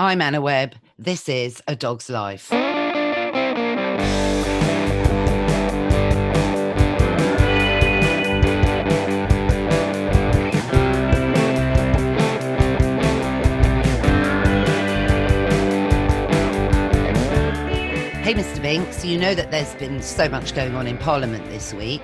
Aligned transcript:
I'm 0.00 0.22
Anna 0.22 0.40
Webb. 0.40 0.76
This 0.96 1.28
is 1.28 1.60
A 1.66 1.74
Dog's 1.74 2.08
Life. 2.08 2.50
Hey, 2.50 2.64
Mr. 18.34 18.62
Binks, 18.62 19.04
you 19.04 19.18
know 19.18 19.34
that 19.34 19.50
there's 19.50 19.74
been 19.74 20.00
so 20.00 20.28
much 20.28 20.54
going 20.54 20.76
on 20.76 20.86
in 20.86 20.96
Parliament 20.98 21.44
this 21.50 21.74
week. 21.74 22.02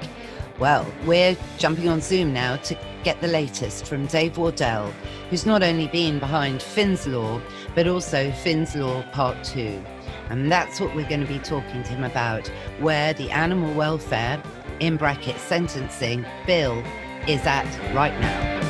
Well, 0.65 0.91
we're 1.05 1.37
jumping 1.59 1.91
on 1.91 2.01
Zoom 2.01 2.33
now 2.33 2.57
to 2.57 2.75
get 3.03 3.21
the 3.21 3.29
latest 3.29 3.85
from 3.85 4.07
Dave 4.07 4.39
Wardell, 4.39 4.91
who's 5.29 5.45
not 5.45 5.63
only 5.63 5.89
been 5.89 6.19
behind 6.19 6.63
Finn's 6.63 7.07
Law, 7.07 7.39
but 7.75 7.87
also 7.87 8.33
Finn's 8.33 8.75
Law 8.75 9.03
Part 9.13 9.45
2. 9.45 9.85
And 10.31 10.51
that's 10.51 10.81
what 10.81 10.95
we're 10.97 11.07
going 11.07 11.21
to 11.21 11.27
be 11.27 11.39
talking 11.39 11.83
to 11.83 11.91
him 11.91 12.03
about, 12.03 12.49
where 12.81 13.13
the 13.13 13.31
animal 13.31 13.75
welfare, 13.75 14.43
in 14.81 14.97
bracket 14.97 15.37
sentencing, 15.37 16.25
bill 16.47 16.83
is 17.29 17.45
at 17.45 17.67
right 17.95 18.19
now. 18.19 18.61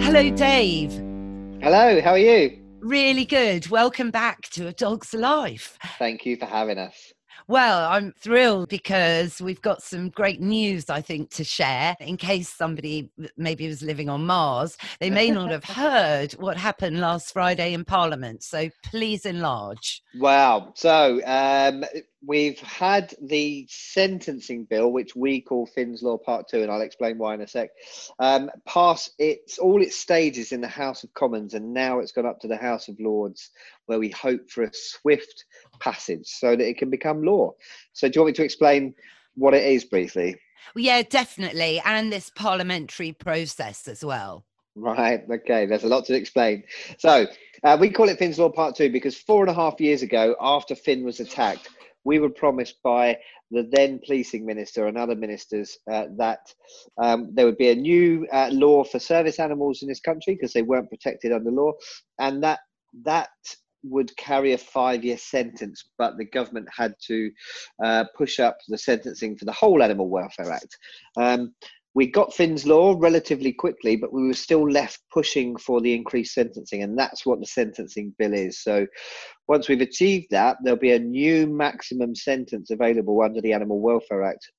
Hello, 0.00 0.30
Dave. 0.30 0.92
Hello, 1.60 2.00
how 2.02 2.12
are 2.12 2.18
you? 2.18 2.56
Really 2.78 3.24
good. 3.24 3.66
Welcome 3.66 4.12
back 4.12 4.42
to 4.50 4.68
A 4.68 4.72
Dog's 4.72 5.12
Life. 5.12 5.76
Thank 5.98 6.24
you 6.24 6.36
for 6.36 6.46
having 6.46 6.78
us. 6.78 7.13
Well, 7.46 7.90
I'm 7.90 8.12
thrilled 8.12 8.70
because 8.70 9.40
we've 9.40 9.60
got 9.60 9.82
some 9.82 10.08
great 10.08 10.40
news, 10.40 10.88
I 10.88 11.02
think, 11.02 11.30
to 11.32 11.44
share. 11.44 11.94
In 12.00 12.16
case 12.16 12.48
somebody 12.48 13.10
maybe 13.36 13.68
was 13.68 13.82
living 13.82 14.08
on 14.08 14.24
Mars, 14.24 14.78
they 14.98 15.10
may 15.10 15.30
not 15.30 15.50
have 15.50 15.64
heard 15.82 16.32
what 16.32 16.56
happened 16.56 17.00
last 17.00 17.32
Friday 17.32 17.74
in 17.74 17.84
Parliament. 17.84 18.42
So 18.42 18.70
please 18.82 19.26
enlarge. 19.26 20.02
Wow. 20.14 20.72
So 20.74 21.20
um, 21.26 21.84
we've 22.26 22.58
had 22.60 23.14
the 23.20 23.66
sentencing 23.68 24.64
bill, 24.64 24.92
which 24.92 25.14
we 25.14 25.40
call 25.40 25.66
Finn's 25.66 26.02
Law 26.02 26.18
Part 26.18 26.48
Two, 26.48 26.62
and 26.62 26.70
I'll 26.70 26.80
explain 26.80 27.18
why 27.18 27.34
in 27.34 27.40
a 27.40 27.48
sec. 27.48 27.70
Um, 28.18 28.50
pass 28.66 29.10
its 29.18 29.58
all 29.58 29.82
its 29.82 29.96
stages 29.96 30.52
in 30.52 30.60
the 30.60 30.68
House 30.68 31.04
of 31.04 31.14
Commons, 31.14 31.54
and 31.54 31.72
now 31.72 31.98
it's 31.98 32.12
gone 32.12 32.26
up 32.26 32.40
to 32.40 32.48
the 32.48 32.56
House 32.56 32.88
of 32.88 32.98
Lords, 33.00 33.50
where 33.86 33.98
we 33.98 34.10
hope 34.10 34.50
for 34.50 34.64
a 34.64 34.70
swift 34.72 35.44
passage 35.80 36.26
so 36.26 36.56
that 36.56 36.68
it 36.68 36.78
can 36.78 36.90
become 36.90 37.22
law. 37.22 37.52
So, 37.92 38.08
do 38.08 38.12
you 38.16 38.22
want 38.22 38.34
me 38.34 38.36
to 38.36 38.44
explain 38.44 38.94
what 39.34 39.54
it 39.54 39.64
is 39.64 39.84
briefly? 39.84 40.36
Well, 40.74 40.84
yeah, 40.84 41.02
definitely, 41.02 41.80
and 41.84 42.12
this 42.12 42.30
parliamentary 42.34 43.12
process 43.12 43.86
as 43.88 44.04
well. 44.04 44.44
Right. 44.76 45.24
Okay. 45.30 45.66
There's 45.66 45.84
a 45.84 45.88
lot 45.88 46.04
to 46.06 46.14
explain. 46.14 46.64
So 46.98 47.26
uh, 47.62 47.76
we 47.78 47.90
call 47.90 48.08
it 48.08 48.18
Finn's 48.18 48.40
Law 48.40 48.48
Part 48.48 48.74
Two 48.74 48.90
because 48.90 49.16
four 49.16 49.42
and 49.42 49.50
a 49.50 49.54
half 49.54 49.80
years 49.80 50.02
ago, 50.02 50.34
after 50.40 50.74
Finn 50.74 51.04
was 51.04 51.20
attacked, 51.20 51.68
we 52.04 52.18
were 52.18 52.30
promised 52.30 52.76
by 52.82 53.16
the 53.50 53.68
then 53.72 54.00
policing 54.04 54.44
minister 54.44 54.86
and 54.86 54.96
other 54.98 55.14
ministers 55.14 55.78
uh, 55.90 56.06
that 56.16 56.40
um, 57.02 57.30
there 57.34 57.46
would 57.46 57.58
be 57.58 57.70
a 57.70 57.74
new 57.74 58.26
uh, 58.32 58.48
law 58.52 58.84
for 58.84 58.98
service 58.98 59.38
animals 59.38 59.82
in 59.82 59.88
this 59.88 60.00
country 60.00 60.34
because 60.34 60.52
they 60.52 60.62
weren't 60.62 60.90
protected 60.90 61.32
under 61.32 61.50
law, 61.50 61.72
and 62.18 62.42
that 62.42 62.60
that 63.04 63.28
would 63.84 64.16
carry 64.16 64.52
a 64.54 64.58
five-year 64.58 65.18
sentence, 65.18 65.90
but 65.98 66.16
the 66.16 66.24
government 66.24 66.66
had 66.74 66.94
to 67.06 67.30
uh, 67.84 68.04
push 68.16 68.40
up 68.40 68.56
the 68.68 68.78
sentencing 68.78 69.36
for 69.36 69.44
the 69.44 69.52
whole 69.52 69.82
Animal 69.82 70.08
Welfare 70.08 70.50
Act. 70.50 70.78
Um, 71.16 71.54
we 71.94 72.08
got 72.08 72.34
Finn's 72.34 72.66
law 72.66 72.96
relatively 72.98 73.52
quickly, 73.52 73.96
but 73.96 74.12
we 74.12 74.26
were 74.26 74.34
still 74.34 74.68
left 74.68 75.00
pushing 75.12 75.56
for 75.56 75.80
the 75.80 75.94
increased 75.94 76.34
sentencing, 76.34 76.82
and 76.82 76.98
that's 76.98 77.24
what 77.24 77.40
the 77.40 77.46
sentencing 77.46 78.14
bill 78.18 78.34
is. 78.34 78.62
So, 78.62 78.86
once 79.46 79.68
we've 79.68 79.80
achieved 79.80 80.26
that, 80.30 80.56
there'll 80.62 80.78
be 80.78 80.92
a 80.92 80.98
new 80.98 81.46
maximum 81.46 82.14
sentence 82.14 82.70
available 82.70 83.22
under 83.22 83.40
the 83.40 83.52
Animal 83.52 83.80
Welfare 83.80 84.24
Act 84.24 84.50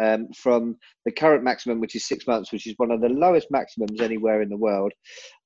um, 0.00 0.28
from 0.34 0.76
the 1.04 1.12
current 1.12 1.44
maximum, 1.44 1.78
which 1.78 1.94
is 1.94 2.06
six 2.06 2.26
months, 2.26 2.52
which 2.52 2.66
is 2.66 2.74
one 2.78 2.90
of 2.90 3.02
the 3.02 3.08
lowest 3.10 3.48
maximums 3.50 4.00
anywhere 4.00 4.40
in 4.40 4.48
the 4.48 4.56
world, 4.56 4.92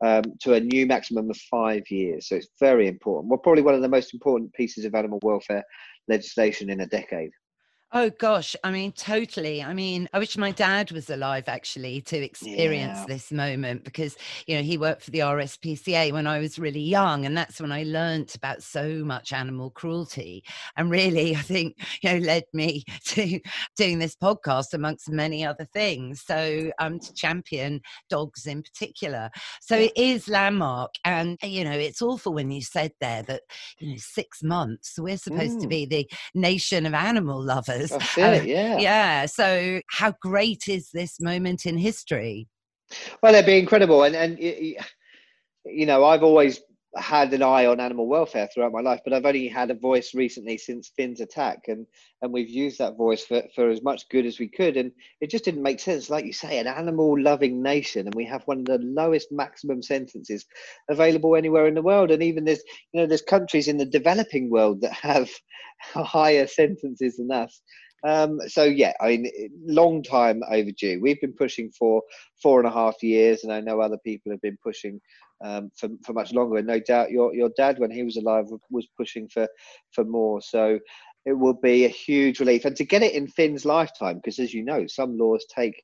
um, 0.05 0.23
to 0.43 0.55
a 0.55 0.61
new 0.61 0.87
maximum 0.87 1.29
of 1.29 1.37
five 1.51 1.83
years. 1.91 2.29
So, 2.29 2.37
it's 2.37 2.51
very 2.61 2.87
important. 2.87 3.31
Well, 3.31 3.41
probably 3.41 3.63
one 3.63 3.75
of 3.75 3.83
the 3.83 3.89
most 3.89 4.15
important 4.15 4.53
pieces 4.53 4.85
of 4.85 4.95
animal 4.95 5.19
welfare 5.23 5.65
legislation 6.07 6.71
in 6.71 6.83
a 6.83 6.87
decade. 6.87 7.33
Oh 7.95 8.09
gosh, 8.09 8.57
I 8.65 8.71
mean, 8.71 8.93
totally. 8.93 9.63
I 9.63 9.75
mean, 9.75 10.09
I 10.15 10.19
wish 10.19 10.39
my 10.39 10.51
dad 10.51 10.91
was 10.93 11.11
alive 11.11 11.45
actually 11.47 12.01
to 12.03 12.17
experience 12.17 13.01
yeah. 13.01 13.05
this 13.07 13.31
moment 13.31 13.85
because, 13.85 14.17
you 14.47 14.57
know, 14.57 14.63
he 14.63 14.79
worked 14.79 15.03
for 15.03 15.11
the 15.11 15.19
RSPCA 15.19 16.11
when 16.11 16.27
I 16.27 16.39
was 16.39 16.59
really 16.59 16.81
young. 16.81 17.27
And 17.27 17.37
that's 17.37 17.61
when 17.61 17.71
I 17.71 17.83
learnt 17.83 18.35
about 18.35 18.63
so 18.63 19.05
much 19.05 19.35
animal 19.35 19.69
cruelty. 19.69 20.43
And 20.79 20.91
really, 20.91 21.37
I 21.37 21.41
think, 21.41 21.77
you 22.03 22.15
know, 22.15 22.19
led 22.21 22.45
me 22.55 22.83
to 23.09 23.39
doing 23.77 23.99
this 23.99 24.17
podcast 24.17 24.73
amongst 24.73 25.11
many 25.11 25.45
other 25.45 25.67
things. 25.67 26.23
So 26.23 26.71
um, 26.79 26.99
to 26.99 27.13
champion 27.13 27.83
dogs 28.09 28.47
in 28.47 28.63
particular. 28.63 29.29
So 29.61 29.77
it 29.77 29.93
is 29.97 30.29
landmark. 30.29 30.95
And, 31.05 31.37
you 31.43 31.63
know, 31.63 31.73
it's 31.73 32.01
awful 32.01 32.33
when 32.33 32.53
you 32.53 32.63
said 32.63 32.93
there 33.03 33.23
that, 33.25 33.43
you 33.81 33.91
know, 33.91 33.97
six 33.99 34.43
months, 34.43 34.99
we're 34.99 35.19
supposed 35.19 35.59
mm. 35.59 35.61
to 35.61 35.69
be 35.69 35.85
the 35.85 36.11
nation 36.35 36.87
of 36.87 36.95
animal 36.95 37.43
lovers 37.43 37.82
that's 37.91 38.19
it, 38.19 38.47
yeah. 38.47 38.79
Yeah. 38.79 39.27
So, 39.27 39.81
how 39.89 40.15
great 40.21 40.65
is 40.69 40.91
this 40.93 41.21
moment 41.21 41.67
in 41.67 41.79
history? 41.79 42.49
Well, 43.23 43.35
it'd 43.35 43.47
be 43.47 43.59
incredible. 43.59 44.03
And, 44.03 44.15
and 44.15 44.39
you 44.39 45.87
know, 45.87 46.05
I've 46.05 46.23
always 46.23 46.61
had 46.97 47.33
an 47.33 47.43
eye 47.43 47.67
on 47.67 47.81
animal 47.81 48.07
welfare 48.07 48.49
throughout 48.53 48.73
my 48.73 48.81
life, 48.81 49.01
but 49.05 49.13
I've 49.13 49.25
only 49.25 49.49
had 49.49 49.71
a 49.71 49.75
voice 49.75 50.15
recently 50.15 50.59
since 50.59 50.93
Finn's 50.95 51.21
attack, 51.21 51.69
and 51.69 51.87
and 52.21 52.33
we've 52.33 52.49
used 52.49 52.79
that 52.79 52.97
voice 52.97 53.25
for, 53.25 53.43
for 53.55 53.71
as 53.71 53.83
much 53.83 54.09
good 54.11 54.27
as 54.27 54.39
we 54.39 54.49
could, 54.49 54.77
and 54.77 54.93
it 55.21 55.31
just 55.31 55.45
didn't 55.45 55.63
make 55.63 55.81
sense. 55.81 56.11
Like 56.11 56.27
you 56.27 56.33
say, 56.33 56.59
an 56.59 56.67
animal-loving 56.67 57.63
nation, 57.63 58.07
and 58.07 58.15
we 58.15 58.27
have 58.27 58.43
one 58.45 58.59
of 58.61 58.65
the 58.67 58.79
lowest 58.79 59.29
maximum 59.33 59.83
sentences 59.83 60.45
available 60.91 61.35
anywhere 61.35 61.67
in 61.67 61.75
the 61.75 61.83
world, 61.83 62.11
and 62.11 62.23
even 62.23 62.45
there's 62.45 62.63
you 62.93 63.01
know 63.01 63.07
there's 63.07 63.23
countries 63.23 63.69
in 63.69 63.79
the 63.79 63.87
developing 63.87 64.51
world 64.51 64.83
that 64.83 64.93
have 64.93 65.31
higher 65.95 66.47
sentences 66.47 67.17
than 67.17 67.31
us. 67.33 67.63
Um, 68.05 68.41
so 68.49 68.65
yeah, 68.65 68.93
I 69.01 69.09
mean, 69.09 69.31
long 69.65 70.03
time 70.03 70.43
overdue. 70.51 71.01
We've 71.01 71.21
been 71.21 71.35
pushing 71.35 71.71
for 71.79 72.03
four 72.43 72.59
and 72.59 72.69
a 72.69 72.73
half 72.73 73.03
years, 73.03 73.45
and 73.45 73.53
I 73.53 73.61
know 73.61 73.81
other 73.81 73.99
people 74.05 74.33
have 74.33 74.41
been 74.41 74.59
pushing 74.63 75.01
um, 75.45 75.71
for 75.77 75.89
for 76.05 76.13
much 76.13 76.33
longer. 76.33 76.57
And 76.57 76.67
no 76.67 76.81
doubt, 76.81 77.11
your 77.11 77.35
your 77.35 77.51
dad, 77.57 77.79
when 77.79 77.91
he 77.91 78.03
was 78.03 78.17
alive, 78.17 78.47
was 78.71 78.87
pushing 78.97 79.29
for 79.29 79.47
for 79.93 80.05
more. 80.05 80.41
So 80.43 80.79
it 81.25 81.33
will 81.33 81.55
be 81.55 81.85
a 81.85 81.89
huge 81.89 82.41
relief, 82.41 82.65
and 82.65 82.77
to 82.77 82.85
get 82.85 83.03
it 83.03 83.15
in 83.15 83.29
Finn's 83.29 83.65
lifetime, 83.65 84.17
because 84.17 84.39
as 84.39 84.53
you 84.53 84.65
know, 84.65 84.87
some 84.87 85.17
laws 85.17 85.47
take 85.55 85.83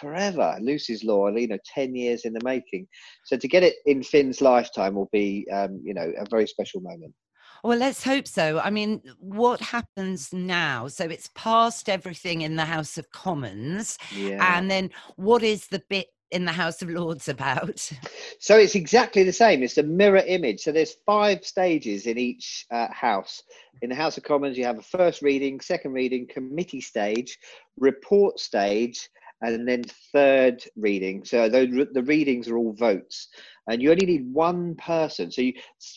forever. 0.00 0.56
Lucy's 0.60 1.04
law, 1.04 1.28
you 1.28 1.48
know, 1.48 1.58
ten 1.74 1.94
years 1.94 2.24
in 2.24 2.32
the 2.32 2.44
making. 2.44 2.86
So 3.24 3.36
to 3.36 3.48
get 3.48 3.62
it 3.62 3.76
in 3.86 4.02
Finn's 4.02 4.40
lifetime 4.40 4.94
will 4.94 5.08
be, 5.12 5.46
um, 5.52 5.80
you 5.84 5.94
know, 5.94 6.12
a 6.18 6.24
very 6.28 6.46
special 6.46 6.80
moment. 6.80 7.14
Well, 7.62 7.78
let's 7.78 8.04
hope 8.04 8.28
so. 8.28 8.60
I 8.62 8.68
mean, 8.68 9.00
what 9.18 9.58
happens 9.58 10.34
now? 10.34 10.86
So 10.88 11.04
it's 11.04 11.30
passed 11.34 11.88
everything 11.88 12.42
in 12.42 12.56
the 12.56 12.64
House 12.66 12.98
of 12.98 13.10
Commons. 13.10 13.96
Yeah. 14.14 14.58
And 14.58 14.70
then 14.70 14.90
what 15.16 15.42
is 15.42 15.68
the 15.68 15.82
bit 15.88 16.08
in 16.34 16.44
the 16.44 16.52
House 16.52 16.82
of 16.82 16.90
Lords 16.90 17.28
about? 17.28 17.90
So 18.40 18.58
it's 18.58 18.74
exactly 18.74 19.22
the 19.22 19.32
same. 19.32 19.62
It's 19.62 19.78
a 19.78 19.82
mirror 19.82 20.22
image. 20.26 20.60
So 20.60 20.72
there's 20.72 20.96
five 21.06 21.46
stages 21.46 22.06
in 22.06 22.18
each 22.18 22.66
uh, 22.70 22.88
house. 22.92 23.42
In 23.80 23.88
the 23.88 23.94
House 23.94 24.18
of 24.18 24.24
Commons, 24.24 24.58
you 24.58 24.64
have 24.64 24.78
a 24.78 24.82
first 24.82 25.22
reading, 25.22 25.60
second 25.60 25.92
reading, 25.92 26.26
committee 26.26 26.82
stage, 26.82 27.38
report 27.78 28.38
stage, 28.38 29.08
and 29.52 29.68
then 29.68 29.84
third 30.12 30.62
reading. 30.76 31.24
So 31.24 31.48
the, 31.48 32.02
readings 32.02 32.48
are 32.48 32.56
all 32.56 32.72
votes, 32.72 33.28
and 33.68 33.82
you 33.82 33.90
only 33.90 34.06
need 34.06 34.32
one 34.32 34.74
person. 34.76 35.30
So 35.30 35.42
you, 35.42 35.54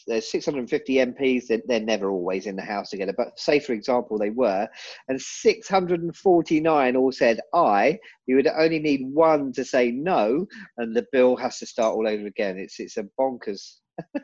there's 0.07 0.29
650 0.31 0.95
MPs. 0.95 1.47
They're, 1.47 1.61
they're 1.67 1.79
never 1.79 2.09
always 2.09 2.45
in 2.45 2.55
the 2.55 2.61
house 2.61 2.89
together, 2.89 3.13
but 3.15 3.39
say 3.39 3.59
for 3.59 3.73
example 3.73 4.17
they 4.17 4.29
were, 4.29 4.67
and 5.07 5.21
649 5.21 6.95
all 6.95 7.11
said 7.11 7.39
aye. 7.53 7.99
You 8.25 8.35
would 8.35 8.47
only 8.47 8.79
need 8.79 9.01
one 9.13 9.53
to 9.53 9.63
say 9.63 9.91
no, 9.91 10.45
and 10.77 10.95
the 10.95 11.05
bill 11.11 11.35
has 11.37 11.59
to 11.59 11.65
start 11.65 11.95
all 11.95 12.07
over 12.07 12.27
again. 12.27 12.57
It's 12.57 12.79
it's 12.79 12.97
a 12.97 13.05
bonkers, 13.19 13.77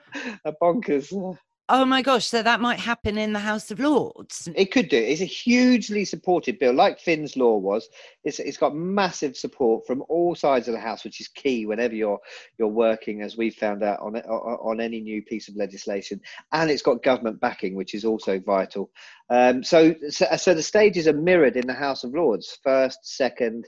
a 0.46 0.54
bonkers 0.62 1.14
uh, 1.14 1.38
Oh 1.76 1.86
my 1.86 2.04
gosh, 2.04 2.28
so 2.28 2.44
that 2.44 2.62
might 2.62 2.78
happen 2.78 3.18
in 3.18 3.34
the 3.34 3.40
House 3.40 3.72
of 3.72 3.80
Lords. 3.80 4.48
It 4.54 4.72
could 4.72 4.90
do. 4.90 4.98
It's 4.98 5.22
a 5.22 5.26
hugely 5.26 6.06
supported 6.06 6.60
bill, 6.60 6.76
like 6.76 7.00
Finn's 7.00 7.36
law 7.36 7.58
was. 7.58 7.90
It's, 8.24 8.38
it's 8.38 8.58
got 8.58 8.76
massive 8.76 9.36
support 9.36 9.88
from 9.88 10.04
all 10.08 10.36
sides 10.36 10.68
of 10.68 10.76
the 10.76 10.80
House, 10.80 11.04
which 11.04 11.20
is 11.20 11.28
key 11.30 11.66
whenever 11.66 11.96
you're 11.96 12.20
you're 12.60 12.68
working, 12.68 13.24
as 13.24 13.38
we 13.38 13.50
found 13.50 13.82
out 13.82 14.02
on 14.02 14.16
on 14.18 14.82
any 14.82 15.02
new 15.02 15.24
piece 15.24 15.50
of 15.50 15.56
legislation. 15.56 16.22
And 16.52 16.70
it's 16.70 16.84
got 16.84 17.02
government 17.02 17.40
backing, 17.40 17.74
which 17.74 17.96
is 17.96 18.06
also 18.06 18.38
vital. 18.38 18.92
Um, 19.32 19.64
so, 19.64 19.96
so, 20.10 20.28
so 20.38 20.54
the 20.54 20.62
stages 20.62 21.08
are 21.08 21.14
mirrored 21.14 21.58
in 21.58 21.66
the 21.66 21.74
House 21.74 22.04
of 22.04 22.14
Lords: 22.14 22.56
first, 22.64 23.00
second, 23.02 23.66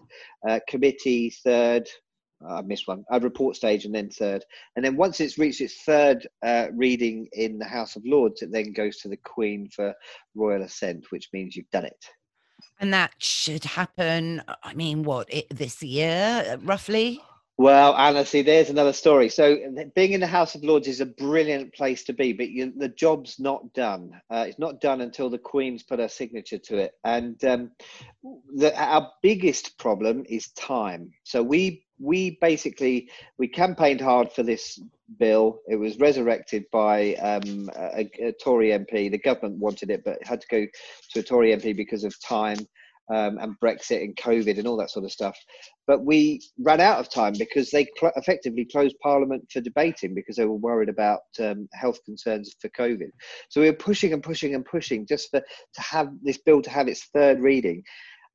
uh, 0.48 0.60
committee, 0.70 1.32
third, 1.44 1.90
I 2.48 2.62
missed 2.62 2.88
one. 2.88 3.04
A 3.10 3.20
report 3.20 3.56
stage 3.56 3.86
and 3.86 3.96
then 3.96 4.10
third, 4.10 4.44
and 4.76 4.84
then 4.84 4.98
once 4.98 5.20
it's 5.20 5.38
reached 5.38 5.62
its 5.62 5.84
third 5.84 6.28
uh, 6.44 6.68
reading 6.74 7.28
in 7.34 7.60
the 7.60 7.66
House 7.66 7.96
of 7.96 8.04
Lords, 8.06 8.42
it 8.42 8.52
then 8.52 8.74
goes 8.74 8.98
to 8.98 9.08
the 9.08 9.18
Queen 9.18 9.70
for 9.70 9.94
royal 10.36 10.64
assent, 10.64 11.06
which 11.12 11.30
means 11.34 11.56
you've 11.56 11.70
done 11.72 11.86
it. 11.86 12.06
And 12.80 12.94
that 12.94 13.14
should 13.20 13.64
happen. 13.64 14.42
I 14.64 14.74
mean, 14.74 15.04
what 15.04 15.34
it, 15.34 15.48
this 15.50 15.82
year, 15.82 16.60
roughly? 16.64 17.22
Well, 17.58 17.96
Anna, 17.96 18.26
see, 18.26 18.42
there's 18.42 18.70
another 18.70 18.92
story. 18.92 19.30
So, 19.30 19.58
being 19.96 20.12
in 20.12 20.20
the 20.20 20.28
House 20.28 20.56
of 20.56 20.64
Lords 20.66 20.90
is 20.90 21.00
a 21.00 21.06
brilliant 21.06 21.74
place 21.74 22.04
to 22.04 22.14
be, 22.14 22.34
but 22.34 22.50
you, 22.50 22.74
the 22.76 22.90
job's 22.90 23.40
not 23.40 23.72
done. 23.74 24.12
Uh, 24.30 24.46
it's 24.50 24.60
not 24.60 24.82
done 24.82 25.00
until 25.00 25.30
the 25.30 25.38
Queen's 25.38 25.82
put 25.82 26.00
her 26.00 26.10
signature 26.10 26.58
to 26.58 26.78
it. 26.80 26.92
And 27.06 27.42
um, 27.46 27.72
the, 28.56 28.78
our 28.78 29.10
biggest 29.24 29.78
problem 29.78 30.26
is 30.28 30.50
time. 30.52 31.12
So, 31.24 31.42
we 31.42 31.85
we 32.00 32.38
basically 32.42 33.10
we 33.38 33.48
campaigned 33.48 34.02
hard 34.02 34.32
for 34.32 34.44
this 34.44 34.80
bill. 35.18 35.60
It 35.68 35.76
was 35.76 36.00
resurrected 36.00 36.66
by 36.72 37.16
um, 37.16 37.70
a, 37.76 38.10
a 38.20 38.34
Tory 38.44 38.70
MP. 38.70 39.10
The 39.12 39.18
government 39.18 39.60
wanted 39.60 39.90
it, 39.90 40.04
but 40.04 40.18
it 40.22 40.28
had 40.28 40.42
to 40.42 40.48
go 40.48 40.66
to 41.12 41.20
a 41.20 41.24
Tory 41.24 41.56
MP 41.56 41.76
because 41.76 42.04
of 42.04 42.16
time 42.22 42.58
um, 43.14 43.38
and 43.38 43.60
Brexit 43.60 44.04
and 44.04 44.16
COVID 44.16 44.58
and 44.58 44.68
all 44.68 44.78
that 44.78 44.90
sort 44.90 45.06
of 45.06 45.12
stuff. 45.12 45.38
But 45.88 46.04
we 46.04 46.42
ran 46.60 46.82
out 46.82 47.00
of 47.00 47.10
time 47.10 47.34
because 47.38 47.70
they 47.70 47.88
cl- 48.00 48.14
effectively 48.16 48.66
closed 48.66 48.96
Parliament 49.02 49.46
for 49.52 49.62
debating 49.62 50.16
because 50.16 50.36
they 50.36 50.46
were 50.46 50.56
worried 50.56 50.90
about 50.90 51.22
um, 51.40 51.70
health 51.74 52.00
concerns 52.06 52.56
for 52.60 52.70
COVID. 52.70 53.12
So 53.50 53.62
we 53.62 53.70
were 53.70 53.76
pushing 53.76 54.14
and 54.14 54.24
pushing 54.24 54.56
and 54.56 54.66
pushing 54.66 55.06
just 55.06 55.30
for 55.30 55.40
to 55.40 55.82
have 55.82 56.10
this 56.24 56.40
bill 56.40 56.62
to 56.64 56.70
have 56.70 56.88
its 56.88 57.06
third 57.14 57.40
reading. 57.40 57.84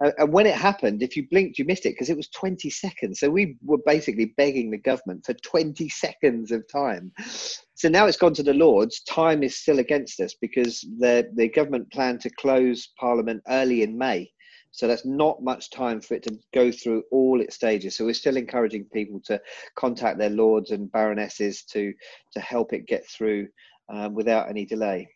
And 0.00 0.32
when 0.32 0.46
it 0.46 0.54
happened, 0.54 1.02
if 1.02 1.14
you 1.14 1.28
blinked, 1.28 1.58
you 1.58 1.66
missed 1.66 1.84
it 1.84 1.90
because 1.90 2.08
it 2.08 2.16
was 2.16 2.28
20 2.28 2.70
seconds. 2.70 3.20
So 3.20 3.28
we 3.28 3.56
were 3.62 3.78
basically 3.84 4.32
begging 4.36 4.70
the 4.70 4.78
government 4.78 5.26
for 5.26 5.34
20 5.34 5.88
seconds 5.90 6.52
of 6.52 6.64
time. 6.72 7.12
So 7.74 7.88
now 7.90 8.06
it's 8.06 8.16
gone 8.16 8.32
to 8.34 8.42
the 8.42 8.54
Lords. 8.54 9.02
Time 9.02 9.42
is 9.42 9.56
still 9.56 9.78
against 9.78 10.18
us 10.20 10.34
because 10.40 10.80
the, 10.98 11.28
the 11.34 11.48
government 11.48 11.92
planned 11.92 12.20
to 12.22 12.30
close 12.30 12.88
Parliament 12.98 13.42
early 13.48 13.82
in 13.82 13.98
May. 13.98 14.30
So 14.72 14.86
that's 14.86 15.04
not 15.04 15.42
much 15.42 15.70
time 15.70 16.00
for 16.00 16.14
it 16.14 16.22
to 16.22 16.38
go 16.54 16.70
through 16.70 17.02
all 17.10 17.40
its 17.40 17.56
stages. 17.56 17.96
So 17.96 18.04
we're 18.04 18.14
still 18.14 18.36
encouraging 18.36 18.84
people 18.92 19.20
to 19.26 19.40
contact 19.76 20.18
their 20.18 20.30
lords 20.30 20.70
and 20.70 20.90
baronesses 20.90 21.64
to 21.72 21.92
to 22.32 22.40
help 22.40 22.72
it 22.72 22.86
get 22.86 23.06
through 23.08 23.48
um, 23.92 24.14
without 24.14 24.48
any 24.48 24.64
delay. 24.64 25.08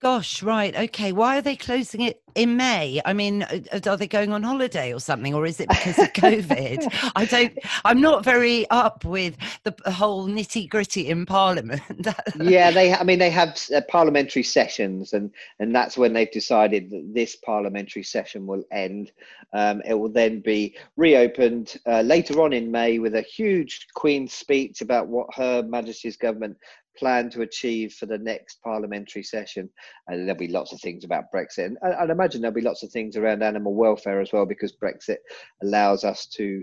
Gosh, 0.00 0.44
right. 0.44 0.76
Okay. 0.76 1.10
Why 1.10 1.38
are 1.38 1.42
they 1.42 1.56
closing 1.56 2.02
it 2.02 2.22
in 2.36 2.56
May? 2.56 3.00
I 3.04 3.12
mean, 3.12 3.42
uh, 3.42 3.58
uh, 3.72 3.80
are 3.90 3.96
they 3.96 4.06
going 4.06 4.32
on 4.32 4.44
holiday 4.44 4.94
or 4.94 5.00
something, 5.00 5.34
or 5.34 5.44
is 5.44 5.58
it 5.58 5.68
because 5.68 5.98
of 5.98 6.12
COVID? 6.12 7.10
I 7.16 7.24
don't, 7.24 7.58
I'm 7.84 8.00
not 8.00 8.22
very 8.22 8.70
up 8.70 9.04
with 9.04 9.36
the 9.64 9.74
whole 9.90 10.28
nitty 10.28 10.68
gritty 10.68 11.08
in 11.08 11.26
Parliament. 11.26 11.82
yeah, 12.40 12.70
they, 12.70 12.94
I 12.94 13.02
mean, 13.02 13.18
they 13.18 13.30
have 13.30 13.60
uh, 13.74 13.80
parliamentary 13.88 14.44
sessions, 14.44 15.14
and, 15.14 15.32
and 15.58 15.74
that's 15.74 15.98
when 15.98 16.12
they've 16.12 16.30
decided 16.30 16.90
that 16.90 17.12
this 17.12 17.34
parliamentary 17.34 18.04
session 18.04 18.46
will 18.46 18.62
end. 18.70 19.10
Um, 19.52 19.82
it 19.84 19.94
will 19.94 20.10
then 20.10 20.38
be 20.38 20.76
reopened 20.96 21.76
uh, 21.88 22.02
later 22.02 22.40
on 22.40 22.52
in 22.52 22.70
May 22.70 23.00
with 23.00 23.16
a 23.16 23.22
huge 23.22 23.88
Queen's 23.94 24.32
speech 24.32 24.80
about 24.80 25.08
what 25.08 25.34
Her 25.34 25.64
Majesty's 25.64 26.16
government 26.16 26.56
plan 26.98 27.30
to 27.30 27.42
achieve 27.42 27.92
for 27.94 28.06
the 28.06 28.18
next 28.18 28.60
parliamentary 28.62 29.22
session. 29.22 29.68
And 30.06 30.26
there'll 30.26 30.38
be 30.38 30.48
lots 30.48 30.72
of 30.72 30.80
things 30.80 31.04
about 31.04 31.32
Brexit. 31.34 31.66
And 31.66 31.78
I'd 31.82 32.10
imagine 32.10 32.40
there'll 32.40 32.54
be 32.54 32.60
lots 32.60 32.82
of 32.82 32.90
things 32.90 33.16
around 33.16 33.42
animal 33.42 33.74
welfare 33.74 34.20
as 34.20 34.32
well, 34.32 34.46
because 34.46 34.76
Brexit 34.82 35.18
allows 35.62 36.04
us 36.04 36.26
to 36.36 36.62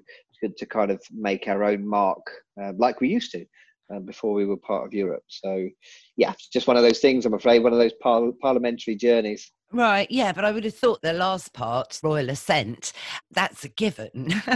to, 0.58 0.66
kind 0.66 0.92
of 0.92 1.02
make 1.12 1.48
our 1.48 1.64
own 1.64 1.88
mark 1.88 2.22
uh, 2.62 2.74
like 2.78 3.02
we 3.02 3.08
used 3.08 3.32
to. 3.32 3.46
Uh, 3.94 4.00
before 4.00 4.34
we 4.34 4.48
were 4.48 4.58
part 4.58 4.84
of 4.84 4.94
Europe. 4.94 5.22
So, 5.28 5.70
yeah, 6.18 6.34
just 6.52 6.66
one 6.66 6.76
of 6.76 6.82
those 6.82 6.98
things, 6.98 7.24
I'm 7.24 7.36
afraid, 7.36 7.62
one 7.62 7.72
of 7.72 7.78
those 7.78 7.94
par- 8.02 8.32
parliamentary 8.42 8.96
journeys. 8.96 9.52
Right, 9.76 10.10
yeah, 10.10 10.32
but 10.32 10.46
I 10.46 10.54
would 10.54 10.64
have 10.64 10.74
thought 10.74 11.02
the 11.02 11.12
last 11.12 11.52
part, 11.52 12.00
royal 12.02 12.30
assent, 12.30 12.94
that's 13.32 13.66
a 13.66 13.68
given. 13.68 14.34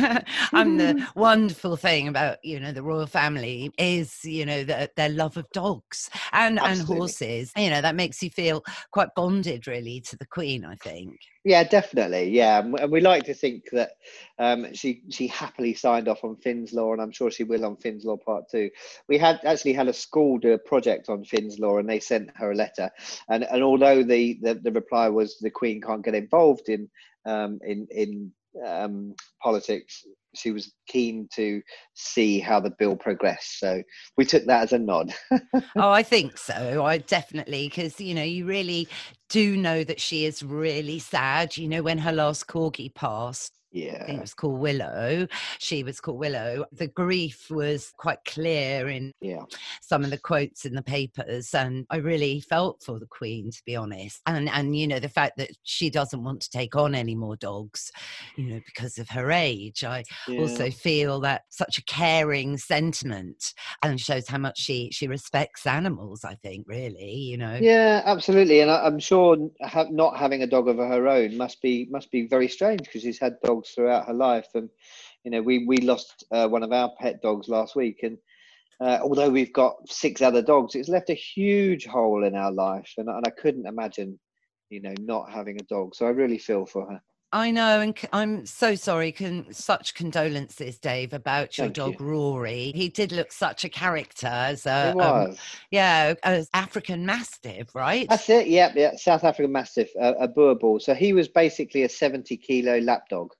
and 0.53 0.79
the 0.79 1.05
wonderful 1.15 1.75
thing 1.75 2.07
about, 2.07 2.37
you 2.41 2.57
know, 2.57 2.71
the 2.71 2.83
royal 2.83 3.05
family 3.05 3.69
is, 3.77 4.23
you 4.23 4.45
know, 4.45 4.63
the, 4.63 4.89
their 4.95 5.09
love 5.09 5.35
of 5.35 5.45
dogs 5.51 6.09
and, 6.31 6.57
and 6.57 6.79
horses. 6.83 7.51
You 7.57 7.69
know, 7.69 7.81
that 7.81 7.95
makes 7.95 8.23
you 8.23 8.29
feel 8.29 8.63
quite 8.93 9.09
bonded 9.13 9.67
really 9.67 9.99
to 10.07 10.15
the 10.15 10.25
Queen, 10.25 10.63
I 10.63 10.75
think. 10.75 11.19
Yeah, 11.45 11.63
definitely. 11.63 12.29
Yeah, 12.29 12.59
and 12.59 12.91
we 12.91 13.01
like 13.01 13.23
to 13.23 13.33
think 13.33 13.69
that 13.71 13.91
um, 14.39 14.73
she 14.73 15.03
she 15.09 15.27
happily 15.27 15.73
signed 15.73 16.09
off 16.09 16.25
on 16.25 16.35
Finn's 16.35 16.73
Law, 16.73 16.91
and 16.91 17.01
I'm 17.01 17.11
sure 17.11 17.31
she 17.31 17.43
will 17.43 17.65
on 17.65 17.77
Finn's 17.77 18.05
Law 18.05 18.17
Part 18.17 18.49
Two. 18.51 18.69
We 19.07 19.17
had 19.17 19.39
actually 19.45 19.73
had 19.73 19.87
a 19.87 19.93
school 19.93 20.37
do 20.37 20.51
a 20.51 20.59
project 20.59 21.09
on 21.09 21.23
Finn's 21.23 21.57
Law, 21.57 21.77
and 21.77 21.89
they 21.89 22.01
sent 22.01 22.29
her 22.35 22.51
a 22.51 22.55
letter. 22.55 22.89
And 23.29 23.45
and 23.45 23.63
although 23.63 24.03
the 24.03 24.37
the, 24.41 24.55
the 24.55 24.71
reply 24.71 25.08
was 25.11 25.37
the 25.39 25.49
Queen 25.49 25.81
can't 25.81 26.03
get 26.03 26.15
involved 26.15 26.69
in 26.69 26.89
um, 27.25 27.59
in 27.63 27.87
in 27.91 28.31
um, 28.65 29.15
politics, 29.41 30.05
she 30.35 30.51
was 30.51 30.73
keen 30.87 31.27
to 31.33 31.61
see 31.93 32.39
how 32.39 32.59
the 32.59 32.73
bill 32.77 32.95
progressed. 32.95 33.59
So 33.59 33.81
we 34.17 34.25
took 34.25 34.45
that 34.45 34.63
as 34.63 34.73
a 34.73 34.79
nod. 34.79 35.13
oh, 35.75 35.89
I 35.89 36.03
think 36.03 36.37
so. 36.37 36.85
I 36.85 36.99
definitely, 36.99 37.67
because, 37.67 37.99
you 37.99 38.13
know, 38.13 38.23
you 38.23 38.45
really 38.45 38.87
do 39.29 39.57
know 39.57 39.83
that 39.83 39.99
she 39.99 40.25
is 40.25 40.43
really 40.43 40.99
sad. 40.99 41.57
You 41.57 41.67
know, 41.67 41.83
when 41.83 41.99
her 41.99 42.11
last 42.11 42.47
corgi 42.47 42.93
passed, 42.93 43.58
yeah. 43.71 43.99
I 44.01 44.05
think 44.05 44.17
it 44.17 44.21
was 44.21 44.33
called 44.33 44.59
Willow. 44.59 45.27
She 45.59 45.83
was 45.83 45.99
called 45.99 46.19
Willow. 46.19 46.65
The 46.71 46.87
grief 46.87 47.49
was 47.51 47.93
quite 47.97 48.23
clear 48.25 48.89
in 48.89 49.13
yeah. 49.21 49.43
some 49.81 50.03
of 50.03 50.09
the 50.09 50.17
quotes 50.17 50.65
in 50.65 50.73
the 50.73 50.81
papers. 50.81 51.53
And 51.53 51.85
I 51.89 51.97
really 51.97 52.41
felt 52.41 52.81
for 52.83 52.99
the 52.99 53.05
Queen, 53.05 53.51
to 53.51 53.61
be 53.65 53.75
honest. 53.75 54.21
And 54.25 54.49
and 54.49 54.75
you 54.75 54.87
know, 54.87 54.99
the 54.99 55.09
fact 55.09 55.37
that 55.37 55.51
she 55.63 55.89
doesn't 55.89 56.23
want 56.23 56.41
to 56.41 56.49
take 56.49 56.75
on 56.75 56.95
any 56.95 57.15
more 57.15 57.35
dogs, 57.35 57.91
you 58.37 58.45
know, 58.45 58.61
because 58.65 58.97
of 58.97 59.09
her 59.09 59.31
age. 59.31 59.83
I 59.83 60.03
yeah. 60.27 60.39
also 60.39 60.71
feel 60.71 61.19
that 61.21 61.43
such 61.49 61.77
a 61.77 61.83
caring 61.83 62.57
sentiment 62.57 63.53
and 63.83 63.99
shows 63.99 64.27
how 64.27 64.39
much 64.39 64.59
she 64.59 64.89
she 64.91 65.07
respects 65.07 65.67
animals, 65.67 66.23
I 66.23 66.35
think, 66.35 66.65
really, 66.67 67.13
you 67.13 67.37
know. 67.37 67.59
Yeah, 67.61 68.01
absolutely. 68.05 68.61
And 68.61 68.71
I, 68.71 68.87
am 68.87 68.99
sure 68.99 69.37
not 69.91 70.17
having 70.17 70.41
a 70.41 70.47
dog 70.47 70.67
of 70.67 70.77
her 70.77 71.07
own 71.07 71.37
must 71.37 71.61
be 71.61 71.87
must 71.91 72.09
be 72.11 72.27
very 72.27 72.47
strange 72.47 72.81
because 72.81 73.03
she's 73.03 73.19
had 73.19 73.35
dogs 73.43 73.58
dogs 73.59 73.71
throughout 73.71 74.07
her 74.07 74.13
life. 74.13 74.47
And 74.55 74.69
you 75.23 75.31
know, 75.31 75.41
we 75.41 75.65
we 75.65 75.77
lost 75.77 76.25
uh, 76.31 76.47
one 76.47 76.63
of 76.63 76.71
our 76.71 76.91
pet 76.99 77.21
dogs 77.21 77.47
last 77.47 77.75
week, 77.75 77.99
and 78.03 78.17
uh, 78.81 78.99
although 79.01 79.29
we've 79.29 79.53
got 79.53 79.75
six 79.87 80.21
other 80.21 80.41
dogs, 80.41 80.75
it's 80.75 80.89
left 80.89 81.09
a 81.09 81.13
huge 81.13 81.85
hole 81.85 82.23
in 82.23 82.35
our 82.35 82.51
life, 82.51 82.91
and 82.97 83.09
and 83.09 83.25
I 83.25 83.31
couldn't 83.31 83.67
imagine, 83.67 84.19
you 84.69 84.81
know, 84.81 84.93
not 84.99 85.31
having 85.31 85.57
a 85.59 85.65
dog. 85.65 85.95
So 85.95 86.05
I 86.05 86.09
really 86.09 86.37
feel 86.37 86.65
for 86.65 86.89
her. 86.89 87.01
I 87.31 87.51
know, 87.51 87.81
and 87.81 87.95
I'm 88.11 88.45
so 88.47 88.73
sorry. 88.73 89.11
Can 89.11 89.53
such 89.53 89.93
condolences, 89.93 90.79
Dave, 90.79 91.13
about 91.13 91.59
your 91.59 91.67
Thank 91.67 91.75
dog 91.75 91.99
you. 91.99 92.07
Rory. 92.07 92.71
He 92.73 92.89
did 92.89 93.11
look 93.11 93.31
such 93.31 93.63
a 93.63 93.69
character 93.69 94.25
as 94.25 94.65
a, 94.65 94.95
um, 94.99 95.35
yeah, 95.69 96.15
as 96.23 96.49
African 96.55 97.05
Mastiff, 97.05 97.75
right? 97.75 98.09
That's 98.09 98.31
it. 98.31 98.47
Yeah, 98.47 98.73
yeah, 98.75 98.95
South 98.95 99.23
African 99.23 99.51
Mastiff, 99.51 99.91
uh, 100.01 100.15
a 100.19 100.27
Boerboel. 100.27 100.81
So 100.81 100.95
he 100.95 101.13
was 101.13 101.27
basically 101.27 101.83
a 101.83 101.89
70 101.89 102.35
kilo 102.37 102.79
lapdog 102.79 103.31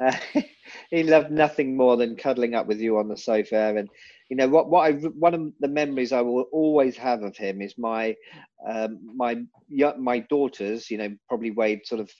uh, 0.00 0.16
he 0.90 1.02
loved 1.02 1.30
nothing 1.30 1.76
more 1.76 1.96
than 1.96 2.16
cuddling 2.16 2.54
up 2.54 2.66
with 2.66 2.80
you 2.80 2.98
on 2.98 3.08
the 3.08 3.16
sofa 3.16 3.74
and 3.76 3.88
you 4.30 4.36
know 4.36 4.48
what 4.48 4.68
what 4.68 4.86
I 4.86 4.92
one 4.92 5.34
of 5.34 5.52
the 5.60 5.68
memories 5.68 6.12
I 6.12 6.20
will 6.20 6.46
always 6.52 6.96
have 6.96 7.22
of 7.22 7.36
him 7.36 7.62
is 7.62 7.74
my 7.78 8.14
um, 8.68 8.98
my 9.14 9.36
my 9.98 10.18
daughters 10.20 10.90
you 10.90 10.98
know 10.98 11.14
probably 11.28 11.50
weighed 11.52 11.86
sort 11.86 12.00
of 12.00 12.10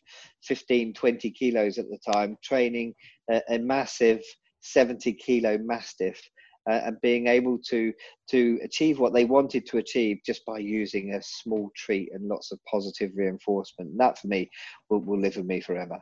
15 0.45 0.95
20 0.95 1.31
kilos 1.31 1.79
at 1.79 1.87
the 1.89 1.99
time 2.13 2.37
training 2.43 2.95
a, 3.31 3.43
a 3.49 3.59
massive 3.59 4.23
70 4.61 5.13
kilo 5.15 5.59
mastiff 5.59 6.21
uh, 6.69 6.81
and 6.85 7.01
being 7.01 7.27
able 7.29 7.59
to 7.59 7.93
to 8.31 8.59
achieve 8.63 8.99
what 8.99 9.13
they 9.13 9.25
wanted 9.25 9.67
to 9.67 9.79
achieve 9.79 10.19
just 10.27 10.45
by 10.45 10.59
using 10.59 11.15
a 11.15 11.23
small 11.23 11.71
treat 11.77 12.11
and 12.13 12.29
lots 12.29 12.53
of 12.53 12.59
positive 12.71 13.13
reinforcement. 13.15 13.91
And 13.91 14.01
that 14.01 14.19
for 14.19 14.27
me 14.27 14.51
will, 14.91 15.01
will 15.01 15.21
live 15.21 15.37
with 15.37 15.47
me 15.47 15.61
forever. 15.61 15.99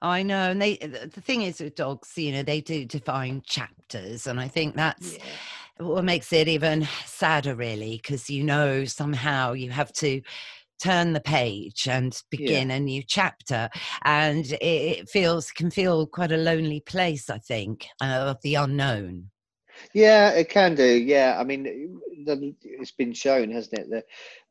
I 0.00 0.22
know. 0.22 0.50
And 0.50 0.62
they, 0.62 0.76
the 0.76 1.20
thing 1.20 1.42
is 1.42 1.60
with 1.60 1.74
dogs, 1.74 2.12
you 2.16 2.32
know, 2.32 2.42
they 2.42 2.60
do 2.60 2.84
define 2.84 3.42
chapters. 3.44 4.26
And 4.26 4.38
I 4.38 4.48
think 4.48 4.76
that's 4.76 5.14
yeah. 5.14 5.24
what 5.78 6.04
makes 6.04 6.32
it 6.32 6.48
even 6.48 6.86
sadder, 7.04 7.54
really, 7.54 8.00
because 8.02 8.30
you 8.30 8.44
know 8.44 8.84
somehow 8.84 9.52
you 9.52 9.70
have 9.70 9.92
to 9.94 10.22
turn 10.78 11.12
the 11.12 11.20
page 11.20 11.88
and 11.88 12.22
begin 12.30 12.70
yeah. 12.70 12.76
a 12.76 12.80
new 12.80 13.02
chapter 13.02 13.68
and 14.04 14.56
it, 14.60 15.08
feels 15.08 15.50
can 15.50 15.70
feel 15.70 16.06
quite 16.06 16.30
a 16.30 16.36
lonely 16.36 16.78
place 16.78 17.28
i 17.28 17.38
think 17.38 17.86
uh, 18.00 18.04
of 18.04 18.36
the 18.42 18.54
unknown 18.54 19.28
yeah, 19.94 20.30
it 20.30 20.48
can 20.50 20.74
do. 20.74 20.84
Yeah, 20.84 21.36
I 21.38 21.44
mean, 21.44 21.98
it's 22.62 22.92
been 22.92 23.12
shown, 23.12 23.50
hasn't 23.50 23.78
it? 23.80 23.90
The 23.90 24.02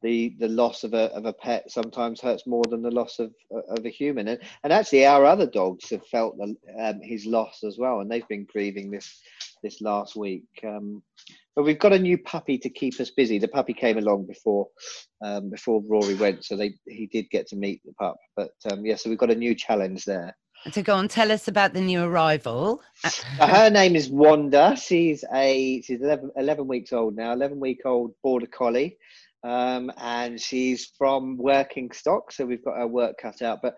the 0.01 0.36
the 0.39 0.48
loss 0.48 0.84
of 0.84 0.93
a 0.93 1.13
of 1.15 1.25
a 1.25 1.34
pet 1.34 1.72
sometimes 1.72 2.22
hurts 2.22 2.48
more 2.48 2.63
than 2.69 2.81
the 2.81 2.91
loss 2.91 3.19
of 3.19 3.34
of 3.51 3.86
a 3.86 3.89
human, 3.89 4.27
and 4.27 4.39
and 4.63 4.74
actually 4.74 5.05
our 5.05 5.25
other 5.25 5.48
dogs 5.48 5.89
have 5.89 6.05
felt 6.07 6.38
the, 6.38 6.55
um, 6.79 7.01
his 7.01 7.25
loss 7.25 7.63
as 7.63 7.77
well, 7.77 8.00
and 8.01 8.12
they've 8.12 8.27
been 8.27 8.46
grieving 8.46 8.91
this 8.91 9.22
this 9.63 9.81
last 9.81 10.15
week. 10.15 10.46
Um, 10.65 11.03
but 11.55 11.63
we've 11.63 11.79
got 11.79 11.93
a 11.93 12.00
new 12.00 12.17
puppy 12.19 12.57
to 12.60 12.69
keep 12.69 13.00
us 13.00 13.10
busy. 13.12 13.39
The 13.39 13.48
puppy 13.48 13.74
came 13.74 13.98
along 13.98 14.27
before 14.27 14.67
um, 15.24 15.50
before 15.50 15.81
Rory 15.88 16.15
went, 16.15 16.46
so 16.46 16.55
they 16.55 16.75
he 16.88 17.07
did 17.07 17.29
get 17.29 17.48
to 17.48 17.55
meet 17.55 17.81
the 17.86 17.93
pup. 17.93 18.17
But 18.36 18.51
um, 18.72 18.86
yeah, 18.86 18.96
so 18.96 19.10
we've 19.10 19.19
got 19.19 19.31
a 19.31 19.36
new 19.36 19.55
challenge 19.55 20.05
there. 20.05 20.36
To 20.74 20.82
go 20.82 20.98
and 20.98 21.10
tell 21.10 21.32
us 21.32 21.48
about 21.48 21.74
the 21.74 21.80
new 21.80 22.04
arrival. 22.04 22.82
her 23.40 23.70
name 23.70 23.96
is 23.96 24.10
Wanda. 24.10 24.76
She's 24.76 25.24
a 25.34 25.82
she's 25.82 26.02
11, 26.02 26.32
11 26.36 26.68
weeks 26.68 26.92
old 26.92 27.16
now. 27.16 27.32
Eleven 27.32 27.60
week 27.60 27.82
old 27.86 28.12
border 28.22 28.48
collie. 28.48 28.98
Um, 29.44 29.92
and 29.98 30.40
she's 30.40 30.92
from 30.98 31.38
working 31.38 31.92
stock, 31.92 32.34
so 32.34 32.46
we've 32.46 32.64
got 32.66 32.78
her 32.78 32.88
work 32.88 33.16
cut 33.22 33.42
out. 33.42 33.60
But 33.62 33.76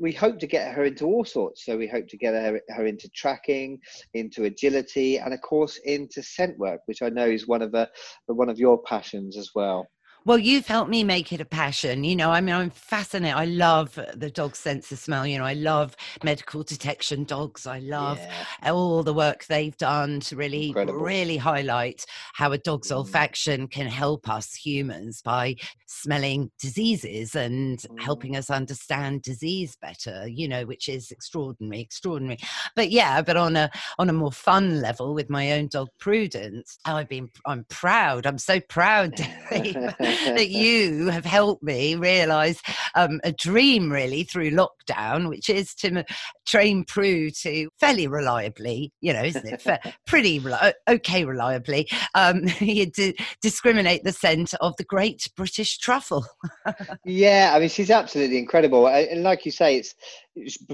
we 0.00 0.12
hope 0.12 0.40
to 0.40 0.46
get 0.46 0.74
her 0.74 0.84
into 0.84 1.06
all 1.06 1.24
sorts. 1.24 1.64
So 1.64 1.76
we 1.76 1.86
hope 1.86 2.08
to 2.08 2.16
get 2.16 2.34
her, 2.34 2.60
her 2.70 2.86
into 2.86 3.08
tracking, 3.10 3.78
into 4.14 4.44
agility, 4.44 5.18
and 5.18 5.32
of 5.32 5.40
course 5.40 5.78
into 5.84 6.22
scent 6.22 6.58
work, 6.58 6.80
which 6.86 7.00
I 7.00 7.10
know 7.10 7.26
is 7.26 7.46
one 7.46 7.62
of 7.62 7.70
the 7.70 7.88
one 8.26 8.48
of 8.48 8.58
your 8.58 8.82
passions 8.82 9.36
as 9.36 9.50
well. 9.54 9.86
Well, 10.26 10.38
you've 10.38 10.66
helped 10.66 10.88
me 10.88 11.04
make 11.04 11.34
it 11.34 11.42
a 11.42 11.44
passion. 11.44 12.02
You 12.02 12.16
know, 12.16 12.30
I 12.30 12.40
mean, 12.40 12.54
I'm 12.54 12.70
fascinated. 12.70 13.36
I 13.36 13.44
love 13.44 13.98
the 14.14 14.30
dog 14.30 14.56
sense 14.56 14.90
of 14.90 14.98
smell. 14.98 15.26
You 15.26 15.36
know, 15.36 15.44
I 15.44 15.52
love 15.52 15.94
medical 16.22 16.62
detection 16.62 17.24
dogs. 17.24 17.66
I 17.66 17.80
love 17.80 18.18
yeah. 18.18 18.72
all 18.72 19.02
the 19.02 19.12
work 19.12 19.44
they've 19.44 19.76
done 19.76 20.20
to 20.20 20.36
really, 20.36 20.68
Incredible. 20.68 20.98
really 20.98 21.36
highlight 21.36 22.06
how 22.32 22.52
a 22.52 22.58
dog's 22.58 22.90
mm. 22.90 23.04
olfaction 23.04 23.70
can 23.70 23.86
help 23.86 24.26
us 24.30 24.54
humans 24.54 25.20
by 25.20 25.56
smelling 25.86 26.50
diseases 26.58 27.34
and 27.34 27.80
mm. 27.80 28.00
helping 28.00 28.34
us 28.34 28.48
understand 28.48 29.20
disease 29.20 29.76
better. 29.82 30.26
You 30.26 30.48
know, 30.48 30.64
which 30.64 30.88
is 30.88 31.10
extraordinary, 31.10 31.82
extraordinary. 31.82 32.38
But 32.74 32.90
yeah, 32.90 33.20
but 33.20 33.36
on 33.36 33.56
a 33.56 33.70
on 33.98 34.08
a 34.08 34.14
more 34.14 34.32
fun 34.32 34.80
level 34.80 35.12
with 35.12 35.28
my 35.28 35.52
own 35.52 35.68
dog 35.68 35.88
Prudence, 35.98 36.78
I've 36.86 37.10
been. 37.10 37.28
I'm 37.44 37.66
proud. 37.68 38.24
I'm 38.24 38.38
so 38.38 38.58
proud. 38.60 39.12
that 40.24 40.48
you 40.50 41.08
have 41.08 41.24
helped 41.24 41.62
me 41.62 41.94
realize 41.94 42.60
um, 42.94 43.20
a 43.24 43.32
dream 43.32 43.90
really 43.90 44.24
through 44.24 44.50
lockdown, 44.50 45.28
which 45.28 45.48
is 45.48 45.74
to 45.76 46.04
train 46.46 46.84
Prue 46.84 47.30
to 47.30 47.68
fairly 47.80 48.06
reliably, 48.06 48.92
you 49.00 49.12
know, 49.12 49.22
isn't 49.22 49.46
it? 49.46 49.94
pretty 50.06 50.42
okay 50.88 51.24
reliably, 51.24 51.88
um, 52.14 52.46
to 52.58 53.14
discriminate 53.42 54.04
the 54.04 54.12
scent 54.12 54.54
of 54.60 54.76
the 54.76 54.84
great 54.84 55.28
British 55.36 55.78
truffle. 55.78 56.26
yeah, 57.04 57.52
I 57.54 57.60
mean, 57.60 57.68
she's 57.68 57.90
absolutely 57.90 58.38
incredible. 58.38 58.88
And 58.88 59.22
like 59.22 59.44
you 59.44 59.52
say, 59.52 59.76
it's 59.76 59.94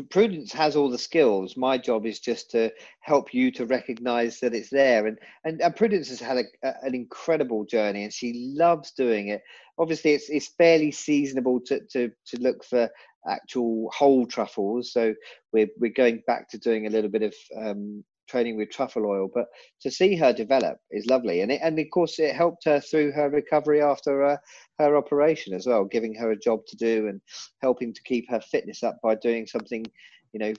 Prudence 0.09 0.52
has 0.52 0.75
all 0.75 0.88
the 0.88 0.99
skills. 0.99 1.57
My 1.57 1.76
job 1.76 2.07
is 2.07 2.19
just 2.19 2.50
to 2.52 2.73
help 3.00 3.35
you 3.35 3.50
to 3.52 3.67
recognize 3.67 4.40
that 4.40 4.55
it's 4.55 4.71
there. 4.71 5.07
And 5.07 5.19
and, 5.45 5.61
and 5.61 5.76
Prudence 5.76 6.09
has 6.09 6.21
had 6.21 6.38
a, 6.38 6.45
a, 6.62 6.75
an 6.83 6.95
incredible 6.95 7.64
journey, 7.64 8.05
and 8.05 8.12
she 8.12 8.52
loves 8.57 8.93
doing 8.93 9.29
it. 9.29 9.43
Obviously, 9.79 10.12
it's 10.12 10.31
it's 10.31 10.49
fairly 10.49 10.90
seasonable 10.90 11.61
to 11.67 11.81
to 11.93 12.11
to 12.26 12.40
look 12.40 12.64
for 12.64 12.88
actual 13.29 13.90
whole 13.95 14.26
truffles. 14.26 14.93
So 14.93 15.14
we're 15.52 15.69
we're 15.79 15.93
going 15.93 16.23
back 16.26 16.49
to 16.50 16.59
doing 16.59 16.87
a 16.87 16.90
little 16.90 17.11
bit 17.11 17.23
of 17.23 17.35
um, 17.57 18.02
training 18.30 18.56
with 18.56 18.70
truffle 18.70 19.06
oil. 19.06 19.28
But 19.32 19.46
to 19.82 19.90
see 19.90 20.16
her 20.16 20.32
develop 20.32 20.78
is 20.90 21.06
lovely, 21.06 21.40
and 21.40 21.52
it, 21.52 21.60
and 21.62 21.78
of 21.78 21.87
course 21.92 22.18
it 22.18 22.34
helped 22.34 22.64
her 22.64 22.80
through 22.80 23.12
her 23.12 23.28
recovery 23.28 23.82
after 23.82 24.25
uh, 24.25 24.37
her 24.78 24.96
operation 24.96 25.54
as 25.54 25.66
well, 25.66 25.84
giving 25.84 26.14
her 26.14 26.30
a 26.30 26.38
job 26.38 26.60
to 26.68 26.76
do 26.76 27.08
and 27.08 27.20
helping 27.60 27.92
to 27.92 28.02
keep 28.04 28.30
her 28.30 28.40
fitness 28.40 28.82
up 28.82 28.99
by 29.02 29.14
doing 29.14 29.46
something 29.46 29.84
you 30.32 30.38
know 30.38 30.52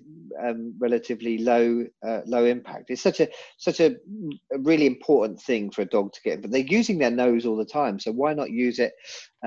um, 0.44 0.74
relatively 0.80 1.38
low 1.38 1.86
uh, 2.06 2.22
low 2.26 2.46
impact 2.46 2.90
it's 2.90 3.02
such 3.02 3.20
a 3.20 3.28
such 3.58 3.80
a, 3.80 3.96
really 4.60 4.86
important 4.86 5.42
thing 5.42 5.72
for 5.72 5.82
a 5.82 5.86
dog 5.86 6.12
to 6.12 6.22
get 6.24 6.42
but 6.42 6.52
they're 6.52 6.60
using 6.62 6.98
their 6.98 7.12
nose 7.12 7.46
all 7.46 7.56
the 7.56 7.66
time 7.66 8.00
so 8.00 8.12
why 8.12 8.34
not 8.34 8.52
use 8.52 8.80
it 8.80 8.92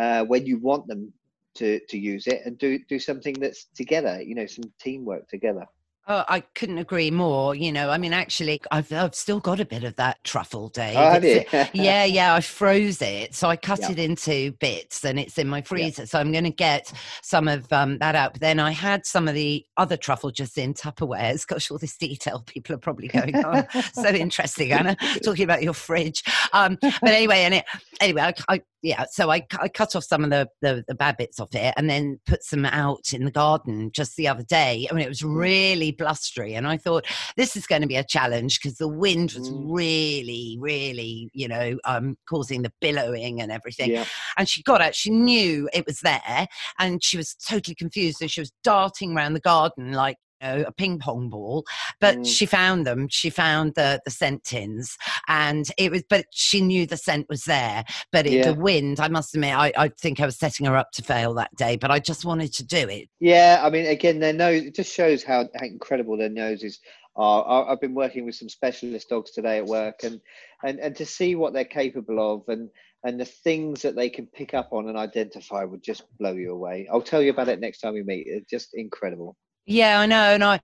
uh, 0.01 0.25
when 0.25 0.47
you 0.47 0.59
want 0.59 0.87
them 0.87 1.13
to 1.55 1.79
to 1.89 1.99
use 1.99 2.27
it 2.27 2.41
and 2.45 2.59
do 2.59 2.79
do 2.89 2.99
something 2.99 3.35
that's 3.35 3.67
together 3.77 4.21
you 4.23 4.35
know 4.35 4.47
some 4.47 4.65
teamwork 4.81 5.29
together 5.29 5.67
Oh, 6.07 6.23
I 6.29 6.41
couldn't 6.41 6.77
agree 6.77 7.11
more. 7.11 7.55
You 7.55 7.73
know, 7.73 7.89
I 7.89 7.97
mean, 7.97 8.13
actually, 8.13 8.61
I've, 8.71 8.93
I've 8.93 9.15
still 9.15 9.41
got 9.41 9.59
a 9.59 9.65
bit 9.65 9.85
of 9.85 9.97
that 9.97 10.23
truffle, 10.23 10.69
Dave. 10.69 10.97
Oh, 10.99 11.11
have 11.11 11.25
you? 11.25 11.45
yeah, 11.73 12.05
yeah. 12.05 12.35
I 12.35 12.43
froze 12.43 13.01
it, 13.01 13.35
so 13.35 13.49
I 13.49 13.57
cut 13.57 13.89
it 13.89 13.99
into 13.99 14.53
bits, 14.61 15.03
and 15.03 15.19
it's 15.19 15.39
in 15.39 15.49
my 15.49 15.63
freezer. 15.63 16.05
So 16.05 16.19
I'm 16.21 16.31
going 16.31 16.45
to 16.45 16.51
get 16.51 16.93
some 17.23 17.49
of 17.49 17.73
um, 17.73 17.97
that 17.99 18.15
out. 18.15 18.35
But 18.35 18.43
then 18.43 18.61
I 18.61 18.73
had 18.73 19.07
some 19.07 19.29
of 19.29 19.35
the 19.35 19.65
other 19.79 19.97
truffle 19.97 20.31
just 20.31 20.59
in 20.59 20.75
Tupperwares. 20.75 21.47
Gosh, 21.47 21.71
all 21.71 21.79
this 21.79 21.97
detail, 21.97 22.43
people 22.47 22.75
are 22.75 22.79
probably 22.79 23.09
going, 23.09 23.35
"Oh, 23.37 23.65
so 23.95 24.09
interesting, 24.11 24.73
Anna, 24.73 24.97
talking 25.25 25.45
about 25.45 25.63
your 25.63 25.75
fridge." 25.75 26.23
Um, 26.53 26.77
but 26.83 27.03
anyway, 27.03 27.45
and 27.45 27.55
it 27.55 27.65
anyway, 28.03 28.21
I, 28.21 28.35
I 28.57 28.63
yeah, 28.85 29.07
so 29.11 29.31
I, 29.31 29.47
I 29.59 29.69
cut 29.69 29.97
off 29.97 30.05
some 30.05 30.25
of 30.25 30.31
the, 30.31 30.47
the, 30.61 30.85
the 30.87 30.95
bad 30.95 31.17
bits 31.17 31.41
of 31.41 31.49
it 31.55 31.73
and 31.79 31.89
then 31.89 32.21
put 32.27 32.45
some 32.45 32.67
out 32.67 33.15
in 33.15 33.25
the 33.25 33.31
garden 33.31 33.91
just 33.93 34.17
the 34.17 34.29
other 34.29 34.43
day. 34.43 34.87
I 34.91 34.95
mean, 34.95 35.07
it 35.07 35.09
was 35.09 35.23
mm. 35.23 35.35
really 35.35 35.91
blustery, 35.97 36.55
and 36.55 36.67
I 36.67 36.77
thought 36.77 37.07
this 37.37 37.57
is 37.57 37.67
going 37.67 37.83
to 37.83 37.89
be 37.89 37.97
a 37.97 38.05
challenge 38.05 38.61
because 38.61 38.79
the 38.79 38.89
wind 38.89 39.33
was 39.33 39.51
mm. 39.51 39.65
really, 39.69 40.57
really, 40.61 41.31
you 41.33 41.49
know, 41.49 41.79
um, 41.85 42.17
causing 42.29 42.63
the 42.63 42.73
billowing 42.81 43.41
and 43.41 43.51
everything. 43.51 43.91
Yeah. 43.91 44.05
And 44.37 44.49
she 44.49 44.63
got 44.63 44.81
out; 44.81 44.95
she 44.95 45.11
knew 45.11 45.69
it 45.73 45.87
was 45.87 46.01
there, 46.01 46.47
and 46.79 47.03
she 47.03 47.17
was 47.17 47.35
totally 47.35 47.75
confused. 47.75 48.19
So 48.19 48.27
she 48.27 48.41
was 48.41 48.53
darting 48.63 49.17
around 49.17 49.35
the 49.35 49.41
garden 49.41 49.93
like 49.93 50.17
know, 50.45 50.65
a 50.67 50.73
ping 50.73 50.99
pong 50.99 51.29
ball, 51.29 51.65
but 52.01 52.19
mm. 52.19 52.27
she 52.27 52.47
found 52.47 52.87
them. 52.87 53.09
She 53.11 53.31
found 53.31 53.75
the 53.75 54.01
the 54.05 54.11
scent 54.11 54.45
tins, 54.45 54.97
and 55.29 55.67
it 55.79 55.91
was. 55.91 56.03
But 56.09 56.27
she 56.31 56.61
knew 56.61 56.87
the 56.87 56.97
scent 56.97 57.29
was 57.29 57.45
there. 57.45 57.85
But 58.13 58.27
it, 58.27 58.33
yeah. 58.33 58.53
the 58.53 58.55
wind, 58.55 59.01
I 59.01 59.09
must 59.09 59.35
admit, 59.35 59.57
I, 59.57 59.73
I 59.77 59.89
think 59.89 60.21
I 60.21 60.27
was 60.27 60.39
setting 60.39 60.67
her 60.67 60.77
up 60.77 60.91
to 60.93 61.03
fail 61.03 61.35
that 61.35 61.55
day. 61.57 61.77
But 61.77 61.91
I 61.91 61.99
just 61.99 62.25
wanted 62.25 62.53
to 62.55 62.65
do 62.65 62.89
it. 62.89 63.09
Yeah, 63.21 63.61
I 63.63 63.71
mean, 63.71 63.87
again, 63.87 64.21
their 64.21 64.33
nose. 64.33 64.63
It 64.63 64.75
just 64.75 64.95
shows 64.95 65.23
how, 65.23 65.49
how 65.57 65.67
incredible 65.67 66.17
their 66.17 66.29
noses 66.29 66.81
are. 67.17 67.71
I've 67.71 67.81
been 67.81 67.95
working 67.95 68.25
with 68.25 68.35
some 68.35 68.49
specialist 68.49 69.09
dogs 69.09 69.31
today 69.31 69.59
at 69.59 69.67
work, 69.67 70.01
and 70.05 70.21
and 70.65 70.79
and 70.79 70.97
to 70.97 71.07
see 71.07 71.35
what 71.35 71.53
they're 71.53 71.65
capable 71.65 72.35
of, 72.35 72.43
and 72.49 72.69
and 73.05 73.21
the 73.21 73.25
things 73.25 73.83
that 73.83 73.97
they 73.97 74.09
can 74.09 74.27
pick 74.27 74.55
up 74.55 74.73
on 74.73 74.89
and 74.89 74.97
identify 74.97 75.63
would 75.63 75.83
just 75.83 76.05
blow 76.19 76.33
you 76.33 76.53
away. 76.53 76.89
I'll 76.91 77.03
tell 77.03 77.23
you 77.23 77.31
about 77.31 77.49
it 77.49 77.61
next 77.61 77.81
time 77.81 77.95
we 77.95 78.03
meet. 78.03 78.27
It's 78.27 78.51
just 78.51 78.71
incredible. 78.75 79.37
Yeah, 79.67 80.01
I 80.01 80.07
know. 80.07 80.35
And 80.35 80.45
I, 80.45 80.61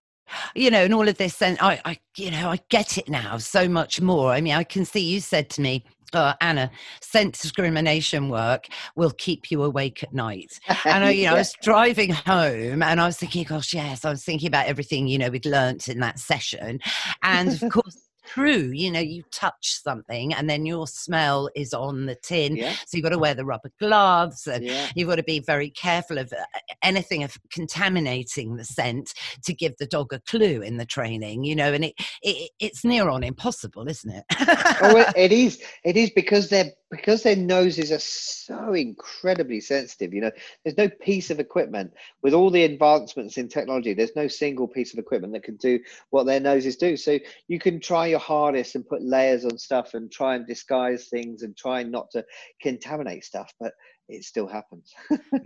you 0.54 0.70
know, 0.70 0.84
and 0.84 0.94
all 0.94 1.08
of 1.08 1.16
this, 1.16 1.40
and 1.42 1.58
I, 1.60 1.80
I, 1.84 1.98
you 2.16 2.30
know, 2.30 2.50
I 2.50 2.60
get 2.68 2.98
it 2.98 3.08
now 3.08 3.38
so 3.38 3.68
much 3.68 4.00
more. 4.00 4.32
I 4.32 4.40
mean, 4.40 4.54
I 4.54 4.64
can 4.64 4.84
see 4.84 5.00
you 5.00 5.20
said 5.20 5.50
to 5.50 5.60
me, 5.60 5.84
uh, 6.12 6.34
Anna, 6.40 6.70
scent 7.00 7.38
discrimination 7.40 8.28
work 8.28 8.66
will 8.96 9.12
keep 9.12 9.50
you 9.50 9.62
awake 9.62 10.02
at 10.02 10.12
night. 10.12 10.58
And 10.84 11.04
I, 11.04 11.10
you 11.10 11.24
know, 11.24 11.30
yeah. 11.30 11.34
I 11.34 11.38
was 11.38 11.54
driving 11.62 12.10
home 12.10 12.82
and 12.82 13.00
I 13.00 13.06
was 13.06 13.16
thinking, 13.16 13.44
gosh, 13.44 13.72
yes, 13.72 14.04
I 14.04 14.10
was 14.10 14.24
thinking 14.24 14.48
about 14.48 14.66
everything, 14.66 15.06
you 15.06 15.18
know, 15.18 15.30
we'd 15.30 15.46
learnt 15.46 15.88
in 15.88 16.00
that 16.00 16.18
session. 16.18 16.80
And 17.22 17.62
of 17.62 17.70
course, 17.70 18.09
true. 18.34 18.70
You 18.72 18.90
know, 18.90 19.00
you 19.00 19.22
touch 19.30 19.80
something 19.82 20.34
and 20.34 20.48
then 20.48 20.66
your 20.66 20.86
smell 20.86 21.50
is 21.54 21.74
on 21.74 22.06
the 22.06 22.14
tin. 22.14 22.56
Yeah. 22.56 22.72
So 22.86 22.96
you've 22.96 23.04
got 23.04 23.10
to 23.10 23.18
wear 23.18 23.34
the 23.34 23.44
rubber 23.44 23.70
gloves 23.78 24.46
and 24.46 24.64
yeah. 24.64 24.88
you've 24.94 25.08
got 25.08 25.16
to 25.16 25.22
be 25.22 25.40
very 25.40 25.70
careful 25.70 26.18
of 26.18 26.32
uh, 26.32 26.44
anything 26.82 27.22
of 27.22 27.36
contaminating 27.50 28.56
the 28.56 28.64
scent 28.64 29.14
to 29.44 29.54
give 29.54 29.76
the 29.78 29.86
dog 29.86 30.12
a 30.12 30.20
clue 30.20 30.62
in 30.62 30.76
the 30.76 30.86
training, 30.86 31.44
you 31.44 31.56
know, 31.56 31.72
and 31.72 31.84
it, 31.84 31.94
it 32.22 32.50
it's 32.58 32.84
near 32.84 33.08
on 33.08 33.22
impossible, 33.22 33.88
isn't 33.88 34.10
it? 34.10 34.24
oh, 34.82 34.96
it, 34.96 35.12
it 35.16 35.32
is. 35.32 35.62
It 35.84 35.96
is 35.96 36.10
because 36.10 36.48
they're 36.48 36.72
because 36.90 37.22
their 37.22 37.36
noses 37.36 37.92
are 37.92 38.00
so 38.00 38.74
incredibly 38.74 39.60
sensitive, 39.60 40.12
you 40.12 40.20
know, 40.20 40.30
there's 40.64 40.76
no 40.76 40.88
piece 40.88 41.30
of 41.30 41.38
equipment 41.38 41.92
with 42.22 42.34
all 42.34 42.50
the 42.50 42.64
advancements 42.64 43.38
in 43.38 43.48
technology, 43.48 43.94
there's 43.94 44.16
no 44.16 44.26
single 44.26 44.66
piece 44.66 44.92
of 44.92 44.98
equipment 44.98 45.32
that 45.32 45.44
can 45.44 45.56
do 45.56 45.78
what 46.10 46.26
their 46.26 46.40
noses 46.40 46.76
do. 46.76 46.96
So 46.96 47.18
you 47.46 47.60
can 47.60 47.78
try 47.78 48.08
your 48.08 48.18
hardest 48.20 48.76
and 48.76 48.86
put 48.86 49.02
layers 49.02 49.44
on 49.44 49.58
stuff 49.58 49.94
and 49.94 50.10
try 50.12 50.36
and 50.36 50.46
disguise 50.46 51.08
things 51.08 51.42
and 51.42 51.56
try 51.56 51.82
not 51.82 52.10
to 52.12 52.24
contaminate 52.62 53.24
stuff. 53.24 53.52
But 53.58 53.72
it 54.10 54.24
still 54.24 54.46
happens. 54.46 54.92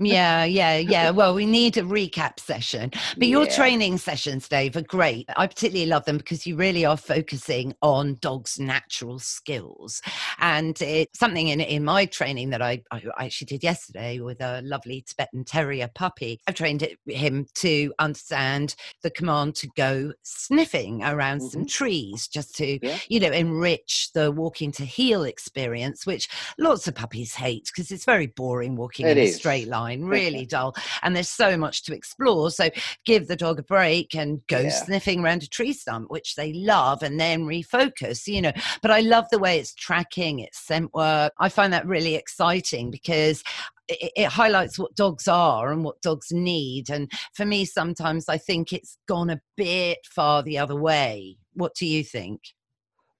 yeah, 0.00 0.44
yeah, 0.44 0.76
yeah. 0.78 1.10
Well, 1.10 1.34
we 1.34 1.46
need 1.46 1.76
a 1.76 1.82
recap 1.82 2.40
session. 2.40 2.90
But 3.16 3.28
your 3.28 3.44
yeah. 3.44 3.54
training 3.54 3.98
sessions, 3.98 4.48
Dave, 4.48 4.76
are 4.76 4.82
great. 4.82 5.28
I 5.36 5.46
particularly 5.46 5.88
love 5.88 6.04
them 6.04 6.16
because 6.16 6.46
you 6.46 6.56
really 6.56 6.84
are 6.84 6.96
focusing 6.96 7.74
on 7.82 8.16
dogs' 8.20 8.58
natural 8.58 9.18
skills. 9.18 10.00
And 10.38 10.80
it's 10.80 11.18
something 11.18 11.48
in, 11.48 11.60
in 11.60 11.84
my 11.84 12.06
training 12.06 12.50
that 12.50 12.62
I, 12.62 12.82
I 12.90 13.02
actually 13.18 13.46
did 13.46 13.62
yesterday 13.62 14.20
with 14.20 14.40
a 14.40 14.62
lovely 14.62 15.04
Tibetan 15.06 15.44
Terrier 15.44 15.90
puppy. 15.94 16.40
I've 16.46 16.54
trained 16.54 16.86
him 17.06 17.46
to 17.56 17.92
understand 17.98 18.74
the 19.02 19.10
command 19.10 19.56
to 19.56 19.68
go 19.76 20.12
sniffing 20.22 21.02
around 21.02 21.38
mm-hmm. 21.38 21.48
some 21.48 21.66
trees 21.66 22.28
just 22.28 22.54
to, 22.56 22.78
yeah. 22.84 22.98
you 23.08 23.20
know, 23.20 23.30
enrich 23.30 24.10
the 24.14 24.32
walking 24.32 24.72
to 24.72 24.84
heel 24.84 25.24
experience, 25.24 26.06
which 26.06 26.28
lots 26.58 26.88
of 26.88 26.94
puppies 26.94 27.34
hate 27.34 27.70
because 27.74 27.90
it's 27.90 28.04
very 28.04 28.26
boring 28.28 28.53
walking 28.76 29.06
it 29.06 29.16
in 29.16 29.24
is. 29.24 29.34
a 29.34 29.38
straight 29.38 29.68
line, 29.68 30.04
really 30.04 30.46
dull. 30.46 30.74
And 31.02 31.14
there's 31.14 31.28
so 31.28 31.56
much 31.56 31.84
to 31.84 31.94
explore. 31.94 32.50
So 32.50 32.70
give 33.04 33.28
the 33.28 33.36
dog 33.36 33.58
a 33.58 33.62
break 33.62 34.14
and 34.14 34.46
go 34.46 34.60
yeah. 34.60 34.70
sniffing 34.70 35.24
around 35.24 35.42
a 35.42 35.48
tree 35.48 35.72
stump, 35.72 36.10
which 36.10 36.34
they 36.34 36.52
love, 36.52 37.02
and 37.02 37.18
then 37.18 37.44
refocus, 37.44 38.26
you 38.26 38.42
know. 38.42 38.52
But 38.82 38.90
I 38.90 39.00
love 39.00 39.26
the 39.30 39.38
way 39.38 39.58
it's 39.58 39.74
tracking, 39.74 40.40
it's 40.40 40.58
scent 40.58 40.92
work. 40.94 41.32
I 41.38 41.48
find 41.48 41.72
that 41.72 41.86
really 41.86 42.14
exciting 42.14 42.90
because 42.90 43.42
it, 43.88 44.12
it, 44.16 44.28
highlights 44.28 44.78
what 44.78 44.94
dogs 44.94 45.28
are 45.28 45.72
and 45.72 45.84
what 45.84 46.00
dogs 46.00 46.32
need. 46.32 46.90
And 46.90 47.10
for 47.34 47.44
me, 47.44 47.64
sometimes 47.64 48.28
I 48.28 48.38
think 48.38 48.72
it's 48.72 48.96
gone 49.06 49.30
a 49.30 49.40
bit 49.56 49.98
far 50.04 50.42
the 50.42 50.58
other 50.58 50.76
way. 50.76 51.36
What 51.54 51.74
do 51.74 51.86
you 51.86 52.02
think? 52.02 52.40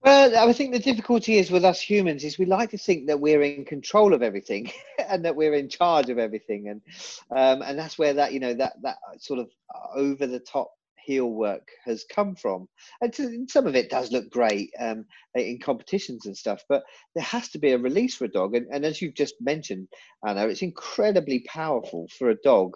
Well, 0.05 0.37
I 0.51 0.53
think 0.55 0.75
the 0.75 0.81
difficulty 0.81 1.39
is 1.39 1.53
with 1.53 1.65
us 1.65 1.81
humans 1.81 2.25
is 2.25 2.41
we 2.41 2.47
like 2.47 2.73
to 2.73 2.79
think 2.79 3.09
that 3.09 3.21
we're 3.21 3.43
in 3.45 3.67
control 3.67 4.15
of 4.15 4.25
everything 4.25 4.73
and 5.11 5.25
that 5.27 5.37
we're 5.37 5.55
in 5.55 5.71
charge 5.71 6.11
of 6.11 6.19
everything, 6.19 6.69
and 6.71 6.83
um, 7.31 7.63
and 7.63 7.79
that's 7.79 8.01
where 8.01 8.15
that 8.15 8.35
you 8.35 8.41
know 8.41 8.55
that 8.55 8.75
that 8.83 8.99
sort 9.21 9.41
of 9.41 9.51
over 9.97 10.27
the 10.27 10.41
top 10.41 10.73
heel 11.07 11.31
work 11.31 11.69
has 11.87 12.05
come 12.05 12.37
from. 12.37 12.69
And 13.03 13.15
some 13.51 13.69
of 13.69 13.77
it 13.77 13.91
does 13.91 14.13
look 14.13 14.31
great 14.31 14.71
um, 14.81 15.07
in 15.37 15.61
competitions 15.61 16.27
and 16.27 16.37
stuff, 16.37 16.63
but 16.69 16.85
there 17.17 17.25
has 17.25 17.51
to 17.51 17.61
be 17.61 17.73
a 17.73 17.79
release 17.79 18.17
for 18.17 18.27
a 18.27 18.31
dog. 18.33 18.57
And, 18.57 18.69
and 18.73 18.87
as 18.87 19.03
you've 19.03 19.15
just 19.15 19.37
mentioned, 19.41 19.89
Anna, 20.27 20.49
it's 20.49 20.63
incredibly 20.63 21.45
powerful 21.49 22.09
for 22.19 22.31
a 22.31 22.37
dog 22.45 22.75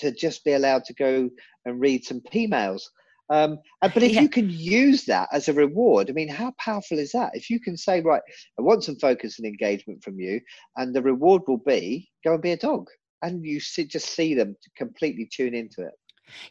to 0.00 0.12
just 0.12 0.44
be 0.44 0.54
allowed 0.54 0.84
to 0.86 0.94
go 0.94 1.30
and 1.66 1.80
read 1.80 2.04
some 2.06 2.22
P 2.22 2.46
mails. 2.48 2.90
Um, 3.30 3.58
but 3.80 4.02
if 4.02 4.12
yeah. 4.12 4.20
you 4.20 4.28
can 4.28 4.50
use 4.50 5.04
that 5.04 5.28
as 5.32 5.48
a 5.48 5.52
reward, 5.52 6.10
I 6.10 6.12
mean, 6.12 6.28
how 6.28 6.52
powerful 6.58 6.98
is 6.98 7.12
that? 7.12 7.30
If 7.34 7.48
you 7.48 7.60
can 7.60 7.76
say, 7.76 8.00
right, 8.00 8.22
I 8.58 8.62
want 8.62 8.84
some 8.84 8.96
focus 8.96 9.38
and 9.38 9.46
engagement 9.46 10.02
from 10.02 10.18
you, 10.18 10.40
and 10.76 10.94
the 10.94 11.02
reward 11.02 11.42
will 11.46 11.62
be 11.64 12.10
go 12.24 12.34
and 12.34 12.42
be 12.42 12.52
a 12.52 12.56
dog, 12.56 12.88
and 13.22 13.44
you 13.44 13.60
see, 13.60 13.84
just 13.84 14.14
see 14.14 14.34
them 14.34 14.56
completely 14.76 15.28
tune 15.32 15.54
into 15.54 15.82
it. 15.82 15.92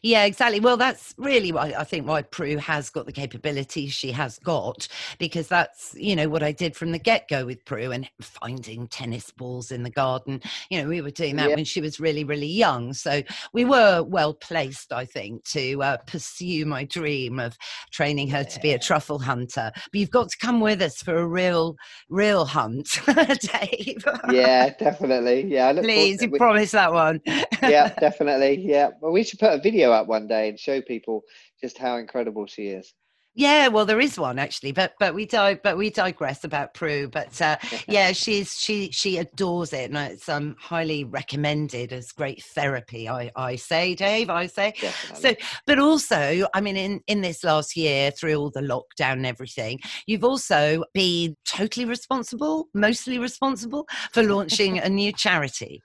Yeah, 0.02 0.24
exactly. 0.24 0.60
Well, 0.60 0.76
that's 0.76 1.14
really 1.18 1.52
why 1.52 1.74
I 1.76 1.84
think 1.84 2.06
why 2.06 2.22
Prue 2.22 2.56
has 2.58 2.90
got 2.90 3.06
the 3.06 3.12
capabilities 3.12 3.92
she 3.92 4.12
has 4.12 4.38
got, 4.38 4.88
because 5.18 5.48
that's, 5.48 5.94
you 5.94 6.16
know, 6.16 6.28
what 6.28 6.42
I 6.42 6.52
did 6.52 6.76
from 6.76 6.92
the 6.92 6.98
get 6.98 7.28
go 7.28 7.46
with 7.46 7.64
Prue 7.64 7.92
and 7.92 8.08
finding 8.20 8.86
tennis 8.88 9.30
balls 9.30 9.70
in 9.70 9.82
the 9.82 9.90
garden. 9.90 10.40
You 10.70 10.82
know, 10.82 10.88
we 10.88 11.00
were 11.00 11.10
doing 11.10 11.36
that 11.36 11.50
yeah. 11.50 11.56
when 11.56 11.64
she 11.64 11.80
was 11.80 12.00
really, 12.00 12.24
really 12.24 12.46
young. 12.46 12.92
So 12.92 13.22
we 13.52 13.64
were 13.64 14.02
well 14.02 14.34
placed, 14.34 14.92
I 14.92 15.04
think, 15.04 15.44
to 15.44 15.82
uh, 15.82 15.96
pursue 16.06 16.66
my 16.66 16.84
dream 16.84 17.38
of 17.38 17.56
training 17.90 18.28
her 18.28 18.38
yeah. 18.38 18.44
to 18.44 18.60
be 18.60 18.72
a 18.72 18.78
truffle 18.78 19.18
hunter. 19.18 19.70
But 19.74 19.94
you've 19.94 20.10
got 20.10 20.30
to 20.30 20.38
come 20.38 20.60
with 20.60 20.82
us 20.82 21.02
for 21.02 21.16
a 21.16 21.26
real, 21.26 21.76
real 22.08 22.44
hunt, 22.44 23.00
Dave. 23.06 24.04
yeah, 24.30 24.70
definitely. 24.78 25.46
Yeah. 25.46 25.72
Please, 25.72 26.22
you 26.22 26.30
we... 26.30 26.38
promise 26.38 26.72
that 26.72 26.92
one. 26.92 27.20
yeah, 27.62 27.94
definitely. 28.00 28.60
Yeah. 28.64 28.90
Well, 29.00 29.12
we 29.12 29.24
should 29.24 29.38
put 29.38 29.52
a 29.52 29.58
video 29.58 29.69
video 29.70 29.92
up 29.92 30.06
one 30.06 30.26
day 30.26 30.48
and 30.48 30.58
show 30.58 30.80
people 30.80 31.22
just 31.60 31.78
how 31.78 31.96
incredible 31.96 32.46
she 32.46 32.68
is. 32.68 32.92
Yeah, 33.36 33.68
well, 33.68 33.86
there 33.86 34.00
is 34.00 34.18
one 34.18 34.40
actually, 34.40 34.72
but 34.72 34.94
but 34.98 35.14
we 35.14 35.24
di- 35.24 35.60
but 35.62 35.76
we 35.76 35.88
digress 35.88 36.42
about 36.42 36.74
Prue. 36.74 37.08
But 37.08 37.40
uh, 37.40 37.58
yeah, 37.88 38.10
she's 38.10 38.58
she 38.58 38.90
she 38.90 39.18
adores 39.18 39.72
it, 39.72 39.88
and 39.90 39.96
it's 39.96 40.28
um 40.28 40.56
highly 40.58 41.04
recommended 41.04 41.92
as 41.92 42.10
great 42.10 42.42
therapy. 42.42 43.08
I 43.08 43.30
I 43.36 43.54
say, 43.54 43.94
Dave, 43.94 44.30
I 44.30 44.46
say. 44.46 44.74
Definitely. 44.80 45.30
So, 45.30 45.36
but 45.64 45.78
also, 45.78 46.48
I 46.52 46.60
mean, 46.60 46.76
in 46.76 47.00
in 47.06 47.20
this 47.20 47.44
last 47.44 47.76
year, 47.76 48.10
through 48.10 48.34
all 48.34 48.50
the 48.50 48.62
lockdown 48.62 49.12
and 49.12 49.26
everything, 49.26 49.78
you've 50.06 50.24
also 50.24 50.82
been 50.92 51.36
totally 51.46 51.86
responsible, 51.86 52.66
mostly 52.74 53.18
responsible 53.18 53.86
for 54.12 54.24
launching 54.24 54.80
a 54.80 54.88
new 54.88 55.12
charity. 55.12 55.80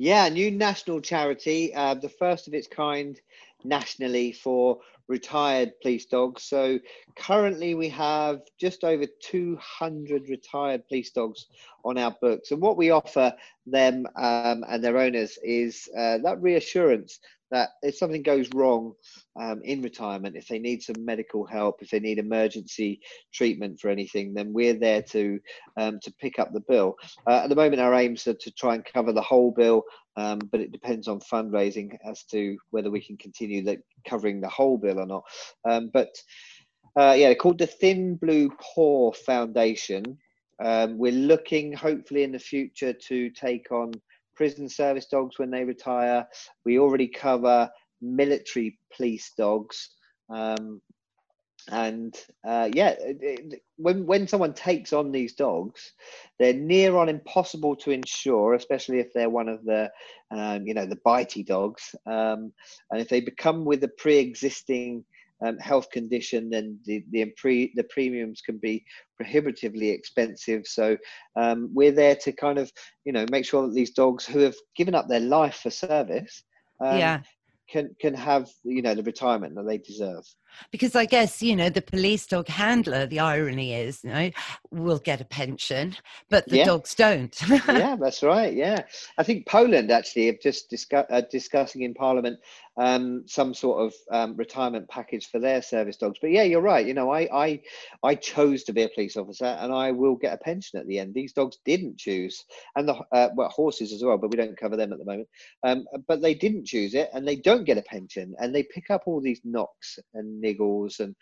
Yeah, 0.00 0.26
new 0.30 0.50
national 0.50 1.02
charity, 1.02 1.74
uh, 1.74 1.92
the 1.92 2.08
first 2.08 2.48
of 2.48 2.54
its 2.54 2.66
kind 2.66 3.20
nationally 3.64 4.32
for 4.32 4.78
retired 5.08 5.72
police 5.82 6.06
dogs. 6.06 6.44
So 6.44 6.78
currently 7.16 7.74
we 7.74 7.90
have 7.90 8.40
just 8.58 8.82
over 8.82 9.04
200 9.20 10.30
retired 10.30 10.88
police 10.88 11.10
dogs 11.10 11.48
on 11.84 11.98
our 11.98 12.16
books. 12.18 12.50
And 12.50 12.62
what 12.62 12.78
we 12.78 12.88
offer 12.90 13.34
them 13.66 14.06
um, 14.16 14.64
and 14.66 14.82
their 14.82 14.96
owners 14.96 15.38
is 15.42 15.86
uh, 15.94 16.16
that 16.24 16.40
reassurance 16.40 17.20
that 17.50 17.70
if 17.82 17.96
something 17.96 18.22
goes 18.22 18.48
wrong 18.54 18.92
um, 19.40 19.60
in 19.64 19.82
retirement, 19.82 20.36
if 20.36 20.48
they 20.48 20.58
need 20.58 20.82
some 20.82 21.04
medical 21.04 21.44
help, 21.44 21.82
if 21.82 21.90
they 21.90 22.00
need 22.00 22.18
emergency 22.18 23.00
treatment 23.32 23.80
for 23.80 23.88
anything, 23.88 24.32
then 24.34 24.52
we're 24.52 24.74
there 24.74 25.02
to 25.02 25.38
um, 25.76 25.98
to 26.02 26.12
pick 26.20 26.38
up 26.38 26.52
the 26.52 26.64
bill. 26.68 26.96
Uh, 27.26 27.42
at 27.44 27.48
the 27.48 27.56
moment, 27.56 27.80
our 27.80 27.94
aims 27.94 28.26
are 28.26 28.34
to 28.34 28.50
try 28.52 28.74
and 28.74 28.84
cover 28.84 29.12
the 29.12 29.20
whole 29.20 29.50
bill, 29.50 29.82
um, 30.16 30.38
but 30.50 30.60
it 30.60 30.72
depends 30.72 31.08
on 31.08 31.20
fundraising 31.20 31.96
as 32.08 32.24
to 32.24 32.56
whether 32.70 32.90
we 32.90 33.04
can 33.04 33.16
continue 33.16 33.76
covering 34.06 34.40
the 34.40 34.48
whole 34.48 34.78
bill 34.78 35.00
or 35.00 35.06
not. 35.06 35.24
Um, 35.68 35.90
but 35.92 36.14
uh, 36.98 37.14
yeah, 37.16 37.34
called 37.34 37.58
the 37.58 37.66
Thin 37.66 38.16
Blue 38.16 38.50
Paw 38.60 39.12
Foundation. 39.12 40.18
Um, 40.62 40.98
we're 40.98 41.12
looking, 41.12 41.72
hopefully, 41.72 42.22
in 42.22 42.32
the 42.32 42.38
future 42.38 42.92
to 42.92 43.30
take 43.30 43.70
on 43.72 43.92
prison 44.40 44.70
service 44.70 45.04
dogs 45.04 45.38
when 45.38 45.50
they 45.50 45.64
retire. 45.64 46.26
We 46.64 46.78
already 46.78 47.08
cover 47.08 47.70
military 48.00 48.78
police 48.96 49.32
dogs. 49.36 49.90
Um, 50.30 50.80
and 51.70 52.16
uh, 52.48 52.70
yeah, 52.72 52.94
it, 52.98 53.60
when 53.76 54.06
when 54.06 54.26
someone 54.26 54.54
takes 54.54 54.94
on 54.94 55.12
these 55.12 55.34
dogs, 55.34 55.92
they're 56.38 56.54
near 56.54 56.96
on 56.96 57.10
impossible 57.10 57.76
to 57.76 57.90
insure, 57.90 58.54
especially 58.54 58.98
if 58.98 59.12
they're 59.12 59.28
one 59.28 59.50
of 59.50 59.62
the, 59.66 59.90
um, 60.30 60.66
you 60.66 60.72
know, 60.72 60.86
the 60.86 61.04
bitey 61.04 61.44
dogs. 61.44 61.94
Um, 62.06 62.50
and 62.90 63.02
if 63.02 63.10
they 63.10 63.20
become 63.20 63.66
with 63.66 63.84
a 63.84 63.88
pre-existing 63.88 65.04
um, 65.44 65.58
health 65.58 65.90
condition, 65.90 66.50
then 66.50 66.78
the 66.84 67.04
the, 67.10 67.32
pre, 67.36 67.72
the 67.74 67.84
premiums 67.84 68.40
can 68.40 68.58
be 68.58 68.84
prohibitively 69.16 69.90
expensive. 69.90 70.66
So 70.66 70.96
um, 71.36 71.70
we're 71.72 71.92
there 71.92 72.16
to 72.16 72.32
kind 72.32 72.58
of 72.58 72.70
you 73.04 73.12
know 73.12 73.26
make 73.30 73.44
sure 73.44 73.66
that 73.66 73.74
these 73.74 73.92
dogs 73.92 74.26
who 74.26 74.40
have 74.40 74.56
given 74.76 74.94
up 74.94 75.08
their 75.08 75.20
life 75.20 75.60
for 75.62 75.70
service, 75.70 76.42
um, 76.80 76.98
yeah, 76.98 77.20
can 77.70 77.94
can 78.00 78.14
have 78.14 78.48
you 78.64 78.82
know 78.82 78.94
the 78.94 79.02
retirement 79.02 79.54
that 79.54 79.66
they 79.66 79.78
deserve 79.78 80.24
because 80.70 80.94
I 80.94 81.04
guess 81.04 81.42
you 81.42 81.56
know 81.56 81.70
the 81.70 81.82
police 81.82 82.26
dog 82.26 82.48
handler. 82.48 83.06
The 83.06 83.20
irony 83.20 83.74
is, 83.74 84.02
you 84.04 84.10
know, 84.10 84.30
will 84.70 84.98
get 84.98 85.20
a 85.20 85.24
pension, 85.24 85.96
but 86.28 86.46
the 86.48 86.58
yeah. 86.58 86.64
dogs 86.64 86.94
don't. 86.94 87.36
yeah, 87.48 87.96
that's 88.00 88.22
right. 88.22 88.52
Yeah, 88.52 88.82
I 89.18 89.22
think 89.22 89.46
Poland 89.46 89.90
actually 89.90 90.26
have 90.26 90.40
just 90.40 90.70
discuss, 90.70 91.06
uh, 91.10 91.22
discussing 91.30 91.82
in 91.82 91.94
Parliament 91.94 92.38
um, 92.80 93.24
some 93.26 93.52
sort 93.52 93.86
of 93.86 93.94
um, 94.10 94.36
retirement 94.36 94.88
package 94.88 95.28
for 95.28 95.38
their 95.38 95.60
service 95.60 95.98
dogs. 95.98 96.18
But 96.20 96.30
yeah, 96.30 96.44
you're 96.44 96.62
right. 96.62 96.86
You 96.86 96.94
know, 96.94 97.10
I 97.10 97.28
I 97.30 97.60
I 98.02 98.14
chose 98.14 98.64
to 98.64 98.72
be 98.72 98.82
a 98.82 98.88
police 98.88 99.18
officer, 99.18 99.44
and 99.44 99.70
I 99.70 99.92
will 99.92 100.16
get 100.16 100.32
a 100.32 100.38
pension 100.38 100.78
at 100.78 100.86
the 100.86 100.98
end. 100.98 101.12
These 101.12 101.34
dogs 101.34 101.58
didn't 101.66 101.98
choose, 101.98 102.42
and 102.76 102.88
the 102.88 102.94
uh, 103.12 103.28
well 103.36 103.50
horses 103.50 103.92
as 103.92 104.02
well, 104.02 104.16
but 104.16 104.30
we 104.30 104.38
don't 104.38 104.58
cover 104.58 104.78
them 104.78 104.94
at 104.94 104.98
the 104.98 105.04
moment. 105.04 105.28
Um, 105.62 105.84
but 106.08 106.22
they 106.22 106.34
didn't 106.34 106.66
choose 106.66 106.94
it, 106.94 107.10
and 107.12 107.28
they 107.28 107.36
don't 107.36 107.64
get 107.64 107.76
a 107.76 107.82
pension, 107.82 108.34
and 108.38 108.54
they 108.54 108.62
pick 108.62 108.88
up 108.88 109.02
all 109.04 109.20
these 109.20 109.42
knocks 109.44 109.98
and 110.14 110.42
niggles 110.42 111.00
and 111.00 111.14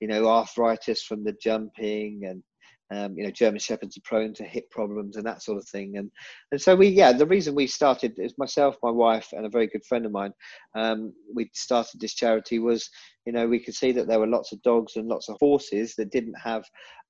you 0.00 0.08
know 0.08 0.28
arthritis 0.28 1.02
from 1.02 1.24
the 1.24 1.34
jumping 1.40 2.24
and 2.26 2.42
um, 2.90 3.16
you 3.16 3.24
know 3.24 3.30
German 3.30 3.58
shepherds 3.58 3.96
are 3.96 4.02
prone 4.04 4.32
to 4.34 4.44
hip 4.44 4.70
problems 4.70 5.16
and 5.16 5.26
that 5.26 5.42
sort 5.42 5.58
of 5.58 5.68
thing. 5.68 5.96
And 5.96 6.10
and 6.52 6.60
so 6.60 6.74
we 6.74 6.88
yeah 6.88 7.12
the 7.12 7.26
reason 7.26 7.54
we 7.54 7.66
started 7.66 8.14
is 8.18 8.34
myself 8.38 8.76
my 8.82 8.90
wife 8.90 9.28
and 9.32 9.46
a 9.46 9.50
very 9.50 9.66
good 9.66 9.84
friend 9.84 10.06
of 10.06 10.12
mine 10.12 10.32
um, 10.74 11.12
we 11.34 11.50
started 11.54 12.00
this 12.00 12.14
charity 12.14 12.58
was 12.58 12.88
you 13.24 13.32
know 13.32 13.46
we 13.46 13.60
could 13.60 13.74
see 13.74 13.92
that 13.92 14.06
there 14.06 14.20
were 14.20 14.26
lots 14.26 14.52
of 14.52 14.62
dogs 14.62 14.96
and 14.96 15.08
lots 15.08 15.28
of 15.28 15.36
horses 15.40 15.94
that 15.96 16.12
didn't 16.12 16.36
have 16.42 16.64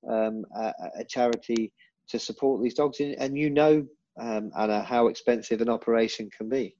um, 0.09 0.43
a, 0.55 0.73
a, 0.99 1.03
charity 1.03 1.71
to 2.07 2.19
support 2.19 2.61
these 2.61 2.75
dogs. 2.75 2.99
And, 2.99 3.15
and 3.19 3.37
you 3.37 3.49
know 3.49 3.85
um, 4.19 4.51
Anna 4.57 4.81
how 4.81 5.07
expensive 5.07 5.61
an 5.61 5.69
operation 5.69 6.29
can 6.35 6.49
be 6.49 6.75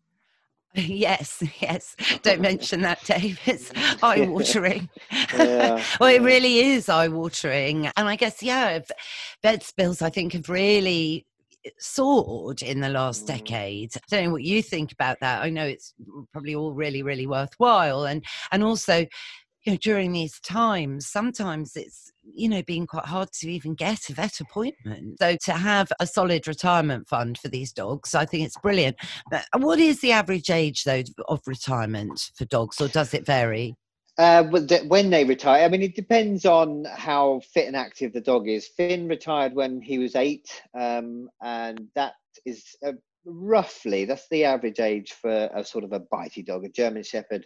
Yes, 0.73 1.43
yes. 1.59 1.95
Don't 2.21 2.41
mention 2.51 2.81
that, 2.81 3.03
Dave. 3.03 3.39
It's 3.45 3.71
eye 4.03 4.21
watering. 4.21 4.89
Well, 5.37 5.79
it 6.01 6.21
really 6.21 6.59
is 6.59 6.89
eye 6.89 7.07
watering. 7.07 7.87
And 7.97 8.07
I 8.07 8.15
guess, 8.15 8.43
yeah, 8.43 8.79
vet 9.41 9.71
bills, 9.75 10.01
I 10.01 10.09
think, 10.09 10.33
have 10.33 10.49
really 10.49 11.25
soared 11.79 12.61
in 12.61 12.79
the 12.79 12.89
last 12.89 13.23
mm. 13.23 13.27
decade. 13.27 13.91
I 13.95 13.99
don't 14.09 14.25
know 14.25 14.31
what 14.31 14.43
you 14.43 14.61
think 14.61 14.91
about 14.91 15.17
that. 15.21 15.41
I 15.41 15.49
know 15.49 15.65
it's 15.65 15.93
probably 16.31 16.55
all 16.55 16.73
really, 16.73 17.03
really 17.03 17.27
worthwhile. 17.27 18.05
And 18.05 18.23
and 18.51 18.63
also, 18.63 19.05
you 19.67 19.73
know, 19.73 19.77
during 19.81 20.13
these 20.13 20.39
times, 20.39 21.07
sometimes 21.07 21.75
it's 21.75 22.13
you 22.23 22.47
know 22.47 22.63
being 22.63 22.87
quite 22.87 23.05
hard 23.05 23.29
to 23.33 23.51
even 23.51 23.75
get 23.75 24.09
a 24.09 24.13
vet 24.13 24.39
appointment. 24.39 25.17
So 25.19 25.35
to 25.43 25.51
have 25.51 25.91
a 25.99 26.07
solid 26.07 26.47
retirement 26.47 27.09
fund 27.09 27.37
for 27.37 27.49
these 27.49 27.73
dogs, 27.73 28.15
I 28.15 28.25
think 28.25 28.45
it's 28.45 28.57
brilliant. 28.57 28.95
But 29.29 29.45
what 29.57 29.79
is 29.79 29.99
the 29.99 30.13
average 30.13 30.49
age 30.49 30.85
though 30.85 31.03
of 31.27 31.41
retirement 31.45 32.31
for 32.35 32.45
dogs, 32.45 32.79
or 32.79 32.87
does 32.87 33.13
it 33.13 33.25
vary? 33.25 33.75
Uh, 34.17 34.43
when 34.87 35.09
they 35.09 35.25
retire, 35.25 35.65
I 35.65 35.67
mean, 35.67 35.83
it 35.83 35.95
depends 35.95 36.45
on 36.45 36.85
how 36.95 37.41
fit 37.53 37.67
and 37.67 37.75
active 37.75 38.13
the 38.13 38.21
dog 38.21 38.47
is. 38.47 38.67
Finn 38.67 39.07
retired 39.07 39.53
when 39.53 39.81
he 39.81 39.99
was 39.99 40.15
eight, 40.15 40.49
um, 40.73 41.29
and 41.41 41.87
that 41.93 42.13
is 42.45 42.63
roughly 43.27 44.05
that's 44.05 44.27
the 44.29 44.45
average 44.45 44.79
age 44.79 45.13
for 45.21 45.49
a 45.53 45.63
sort 45.63 45.83
of 45.83 45.93
a 45.93 45.99
bitey 45.99 46.45
dog, 46.45 46.65
a 46.65 46.69
German 46.69 47.03
Shepherd, 47.03 47.45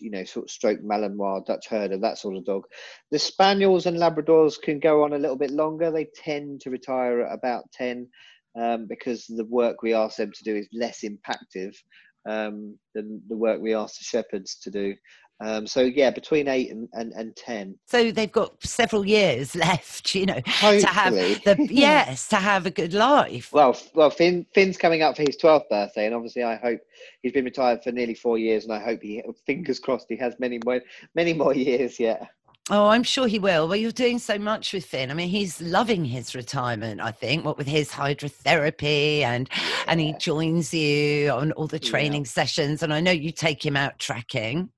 you 0.00 0.10
know, 0.10 0.24
sort 0.24 0.46
of 0.46 0.50
stroke 0.50 0.80
Malinois, 0.80 1.46
Dutch 1.46 1.68
Herder, 1.68 1.98
that 1.98 2.18
sort 2.18 2.36
of 2.36 2.44
dog. 2.44 2.64
The 3.10 3.18
Spaniels 3.18 3.86
and 3.86 3.96
Labradors 3.96 4.60
can 4.60 4.80
go 4.80 5.04
on 5.04 5.12
a 5.12 5.18
little 5.18 5.36
bit 5.38 5.50
longer. 5.50 5.90
They 5.90 6.08
tend 6.14 6.60
to 6.62 6.70
retire 6.70 7.22
at 7.22 7.32
about 7.32 7.64
ten. 7.72 8.08
Um, 8.54 8.86
because 8.86 9.24
the 9.28 9.46
work 9.46 9.80
we 9.80 9.94
ask 9.94 10.18
them 10.18 10.30
to 10.30 10.44
do 10.44 10.54
is 10.54 10.68
less 10.74 11.04
impactive 11.04 11.74
um, 12.28 12.78
than 12.94 13.22
the 13.28 13.36
work 13.36 13.62
we 13.62 13.74
ask 13.74 13.98
the 13.98 14.04
shepherds 14.04 14.58
to 14.64 14.70
do. 14.70 14.94
Um, 15.42 15.66
so 15.66 15.80
yeah, 15.80 16.10
between 16.10 16.46
eight 16.46 16.70
and, 16.70 16.88
and, 16.92 17.12
and 17.12 17.34
ten. 17.34 17.76
So 17.86 18.12
they've 18.12 18.30
got 18.30 18.62
several 18.62 19.04
years 19.04 19.54
left, 19.56 20.14
you 20.14 20.26
know, 20.26 20.40
Hopefully. 20.46 20.80
to 20.80 20.86
have 20.86 21.14
the 21.14 21.68
yes, 21.70 22.28
to 22.28 22.36
have 22.36 22.64
a 22.64 22.70
good 22.70 22.94
life. 22.94 23.52
Well, 23.52 23.76
well, 23.94 24.10
Finn 24.10 24.46
Finn's 24.54 24.76
coming 24.76 25.02
up 25.02 25.16
for 25.16 25.22
his 25.22 25.36
twelfth 25.36 25.68
birthday, 25.68 26.06
and 26.06 26.14
obviously 26.14 26.44
I 26.44 26.56
hope 26.56 26.80
he's 27.22 27.32
been 27.32 27.44
retired 27.44 27.82
for 27.82 27.90
nearly 27.90 28.14
four 28.14 28.38
years, 28.38 28.64
and 28.64 28.72
I 28.72 28.78
hope 28.78 29.02
he 29.02 29.22
fingers 29.44 29.80
crossed 29.80 30.06
he 30.08 30.16
has 30.16 30.34
many 30.38 30.60
more 30.64 30.80
many 31.14 31.32
more 31.32 31.54
years 31.54 31.98
yet. 31.98 32.30
Oh, 32.70 32.86
I'm 32.86 33.02
sure 33.02 33.26
he 33.26 33.40
will. 33.40 33.66
Well, 33.66 33.76
you're 33.76 33.90
doing 33.90 34.20
so 34.20 34.38
much 34.38 34.72
with 34.72 34.84
Finn. 34.84 35.10
I 35.10 35.14
mean, 35.14 35.28
he's 35.28 35.60
loving 35.60 36.04
his 36.04 36.32
retirement. 36.36 37.00
I 37.00 37.10
think 37.10 37.44
what 37.44 37.58
with 37.58 37.66
his 37.66 37.90
hydrotherapy 37.90 39.22
and 39.22 39.48
yeah. 39.50 39.84
and 39.88 40.00
he 40.00 40.14
joins 40.20 40.72
you 40.72 41.30
on 41.30 41.50
all 41.52 41.66
the 41.66 41.80
training 41.80 42.22
yeah. 42.22 42.28
sessions. 42.28 42.84
And 42.84 42.94
I 42.94 43.00
know 43.00 43.10
you 43.10 43.32
take 43.32 43.66
him 43.66 43.76
out 43.76 43.98
tracking. 43.98 44.70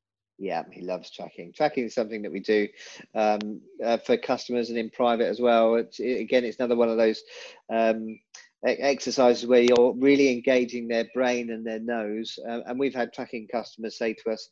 Yeah, 0.45 0.65
he 0.71 0.83
loves 0.83 1.11
tracking. 1.11 1.55
Tracking 1.55 1.85
is 1.85 1.95
something 1.95 2.21
that 2.21 2.31
we 2.31 2.41
do 2.41 2.69
um, 3.15 3.63
uh, 3.83 3.97
for 3.97 4.19
customers 4.19 4.69
and 4.69 4.77
in 4.77 4.91
private 4.91 5.27
as 5.27 5.41
well. 5.41 5.77
It's, 5.77 5.99
it, 5.99 6.21
again, 6.21 6.45
it's 6.45 6.59
another 6.59 6.77
one 6.77 6.91
of 6.91 6.99
those 6.99 7.23
um, 7.73 8.19
exercises 8.63 9.47
where 9.47 9.63
you're 9.63 9.95
really 9.97 10.31
engaging 10.31 10.87
their 10.87 11.07
brain 11.15 11.51
and 11.51 11.67
their 11.67 11.81
nose. 11.81 12.39
Uh, 12.47 12.61
and 12.67 12.79
we've 12.79 12.95
had 12.95 13.11
tracking 13.11 13.49
customers 13.51 13.97
say 13.97 14.13
to 14.13 14.33
us, 14.33 14.51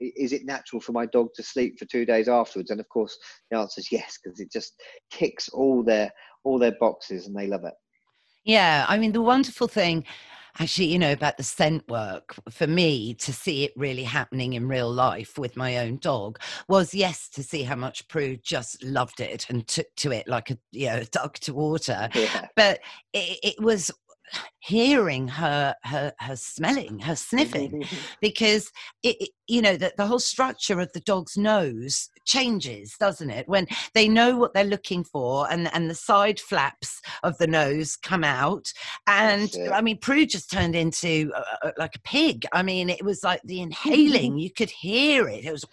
"Is 0.00 0.32
it 0.32 0.44
natural 0.44 0.80
for 0.80 0.90
my 0.90 1.06
dog 1.06 1.28
to 1.36 1.44
sleep 1.44 1.78
for 1.78 1.84
two 1.84 2.04
days 2.04 2.28
afterwards?" 2.28 2.72
And 2.72 2.80
of 2.80 2.88
course, 2.88 3.16
the 3.52 3.58
answer 3.58 3.78
is 3.80 3.92
yes, 3.92 4.18
because 4.20 4.40
it 4.40 4.50
just 4.50 4.72
ticks 5.12 5.48
all 5.50 5.84
their 5.84 6.10
all 6.42 6.58
their 6.58 6.74
boxes, 6.80 7.28
and 7.28 7.36
they 7.36 7.46
love 7.46 7.62
it. 7.62 7.74
Yeah, 8.44 8.86
I 8.88 8.98
mean 8.98 9.12
the 9.12 9.22
wonderful 9.22 9.68
thing 9.68 10.04
actually, 10.58 10.86
you 10.86 10.98
know, 10.98 11.12
about 11.12 11.36
the 11.36 11.42
scent 11.42 11.88
work 11.88 12.34
for 12.50 12.66
me 12.66 13.14
to 13.14 13.32
see 13.32 13.64
it 13.64 13.72
really 13.76 14.04
happening 14.04 14.54
in 14.54 14.68
real 14.68 14.90
life 14.90 15.38
with 15.38 15.56
my 15.56 15.78
own 15.78 15.98
dog 15.98 16.38
was 16.68 16.94
yes 16.94 17.28
to 17.30 17.42
see 17.42 17.62
how 17.62 17.76
much 17.76 18.06
Prue 18.08 18.36
just 18.36 18.82
loved 18.82 19.20
it 19.20 19.46
and 19.48 19.66
took 19.66 19.86
to 19.96 20.12
it 20.12 20.26
like 20.26 20.50
a 20.50 20.58
you 20.72 20.88
know 20.88 21.02
duck 21.10 21.38
to 21.40 21.54
water, 21.54 22.08
yeah. 22.14 22.48
but 22.56 22.80
it, 23.12 23.38
it 23.42 23.62
was 23.62 23.90
hearing 24.60 25.28
her 25.28 25.74
her 25.84 26.12
her 26.18 26.36
smelling 26.36 26.98
her 26.98 27.16
sniffing 27.16 27.70
mm-hmm. 27.70 27.96
because 28.20 28.70
it, 29.02 29.16
it, 29.20 29.30
you 29.46 29.62
know 29.62 29.76
that 29.76 29.96
the 29.96 30.06
whole 30.06 30.18
structure 30.18 30.80
of 30.80 30.92
the 30.92 31.00
dog's 31.00 31.36
nose 31.36 32.10
changes 32.24 32.94
doesn't 33.00 33.30
it? 33.30 33.48
When 33.48 33.66
they 33.94 34.08
know 34.08 34.36
what 34.36 34.54
they're 34.54 34.64
looking 34.64 35.04
for 35.04 35.50
and 35.50 35.72
and 35.74 35.90
the 35.90 35.94
side 35.94 36.38
flaps 36.38 37.00
of 37.22 37.38
the 37.38 37.46
nose 37.46 37.96
come 37.96 38.24
out 38.24 38.72
and 39.06 39.50
i 39.72 39.80
mean 39.80 39.98
prue 39.98 40.26
just 40.26 40.50
turned 40.50 40.76
into 40.76 41.32
uh, 41.34 41.42
uh, 41.62 41.70
like 41.78 41.96
a 41.96 42.00
pig. 42.00 42.44
I 42.52 42.62
mean 42.62 42.90
it 42.90 43.04
was 43.04 43.24
like 43.24 43.40
the 43.44 43.58
mm-hmm. 43.58 43.64
inhaling 43.64 44.38
you 44.38 44.50
could 44.52 44.70
hear 44.70 45.28
it. 45.28 45.44
It 45.44 45.52
was 45.52 45.64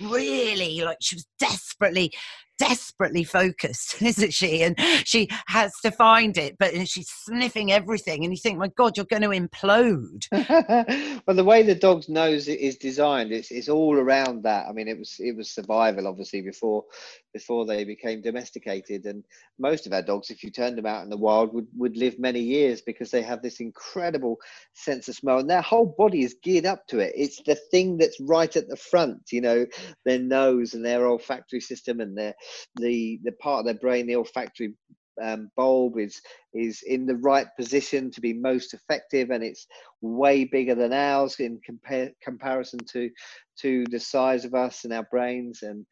really 0.00 0.80
like 0.80 0.98
she 1.00 1.16
was 1.16 1.26
desperately 1.38 2.12
desperately 2.58 3.24
focused, 3.24 4.00
isn't 4.02 4.32
she? 4.32 4.62
And 4.62 4.78
she 5.04 5.28
has 5.46 5.72
to 5.82 5.90
find 5.90 6.36
it, 6.36 6.56
but 6.58 6.88
she's 6.88 7.08
sniffing 7.08 7.72
everything. 7.72 8.24
And 8.24 8.32
you 8.32 8.38
think, 8.38 8.58
my 8.58 8.68
God, 8.76 8.96
you're 8.96 9.06
going 9.06 9.22
to 9.22 9.28
implode. 9.28 10.26
well, 11.26 11.36
the 11.36 11.44
way 11.44 11.62
the 11.62 11.74
dog's 11.74 12.08
nose 12.08 12.48
is 12.48 12.76
designed, 12.76 13.32
it's, 13.32 13.50
it's 13.50 13.68
all 13.68 13.96
around 13.96 14.42
that. 14.44 14.66
I 14.68 14.72
mean, 14.72 14.88
it 14.88 14.98
was 14.98 15.16
it 15.18 15.36
was 15.36 15.50
survival, 15.50 16.06
obviously, 16.06 16.42
before 16.42 16.84
before 17.36 17.66
they 17.66 17.84
became 17.84 18.22
domesticated. 18.22 19.04
And 19.04 19.22
most 19.58 19.86
of 19.86 19.92
our 19.92 20.00
dogs, 20.00 20.30
if 20.30 20.42
you 20.42 20.50
turned 20.50 20.78
them 20.78 20.86
out 20.86 21.04
in 21.04 21.10
the 21.10 21.18
wild, 21.18 21.52
would, 21.52 21.66
would 21.76 21.94
live 21.94 22.18
many 22.18 22.40
years 22.40 22.80
because 22.80 23.10
they 23.10 23.20
have 23.20 23.42
this 23.42 23.60
incredible 23.60 24.38
sense 24.72 25.06
of 25.08 25.16
smell. 25.16 25.38
And 25.38 25.50
their 25.50 25.60
whole 25.60 25.94
body 25.98 26.22
is 26.22 26.36
geared 26.42 26.64
up 26.64 26.86
to 26.86 26.98
it. 26.98 27.12
It's 27.14 27.42
the 27.44 27.56
thing 27.70 27.98
that's 27.98 28.18
right 28.20 28.56
at 28.56 28.68
the 28.68 28.76
front, 28.76 29.20
you 29.30 29.42
know, 29.42 29.66
their 30.06 30.18
nose 30.18 30.72
and 30.72 30.82
their 30.82 31.06
olfactory 31.06 31.60
system 31.60 32.00
and 32.00 32.16
their 32.16 32.34
the 32.76 33.18
the 33.24 33.32
part 33.32 33.60
of 33.60 33.66
their 33.66 33.74
brain, 33.74 34.06
the 34.06 34.16
olfactory 34.16 34.74
um, 35.22 35.50
bulb 35.56 35.98
is 35.98 36.20
is 36.54 36.82
in 36.86 37.06
the 37.06 37.16
right 37.16 37.46
position 37.58 38.10
to 38.10 38.20
be 38.20 38.32
most 38.32 38.74
effective, 38.74 39.30
and 39.30 39.42
it's 39.42 39.66
way 40.00 40.44
bigger 40.44 40.74
than 40.74 40.92
ours 40.92 41.36
in 41.40 41.60
comparison 42.22 42.78
to 42.92 43.10
to 43.60 43.84
the 43.90 43.98
size 43.98 44.44
of 44.44 44.54
us 44.54 44.84
and 44.84 44.92
our 44.92 45.06
brains, 45.10 45.62
and 45.62 45.86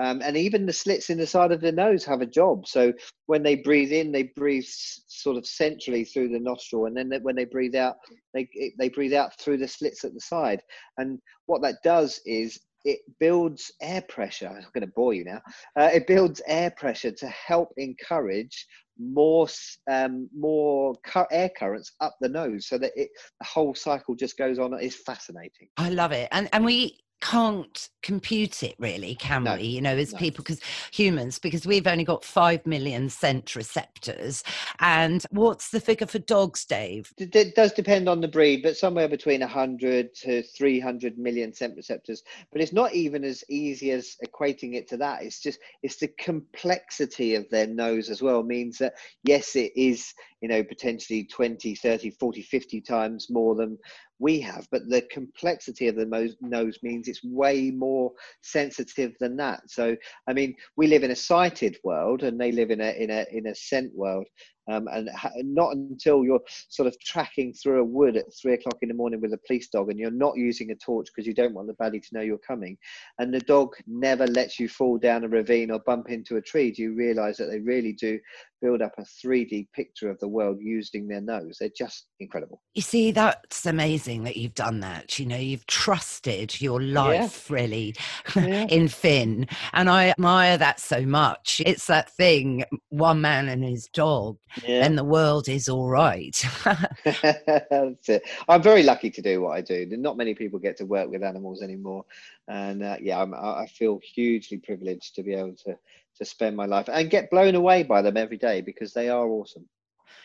um, 0.00 0.20
and 0.22 0.36
even 0.36 0.66
the 0.66 0.72
slits 0.72 1.10
in 1.10 1.18
the 1.18 1.26
side 1.26 1.52
of 1.52 1.60
the 1.60 1.72
nose 1.72 2.04
have 2.04 2.20
a 2.20 2.26
job. 2.26 2.66
So 2.66 2.92
when 3.26 3.42
they 3.42 3.56
breathe 3.56 3.92
in, 3.92 4.12
they 4.12 4.24
breathe 4.36 4.66
sort 4.66 5.36
of 5.36 5.46
centrally 5.46 6.04
through 6.04 6.28
the 6.28 6.40
nostril, 6.40 6.86
and 6.86 6.96
then 6.96 7.12
when 7.22 7.36
they 7.36 7.46
breathe 7.46 7.74
out, 7.74 7.96
they 8.34 8.48
they 8.78 8.88
breathe 8.88 9.14
out 9.14 9.38
through 9.40 9.58
the 9.58 9.68
slits 9.68 10.04
at 10.04 10.14
the 10.14 10.20
side. 10.20 10.62
And 10.98 11.18
what 11.46 11.62
that 11.62 11.82
does 11.82 12.20
is 12.24 12.58
it 12.84 13.00
builds 13.18 13.72
air 13.80 14.02
pressure. 14.08 14.48
I'm 14.48 14.66
going 14.72 14.86
to 14.86 14.92
bore 14.94 15.14
you 15.14 15.24
now. 15.24 15.40
Uh, 15.78 15.90
it 15.92 16.06
builds 16.06 16.40
air 16.46 16.70
pressure 16.76 17.12
to 17.12 17.26
help 17.28 17.70
encourage 17.76 18.66
more 18.98 19.46
um, 19.88 20.28
more 20.36 20.94
air 21.30 21.50
currents 21.56 21.92
up 22.00 22.16
the 22.20 22.28
nose, 22.28 22.66
so 22.66 22.78
that 22.78 22.92
it 22.96 23.10
the 23.40 23.46
whole 23.46 23.74
cycle 23.74 24.14
just 24.14 24.36
goes 24.36 24.58
on. 24.58 24.74
It's 24.80 24.96
fascinating. 24.96 25.68
I 25.76 25.90
love 25.90 26.12
it, 26.12 26.28
and 26.32 26.48
and 26.52 26.64
we 26.64 26.98
can't 27.20 27.88
compute 28.02 28.62
it 28.62 28.74
really 28.78 29.14
can 29.16 29.44
no, 29.44 29.56
we? 29.56 29.62
You 29.62 29.80
know 29.80 29.96
as 29.96 30.12
no. 30.12 30.18
people 30.18 30.44
because 30.44 30.60
humans 30.92 31.38
because 31.38 31.66
we've 31.66 31.86
only 31.86 32.04
got 32.04 32.24
5 32.24 32.66
million 32.66 33.08
scent 33.08 33.56
receptors. 33.56 34.44
And 34.80 35.24
what's 35.30 35.70
the 35.70 35.80
figure 35.80 36.06
for 36.06 36.20
dogs 36.20 36.64
dave? 36.64 37.12
It 37.18 37.54
does 37.54 37.72
depend 37.72 38.08
on 38.08 38.20
the 38.20 38.28
breed 38.28 38.62
but 38.62 38.76
somewhere 38.76 39.08
between 39.08 39.40
100 39.40 40.14
to 40.14 40.42
300 40.42 41.18
million 41.18 41.52
scent 41.52 41.76
receptors. 41.76 42.22
But 42.52 42.60
it's 42.60 42.72
not 42.72 42.94
even 42.94 43.24
as 43.24 43.42
easy 43.48 43.90
as 43.90 44.16
equating 44.24 44.74
it 44.74 44.88
to 44.88 44.96
that. 44.98 45.22
It's 45.22 45.40
just 45.40 45.58
it's 45.82 45.96
the 45.96 46.08
complexity 46.18 47.34
of 47.34 47.48
their 47.50 47.66
nose 47.66 48.10
as 48.10 48.22
well 48.22 48.42
means 48.42 48.78
that 48.78 48.94
yes 49.24 49.56
it 49.56 49.72
is 49.76 50.14
you 50.40 50.48
know 50.48 50.62
potentially 50.62 51.24
20 51.24 51.74
30 51.74 52.10
40 52.10 52.42
50 52.42 52.80
times 52.80 53.28
more 53.30 53.54
than 53.54 53.78
we 54.18 54.40
have 54.40 54.66
but 54.70 54.88
the 54.88 55.02
complexity 55.10 55.88
of 55.88 55.96
the 55.96 56.34
nose 56.40 56.78
means 56.82 57.08
it's 57.08 57.22
way 57.24 57.70
more 57.70 58.12
sensitive 58.42 59.12
than 59.20 59.36
that. 59.36 59.60
So 59.70 59.96
i 60.28 60.32
mean 60.32 60.54
we 60.76 60.86
live 60.86 61.04
in 61.04 61.10
a 61.10 61.16
sighted 61.16 61.76
world 61.84 62.22
and 62.22 62.40
they 62.40 62.52
live 62.52 62.70
in 62.70 62.80
a 62.80 62.90
in 63.02 63.10
a 63.10 63.26
in 63.32 63.46
a 63.46 63.54
scent 63.54 63.94
world 63.94 64.26
um, 64.68 64.88
and 64.92 65.08
ha- 65.10 65.30
not 65.42 65.74
until 65.74 66.24
you're 66.24 66.40
sort 66.68 66.86
of 66.86 66.98
tracking 67.00 67.52
through 67.52 67.80
a 67.80 67.84
wood 67.84 68.16
at 68.16 68.26
three 68.40 68.54
o'clock 68.54 68.76
in 68.82 68.88
the 68.88 68.94
morning 68.94 69.20
with 69.20 69.32
a 69.32 69.40
police 69.46 69.68
dog 69.68 69.90
and 69.90 69.98
you're 69.98 70.10
not 70.10 70.36
using 70.36 70.70
a 70.70 70.74
torch 70.74 71.08
because 71.14 71.26
you 71.26 71.34
don't 71.34 71.54
want 71.54 71.68
the 71.68 71.74
baddie 71.74 72.02
to 72.02 72.14
know 72.14 72.20
you're 72.20 72.38
coming, 72.38 72.76
and 73.18 73.32
the 73.32 73.40
dog 73.40 73.74
never 73.86 74.26
lets 74.26 74.58
you 74.58 74.68
fall 74.68 74.98
down 74.98 75.24
a 75.24 75.28
ravine 75.28 75.70
or 75.70 75.80
bump 75.80 76.08
into 76.10 76.36
a 76.36 76.42
tree, 76.42 76.70
do 76.70 76.82
you 76.82 76.94
realize 76.94 77.36
that 77.36 77.46
they 77.46 77.60
really 77.60 77.92
do 77.92 78.18
build 78.60 78.82
up 78.82 78.92
a 78.98 79.02
3D 79.02 79.68
picture 79.72 80.10
of 80.10 80.18
the 80.18 80.28
world 80.28 80.58
using 80.60 81.06
their 81.06 81.20
nose? 81.20 81.58
They're 81.60 81.70
just 81.76 82.06
incredible. 82.20 82.60
You 82.74 82.82
see, 82.82 83.10
that's 83.10 83.66
amazing 83.66 84.24
that 84.24 84.36
you've 84.36 84.54
done 84.54 84.80
that. 84.80 85.18
You 85.18 85.26
know, 85.26 85.36
you've 85.36 85.66
trusted 85.66 86.60
your 86.60 86.80
life 86.82 87.48
yeah. 87.48 87.54
really 87.54 87.96
yeah. 88.36 88.66
in 88.68 88.88
Finn. 88.88 89.46
And 89.72 89.88
I 89.88 90.08
admire 90.10 90.58
that 90.58 90.80
so 90.80 91.02
much. 91.02 91.62
It's 91.64 91.86
that 91.86 92.10
thing, 92.10 92.64
one 92.88 93.20
man 93.20 93.48
and 93.48 93.64
his 93.64 93.88
dog 93.92 94.38
yeah. 94.66 94.80
then 94.80 94.96
the 94.96 95.04
world 95.04 95.48
is 95.48 95.68
all 95.68 95.88
right. 95.88 96.44
That's 97.04 98.08
it. 98.08 98.22
I'm 98.48 98.62
very 98.62 98.82
lucky 98.82 99.10
to 99.10 99.22
do 99.22 99.40
what 99.42 99.56
I 99.56 99.60
do. 99.60 99.86
Not 99.90 100.16
many 100.16 100.34
people 100.34 100.58
get 100.58 100.76
to 100.78 100.86
work 100.86 101.10
with 101.10 101.22
animals 101.22 101.62
anymore, 101.62 102.04
and 102.46 102.82
uh, 102.82 102.96
yeah, 103.00 103.20
I'm, 103.20 103.34
I 103.34 103.66
feel 103.66 104.00
hugely 104.02 104.58
privileged 104.58 105.14
to 105.16 105.22
be 105.22 105.34
able 105.34 105.56
to 105.64 105.76
to 106.18 106.24
spend 106.24 106.56
my 106.56 106.66
life 106.66 106.88
and 106.92 107.10
get 107.10 107.30
blown 107.30 107.54
away 107.54 107.84
by 107.84 108.02
them 108.02 108.16
every 108.16 108.38
day 108.38 108.60
because 108.60 108.92
they 108.92 109.08
are 109.08 109.26
awesome. 109.26 109.66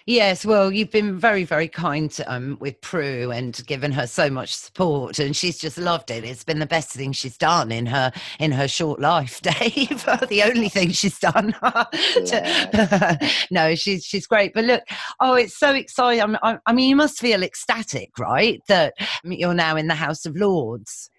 Yes, 0.06 0.46
well, 0.46 0.70
you've 0.70 0.92
been 0.92 1.18
very, 1.18 1.46
very 1.46 1.70
kind 1.70 2.12
to, 2.12 2.30
um, 2.34 2.58
with 2.60 2.82
Prue 2.82 3.32
and 3.32 3.66
given 3.68 3.94
her 3.94 4.06
so 4.06 4.30
much 4.30 4.54
support, 4.54 5.18
and 5.18 5.34
she's 5.34 5.58
just 5.58 5.78
loved 5.78 6.12
it. 6.12 6.26
It's 6.26 6.44
been 6.44 6.60
the 6.60 6.66
best 6.66 6.90
thing 6.90 7.14
she's 7.14 7.38
done 7.38 7.72
in 7.72 7.86
her 7.86 8.12
in 8.38 8.52
her 8.52 8.68
short 8.68 9.00
life, 9.00 9.40
Dave. 9.42 10.04
the 10.30 10.44
only 10.46 10.68
thing 10.68 10.92
she's 10.92 11.20
done. 11.20 11.56
no, 13.52 13.76
she's 13.76 14.04
she's 14.04 14.28
great. 14.28 14.54
But 14.54 14.66
look, 14.66 14.84
oh, 15.22 15.36
it's 15.36 15.58
so 15.58 15.74
exciting. 15.74 16.36
I, 16.44 16.58
I 16.66 16.74
mean, 16.74 16.90
you 16.90 16.98
must 16.98 17.20
feel 17.20 17.42
ecstatic, 17.42 18.10
right? 18.20 18.60
That 18.68 18.96
you're 19.24 19.54
now 19.54 19.78
in 19.78 19.88
the 19.88 19.96
House 19.96 20.26
of 20.26 20.36
Lords. 20.36 21.10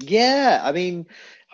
Yeah, 0.00 0.60
I 0.62 0.72
mean, 0.72 1.06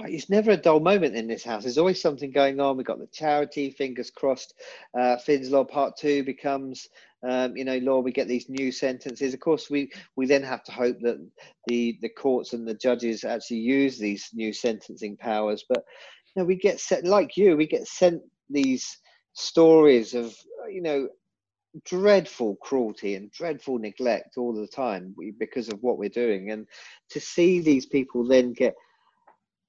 it's 0.08 0.30
never 0.30 0.52
a 0.52 0.56
dull 0.56 0.80
moment 0.80 1.16
in 1.16 1.26
this 1.26 1.44
house. 1.44 1.62
There's 1.62 1.78
always 1.78 2.00
something 2.00 2.30
going 2.30 2.60
on. 2.60 2.76
We've 2.76 2.86
got 2.86 2.98
the 2.98 3.08
charity, 3.12 3.70
fingers 3.70 4.10
crossed. 4.10 4.54
Uh, 4.98 5.16
Finn's 5.16 5.50
Law 5.50 5.64
Part 5.64 5.96
Two 5.96 6.24
becomes, 6.24 6.88
um, 7.28 7.56
you 7.56 7.64
know, 7.64 7.78
law. 7.78 8.00
We 8.00 8.12
get 8.12 8.28
these 8.28 8.48
new 8.48 8.72
sentences. 8.72 9.34
Of 9.34 9.40
course, 9.40 9.70
we 9.70 9.90
we 10.16 10.26
then 10.26 10.42
have 10.42 10.64
to 10.64 10.72
hope 10.72 10.98
that 11.00 11.18
the 11.66 11.98
the 12.02 12.08
courts 12.08 12.52
and 12.52 12.66
the 12.66 12.74
judges 12.74 13.24
actually 13.24 13.58
use 13.58 13.98
these 13.98 14.28
new 14.32 14.52
sentencing 14.52 15.16
powers. 15.16 15.64
But 15.68 15.84
you 16.34 16.42
know, 16.42 16.46
we 16.46 16.56
get 16.56 16.80
set 16.80 17.04
like 17.04 17.36
you. 17.36 17.56
We 17.56 17.66
get 17.66 17.86
sent 17.86 18.22
these 18.48 18.98
stories 19.34 20.14
of 20.14 20.34
you 20.70 20.82
know 20.82 21.08
dreadful 21.84 22.56
cruelty 22.56 23.14
and 23.14 23.30
dreadful 23.30 23.78
neglect 23.78 24.36
all 24.36 24.52
the 24.52 24.66
time 24.66 25.14
because 25.38 25.68
of 25.68 25.80
what 25.82 25.98
we're 25.98 26.08
doing 26.08 26.50
and 26.50 26.66
to 27.08 27.20
see 27.20 27.60
these 27.60 27.86
people 27.86 28.26
then 28.26 28.52
get 28.52 28.74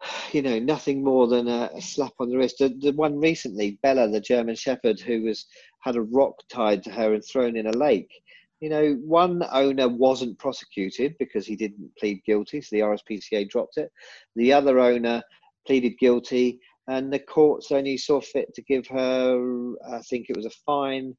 you 0.32 0.42
know, 0.42 0.60
nothing 0.60 1.04
more 1.04 1.28
than 1.28 1.48
a, 1.48 1.70
a 1.76 1.82
slap 1.82 2.14
on 2.20 2.30
the 2.30 2.38
wrist. 2.38 2.58
The, 2.60 2.70
the, 2.80 2.92
one 2.94 3.20
recently, 3.20 3.80
Bella, 3.84 4.10
the 4.10 4.22
German 4.22 4.56
Shepherd, 4.56 5.00
who 5.00 5.24
was 5.24 5.46
had 5.80 5.96
a 5.96 6.02
rock 6.02 6.36
tied 6.50 6.84
to 6.84 6.92
her 6.92 7.14
and 7.14 7.24
thrown 7.24 7.56
in 7.56 7.68
a 7.68 7.78
lake. 7.78 8.12
You 8.60 8.70
know, 8.70 8.94
one 9.04 9.44
owner 9.52 9.90
wasn't 9.90 10.38
prosecuted 10.38 11.16
because 11.18 11.48
he 11.48 11.56
didn't 11.56 11.92
plead 11.98 12.22
guilty, 12.26 12.62
so 12.62 12.76
the 12.76 12.82
RSPCA 12.82 13.50
dropped 13.50 13.78
it. 13.78 13.92
The 14.36 14.54
other 14.54 14.80
owner 14.80 15.24
pleaded 15.66 15.98
guilty, 16.00 16.60
and 16.88 17.12
the 17.12 17.20
courts 17.20 17.72
only 17.72 17.98
saw 17.98 18.22
fit 18.22 18.54
to 18.54 18.62
give 18.62 18.86
her, 18.88 19.74
I 19.92 20.00
think 20.02 20.28
it 20.30 20.38
was 20.38 20.46
a 20.46 20.52
fine 20.66 21.16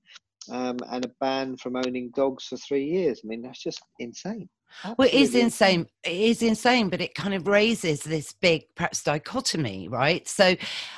um, 0.50 0.76
and 0.90 1.04
a 1.04 1.10
ban 1.20 1.56
from 1.56 1.76
owning 1.76 2.10
dogs 2.14 2.44
for 2.44 2.56
three 2.56 2.84
years. 2.84 3.20
I 3.24 3.28
mean, 3.28 3.42
that's 3.42 3.62
just 3.62 3.82
insane. 3.98 4.48
Absolutely. 4.84 4.94
Well, 4.98 5.08
it 5.08 5.14
is 5.14 5.34
insane. 5.34 5.86
It 6.04 6.12
is 6.12 6.42
insane, 6.42 6.88
but 6.88 7.00
it 7.00 7.14
kind 7.14 7.34
of 7.34 7.46
raises 7.46 8.00
this 8.00 8.32
big, 8.32 8.64
perhaps, 8.74 9.02
dichotomy, 9.02 9.88
right? 9.88 10.26
So, 10.26 10.56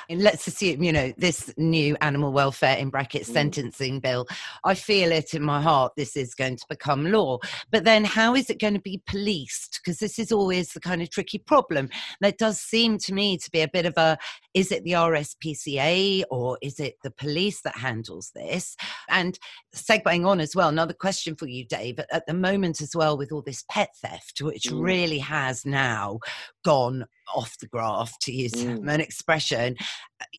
let's 0.09 0.47
assume, 0.47 0.83
you 0.83 0.91
know, 0.91 1.13
this 1.17 1.53
new 1.57 1.95
animal 2.01 2.31
welfare 2.31 2.77
in 2.77 2.89
brackets 2.89 3.29
mm. 3.29 3.33
sentencing 3.33 3.99
bill. 3.99 4.27
I 4.63 4.73
feel 4.73 5.11
it 5.11 5.33
in 5.33 5.43
my 5.43 5.61
heart. 5.61 5.93
This 5.95 6.17
is 6.17 6.33
going 6.33 6.57
to 6.57 6.65
become 6.69 7.11
law, 7.11 7.39
but 7.71 7.83
then 7.83 8.03
how 8.03 8.35
is 8.35 8.49
it 8.49 8.59
going 8.59 8.73
to 8.73 8.79
be 8.79 9.01
policed? 9.05 9.81
Because 9.83 9.99
this 9.99 10.17
is 10.17 10.31
always 10.31 10.73
the 10.73 10.79
kind 10.79 11.01
of 11.01 11.09
tricky 11.09 11.37
problem. 11.37 11.89
That 12.21 12.37
does 12.37 12.59
seem 12.59 12.97
to 12.99 13.13
me 13.13 13.37
to 13.37 13.51
be 13.51 13.61
a 13.61 13.67
bit 13.67 13.85
of 13.85 13.97
a: 13.97 14.17
is 14.53 14.71
it 14.71 14.83
the 14.83 14.93
RSPCA 14.93 16.23
or 16.31 16.57
is 16.61 16.79
it 16.79 16.95
the 17.03 17.11
police 17.11 17.61
that 17.61 17.77
handles 17.77 18.31
this? 18.33 18.75
And 19.09 19.37
segueing 19.75 20.25
on 20.25 20.39
as 20.39 20.55
well, 20.55 20.69
another 20.69 20.93
question 20.93 21.35
for 21.35 21.47
you, 21.47 21.65
Dave. 21.65 21.99
At 22.11 22.25
the 22.25 22.33
moment, 22.33 22.81
as 22.81 22.95
well, 22.95 23.17
with 23.17 23.31
all 23.31 23.41
this 23.41 23.63
pet 23.69 23.89
theft, 24.01 24.41
which 24.41 24.63
mm. 24.63 24.81
really 24.81 25.19
has 25.19 25.65
now 25.65 26.19
gone 26.63 27.05
off 27.35 27.57
the 27.59 27.67
graph, 27.67 28.17
to 28.19 28.31
use 28.31 28.51
mm. 28.53 28.91
an 28.91 29.01
expression. 29.01 29.75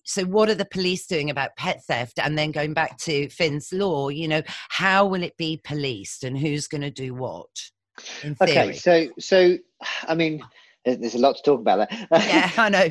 So, 0.04 0.24
what 0.24 0.48
are 0.48 0.54
the 0.54 0.64
police 0.64 1.06
doing 1.06 1.30
about 1.30 1.56
pet 1.56 1.82
theft? 1.84 2.18
And 2.18 2.38
then 2.38 2.52
going 2.52 2.74
back 2.74 2.98
to 2.98 3.28
Finn's 3.30 3.72
law, 3.72 4.08
you 4.08 4.28
know, 4.28 4.42
how 4.68 5.06
will 5.06 5.22
it 5.22 5.36
be 5.36 5.60
policed 5.64 6.24
and 6.24 6.38
who's 6.38 6.68
going 6.68 6.82
to 6.82 6.90
do 6.90 7.14
what? 7.14 7.48
Okay, 8.40 8.72
so 8.72 9.08
so 9.18 9.56
I 10.08 10.14
mean, 10.14 10.42
there's 10.86 11.14
a 11.14 11.18
lot 11.18 11.36
to 11.36 11.42
talk 11.42 11.60
about 11.60 11.88
there. 11.88 12.06
Yeah, 12.12 12.50
I 12.56 12.68
know. 12.68 12.88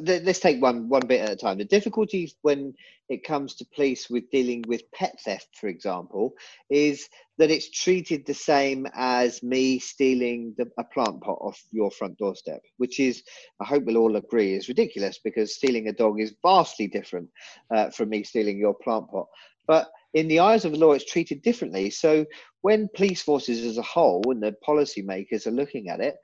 Let's 0.00 0.40
take 0.40 0.60
one 0.60 0.88
one 0.88 1.06
bit 1.06 1.20
at 1.20 1.30
a 1.30 1.36
time. 1.36 1.58
The 1.58 1.64
difficulties 1.64 2.34
when 2.42 2.74
it 3.10 3.24
comes 3.24 3.54
to 3.56 3.66
police 3.74 4.08
with 4.08 4.30
dealing 4.30 4.64
with 4.66 4.90
pet 4.92 5.18
theft, 5.22 5.48
for 5.60 5.68
example, 5.68 6.32
is 6.70 7.08
that 7.36 7.50
it's 7.50 7.70
treated 7.70 8.24
the 8.24 8.34
same 8.34 8.86
as 8.94 9.42
me 9.42 9.78
stealing 9.78 10.54
the, 10.56 10.70
a 10.78 10.84
plant 10.84 11.20
pot 11.20 11.38
off 11.40 11.62
your 11.70 11.90
front 11.90 12.16
doorstep, 12.16 12.62
which 12.78 13.00
is, 13.00 13.22
I 13.60 13.66
hope 13.66 13.84
we'll 13.84 13.98
all 13.98 14.16
agree, 14.16 14.54
is 14.54 14.68
ridiculous 14.68 15.18
because 15.22 15.54
stealing 15.54 15.88
a 15.88 15.92
dog 15.92 16.20
is 16.20 16.34
vastly 16.42 16.86
different 16.86 17.28
uh, 17.70 17.90
from 17.90 18.08
me 18.08 18.22
stealing 18.22 18.56
your 18.56 18.74
plant 18.74 19.10
pot. 19.10 19.26
But 19.66 19.90
in 20.14 20.28
the 20.28 20.40
eyes 20.40 20.64
of 20.64 20.72
the 20.72 20.78
law, 20.78 20.92
it's 20.92 21.10
treated 21.10 21.42
differently. 21.42 21.90
So 21.90 22.24
when 22.62 22.88
police 22.94 23.22
forces 23.22 23.64
as 23.64 23.78
a 23.78 23.82
whole 23.82 24.22
and 24.30 24.42
the 24.42 24.54
policymakers 24.66 25.46
are 25.46 25.50
looking 25.50 25.88
at 25.88 26.00
it, 26.00 26.16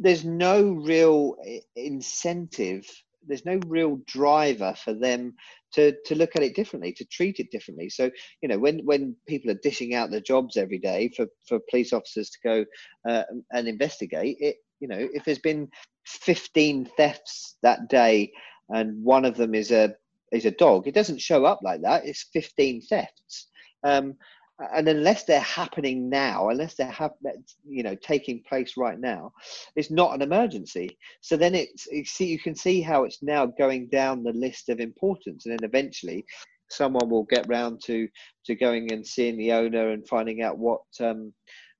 there's 0.00 0.24
no 0.24 0.72
real 0.72 1.36
incentive 1.76 2.84
there's 3.26 3.44
no 3.44 3.60
real 3.66 4.00
driver 4.06 4.74
for 4.82 4.94
them 4.94 5.34
to 5.72 5.94
to 6.04 6.14
look 6.14 6.34
at 6.36 6.42
it 6.42 6.56
differently 6.56 6.92
to 6.92 7.04
treat 7.04 7.38
it 7.38 7.50
differently. 7.50 7.88
So 7.88 8.10
you 8.42 8.48
know 8.48 8.58
when 8.58 8.80
when 8.84 9.16
people 9.28 9.50
are 9.50 9.60
dishing 9.62 9.94
out 9.94 10.10
their 10.10 10.20
jobs 10.20 10.56
every 10.56 10.78
day 10.78 11.10
for 11.16 11.26
for 11.46 11.60
police 11.70 11.92
officers 11.92 12.30
to 12.30 12.38
go 12.42 12.64
uh, 13.08 13.24
and 13.52 13.68
investigate 13.68 14.38
it 14.40 14.56
you 14.80 14.88
know 14.88 15.08
if 15.12 15.24
there's 15.24 15.38
been 15.38 15.68
15 16.06 16.86
thefts 16.96 17.56
that 17.62 17.88
day 17.88 18.32
and 18.70 19.02
one 19.04 19.24
of 19.24 19.36
them 19.36 19.54
is 19.54 19.70
a 19.70 19.94
is 20.32 20.46
a 20.46 20.50
dog 20.50 20.86
it 20.86 20.94
doesn't 20.94 21.20
show 21.20 21.44
up 21.44 21.60
like 21.62 21.82
that. 21.82 22.06
It's 22.06 22.26
15 22.32 22.82
thefts. 22.82 23.48
Um, 23.82 24.14
and 24.74 24.88
unless 24.88 25.24
they're 25.24 25.40
happening 25.40 26.08
now, 26.08 26.50
unless 26.50 26.74
they're 26.74 26.90
have, 26.90 27.12
you 27.68 27.82
know 27.82 27.94
taking 27.96 28.42
place 28.48 28.76
right 28.76 28.98
now, 28.98 29.32
it's 29.76 29.90
not 29.90 30.14
an 30.14 30.22
emergency. 30.22 30.98
So 31.20 31.36
then 31.36 31.54
it's 31.54 31.86
you 31.86 32.04
see 32.04 32.26
you 32.26 32.38
can 32.38 32.54
see 32.54 32.80
how 32.80 33.04
it's 33.04 33.22
now 33.22 33.46
going 33.46 33.88
down 33.88 34.22
the 34.22 34.32
list 34.32 34.68
of 34.68 34.80
importance, 34.80 35.46
and 35.46 35.58
then 35.58 35.64
eventually 35.64 36.24
someone 36.68 37.10
will 37.10 37.24
get 37.24 37.48
round 37.48 37.80
to 37.86 38.08
to 38.46 38.54
going 38.54 38.92
and 38.92 39.06
seeing 39.06 39.36
the 39.36 39.52
owner 39.52 39.90
and 39.90 40.06
finding 40.06 40.42
out 40.42 40.58
what 40.58 40.82
um, 41.00 41.32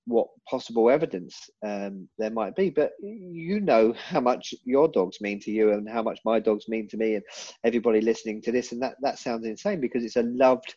what 0.07 0.29
possible 0.49 0.90
evidence 0.90 1.49
um, 1.64 2.09
there 2.19 2.31
might 2.31 2.57
be. 2.57 2.71
But 2.71 2.93
you 3.01 3.61
know 3.61 3.95
how 3.97 4.21
much 4.21 4.55
your 4.64 4.88
dogs 4.88 5.21
mean 5.21 5.40
to 5.40 5.51
you 5.51 5.73
and 5.73 5.88
how 5.88 6.03
much 6.03 6.19
my 6.25 6.40
dogs 6.40 6.69
mean 6.69 6.88
to 6.88 6.97
me 6.97 7.14
and 7.14 7.25
everybody 7.64 8.01
listening 8.01 8.43
to 8.43 8.53
this. 8.53 8.73
And 8.73 8.83
that, 8.83 8.97
that 9.03 9.19
sounds 9.19 9.47
insane 9.47 9.81
because 9.81 10.03
it's 10.03 10.16
a 10.16 10.23
loved 10.23 10.75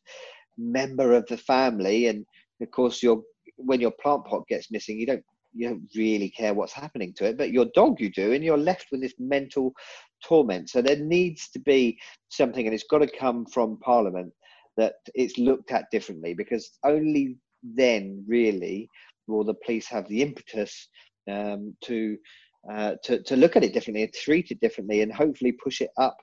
member 0.58 1.14
of 1.14 1.26
the 1.28 1.38
family 1.38 2.08
and 2.08 2.26
of 2.62 2.72
course 2.72 3.02
your 3.02 3.22
when 3.58 3.82
your 3.82 3.94
plant 4.02 4.26
pot 4.26 4.48
gets 4.48 4.72
missing 4.72 5.00
you 5.00 5.06
don't 5.06 5.24
you 5.54 5.70
don't 5.70 5.88
really 5.96 6.30
care 6.30 6.54
what's 6.54 6.74
happening 6.74 7.14
to 7.14 7.26
it 7.26 7.38
but 7.38 7.52
your 7.52 7.68
dog 7.76 8.00
you 8.00 8.10
do 8.12 8.34
and 8.34 8.44
you're 8.44 8.58
left 8.58 8.88
with 8.92 9.02
this 9.02 9.14
mental 9.20 9.74
torment. 10.24 10.70
So 10.70 10.82
there 10.82 10.98
needs 10.98 11.50
to 11.50 11.60
be 11.60 12.00
something 12.30 12.66
and 12.66 12.74
it's 12.74 12.86
got 12.90 13.00
to 13.00 13.08
come 13.08 13.46
from 13.46 13.78
parliament 13.80 14.32
that 14.78 14.96
it's 15.14 15.38
looked 15.38 15.72
at 15.72 15.92
differently 15.92 16.34
because 16.34 16.72
only 16.84 17.38
then 17.62 18.24
really 18.28 18.90
will 19.28 19.44
the 19.44 19.54
police 19.66 19.88
have 19.88 20.08
the 20.08 20.22
impetus 20.22 20.90
um, 21.30 21.76
to, 21.84 22.18
uh, 22.70 22.96
to 23.04 23.22
to 23.24 23.36
look 23.36 23.56
at 23.56 23.64
it 23.64 23.74
differently 23.74 24.04
and 24.04 24.14
treat 24.14 24.52
it 24.52 24.60
differently 24.60 25.02
and 25.02 25.14
hopefully 25.14 25.52
push 25.52 25.82
it 25.82 25.92
up 25.98 26.18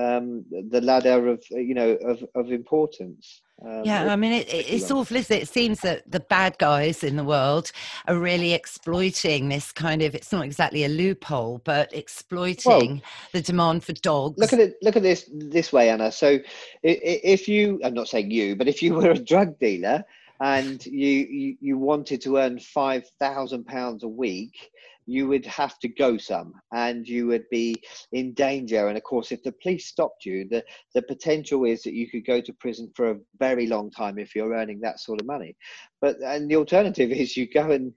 um, 0.00 0.44
the 0.70 0.80
ladder 0.80 1.28
of 1.28 1.44
you 1.50 1.74
know 1.74 1.90
of, 1.90 2.24
of 2.34 2.52
importance. 2.52 3.42
Um, 3.62 3.82
yeah, 3.84 4.10
I 4.10 4.16
mean, 4.16 4.32
it, 4.32 4.46
it's 4.48 4.90
awful. 4.90 5.18
Is 5.18 5.30
It 5.30 5.48
seems 5.48 5.80
that 5.80 6.10
the 6.10 6.20
bad 6.20 6.56
guys 6.58 7.04
in 7.04 7.16
the 7.16 7.24
world 7.24 7.70
are 8.08 8.18
really 8.18 8.54
exploiting 8.54 9.50
this 9.50 9.70
kind 9.70 10.00
of. 10.00 10.14
It's 10.14 10.32
not 10.32 10.44
exactly 10.46 10.84
a 10.84 10.88
loophole, 10.88 11.60
but 11.64 11.94
exploiting 11.94 12.70
well, 12.70 13.00
the 13.32 13.42
demand 13.42 13.84
for 13.84 13.92
dogs. 13.92 14.38
Look 14.38 14.54
at 14.54 14.60
it. 14.60 14.76
Look 14.82 14.96
at 14.96 15.02
this 15.02 15.28
this 15.32 15.72
way, 15.72 15.90
Anna. 15.90 16.10
So, 16.10 16.38
if 16.82 17.48
you, 17.48 17.80
I'm 17.84 17.94
not 17.94 18.08
saying 18.08 18.30
you, 18.30 18.56
but 18.56 18.68
if 18.68 18.82
you 18.82 18.94
were 18.96 19.10
a 19.10 19.18
drug 19.18 19.58
dealer 19.58 20.04
and 20.40 20.84
you 20.86 21.08
you, 21.08 21.56
you 21.60 21.78
wanted 21.78 22.22
to 22.22 22.38
earn 22.38 22.58
five 22.58 23.06
thousand 23.18 23.64
pounds 23.66 24.04
a 24.04 24.08
week 24.08 24.70
you 25.10 25.26
would 25.26 25.44
have 25.44 25.76
to 25.80 25.88
go 25.88 26.16
some 26.16 26.52
and 26.72 27.08
you 27.08 27.26
would 27.26 27.44
be 27.50 27.74
in 28.12 28.32
danger. 28.34 28.86
And 28.86 28.96
of 28.96 29.02
course, 29.02 29.32
if 29.32 29.42
the 29.42 29.54
police 29.60 29.88
stopped 29.88 30.24
you, 30.24 30.46
the, 30.48 30.62
the 30.94 31.02
potential 31.02 31.64
is 31.64 31.82
that 31.82 31.94
you 31.94 32.08
could 32.08 32.24
go 32.24 32.40
to 32.40 32.52
prison 32.52 32.92
for 32.94 33.10
a 33.10 33.18
very 33.36 33.66
long 33.66 33.90
time 33.90 34.20
if 34.20 34.36
you're 34.36 34.54
earning 34.54 34.78
that 34.80 35.00
sort 35.00 35.20
of 35.20 35.26
money. 35.26 35.56
But 36.00 36.18
and 36.22 36.48
the 36.48 36.54
alternative 36.54 37.10
is 37.22 37.36
you 37.36 37.48
go 37.52 37.72
and 37.72 37.92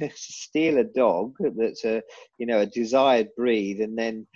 steal 0.16 0.78
a 0.78 0.84
dog 0.84 1.36
that's 1.56 1.84
a 1.84 2.02
you 2.38 2.46
know 2.46 2.60
a 2.60 2.66
desired 2.66 3.28
breed 3.36 3.78
and 3.78 3.96
then 3.96 4.26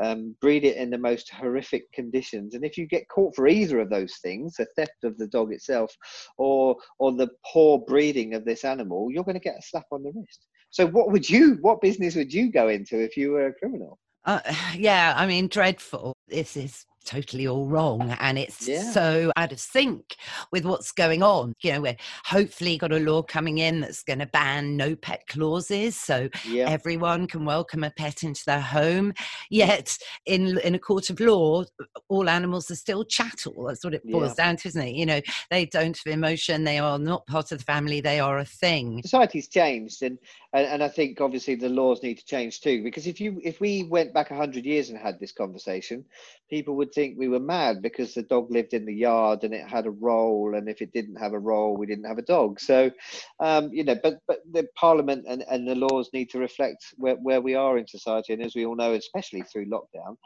um, 0.00 0.36
breed 0.40 0.64
it 0.64 0.76
in 0.76 0.90
the 0.90 0.98
most 0.98 1.28
horrific 1.28 1.90
conditions. 1.92 2.54
And 2.54 2.64
if 2.64 2.78
you 2.78 2.86
get 2.86 3.08
caught 3.08 3.34
for 3.34 3.48
either 3.48 3.80
of 3.80 3.90
those 3.90 4.18
things, 4.22 4.54
the 4.54 4.66
theft 4.76 5.02
of 5.02 5.18
the 5.18 5.26
dog 5.26 5.52
itself 5.52 5.92
or 6.38 6.76
or 7.00 7.10
the 7.10 7.30
poor 7.52 7.80
breeding 7.80 8.34
of 8.34 8.44
this 8.44 8.64
animal, 8.64 9.08
you're 9.10 9.24
going 9.24 9.34
to 9.34 9.40
get 9.40 9.58
a 9.58 9.62
slap 9.62 9.86
on 9.90 10.04
the 10.04 10.12
wrist. 10.14 10.46
So, 10.74 10.88
what 10.88 11.12
would 11.12 11.30
you, 11.30 11.58
what 11.60 11.80
business 11.80 12.16
would 12.16 12.34
you 12.34 12.50
go 12.50 12.66
into 12.66 12.98
if 12.98 13.16
you 13.16 13.30
were 13.30 13.46
a 13.46 13.54
criminal? 13.54 13.96
Uh, 14.24 14.40
yeah, 14.76 15.14
I 15.16 15.24
mean, 15.24 15.46
dreadful. 15.46 16.16
This 16.26 16.56
is 16.56 16.84
totally 17.04 17.46
all 17.46 17.66
wrong 17.66 18.16
and 18.20 18.38
it's 18.38 18.66
yeah. 18.66 18.82
so 18.90 19.30
out 19.36 19.52
of 19.52 19.60
sync 19.60 20.16
with 20.52 20.64
what's 20.64 20.90
going 20.92 21.22
on 21.22 21.52
you 21.62 21.72
know 21.72 21.80
we're 21.80 21.96
hopefully 22.24 22.78
got 22.78 22.92
a 22.92 22.98
law 22.98 23.22
coming 23.22 23.58
in 23.58 23.80
that's 23.80 24.02
going 24.02 24.18
to 24.18 24.26
ban 24.26 24.76
no 24.76 24.96
pet 24.96 25.22
clauses 25.28 25.96
so 25.96 26.28
yeah. 26.48 26.68
everyone 26.68 27.26
can 27.26 27.44
welcome 27.44 27.84
a 27.84 27.90
pet 27.90 28.22
into 28.22 28.42
their 28.46 28.60
home 28.60 29.12
yet 29.50 29.96
in 30.26 30.58
in 30.58 30.74
a 30.74 30.78
court 30.78 31.10
of 31.10 31.20
law 31.20 31.62
all 32.08 32.28
animals 32.28 32.70
are 32.70 32.76
still 32.76 33.04
chattel 33.04 33.64
that's 33.64 33.84
what 33.84 33.94
it 33.94 34.02
boils 34.10 34.34
yeah. 34.38 34.44
down 34.44 34.56
to 34.56 34.68
isn't 34.68 34.82
it 34.82 34.94
you 34.94 35.06
know 35.06 35.20
they 35.50 35.66
don't 35.66 36.00
have 36.04 36.12
emotion 36.12 36.64
they 36.64 36.78
are 36.78 36.98
not 36.98 37.26
part 37.26 37.52
of 37.52 37.58
the 37.58 37.64
family 37.64 38.00
they 38.00 38.18
are 38.18 38.38
a 38.38 38.44
thing 38.44 39.00
society's 39.02 39.48
changed 39.48 40.02
and 40.02 40.18
and, 40.54 40.66
and 40.68 40.84
i 40.84 40.88
think 40.88 41.20
obviously 41.20 41.56
the 41.56 41.70
laws 41.70 42.02
need 42.02 42.18
to 42.18 42.26
change 42.26 42.62
too 42.62 42.82
because 42.84 43.06
if 43.08 43.20
you 43.20 43.40
if 43.44 43.60
we 43.60 43.84
went 43.84 44.14
back 44.14 44.30
100 44.30 44.64
years 44.64 44.90
and 44.90 44.98
had 44.98 45.20
this 45.20 45.32
conversation 45.32 46.04
people 46.50 46.76
would 46.76 46.92
think 46.92 47.18
we 47.18 47.28
were 47.28 47.40
mad 47.40 47.82
because 47.82 48.14
the 48.14 48.22
dog 48.22 48.50
lived 48.52 48.74
in 48.74 48.86
the 48.86 48.94
yard 48.94 49.44
and 49.44 49.54
it 49.54 49.68
had 49.68 49.86
a 49.86 49.90
role, 49.90 50.54
and 50.56 50.68
if 50.68 50.82
it 50.82 50.92
didn't 50.92 51.16
have 51.16 51.34
a 51.34 51.38
role, 51.38 51.76
we 51.76 51.86
didn't 51.86 52.06
have 52.06 52.18
a 52.18 52.22
dog. 52.22 52.60
So, 52.60 52.92
um, 53.40 53.70
you 53.72 53.84
know, 53.84 53.96
but 54.02 54.20
but 54.28 54.40
the 54.52 54.66
parliament 54.76 55.26
and, 55.28 55.44
and 55.50 55.66
the 55.68 55.74
laws 55.74 56.10
need 56.12 56.30
to 56.30 56.38
reflect 56.38 56.84
where, 56.96 57.16
where 57.16 57.40
we 57.40 57.56
are 57.56 57.78
in 57.78 57.86
society, 57.86 58.32
and 58.34 58.42
as 58.42 58.54
we 58.54 58.66
all 58.66 58.76
know, 58.76 58.94
especially 58.94 59.42
through 59.42 59.66
lockdown. 59.66 60.16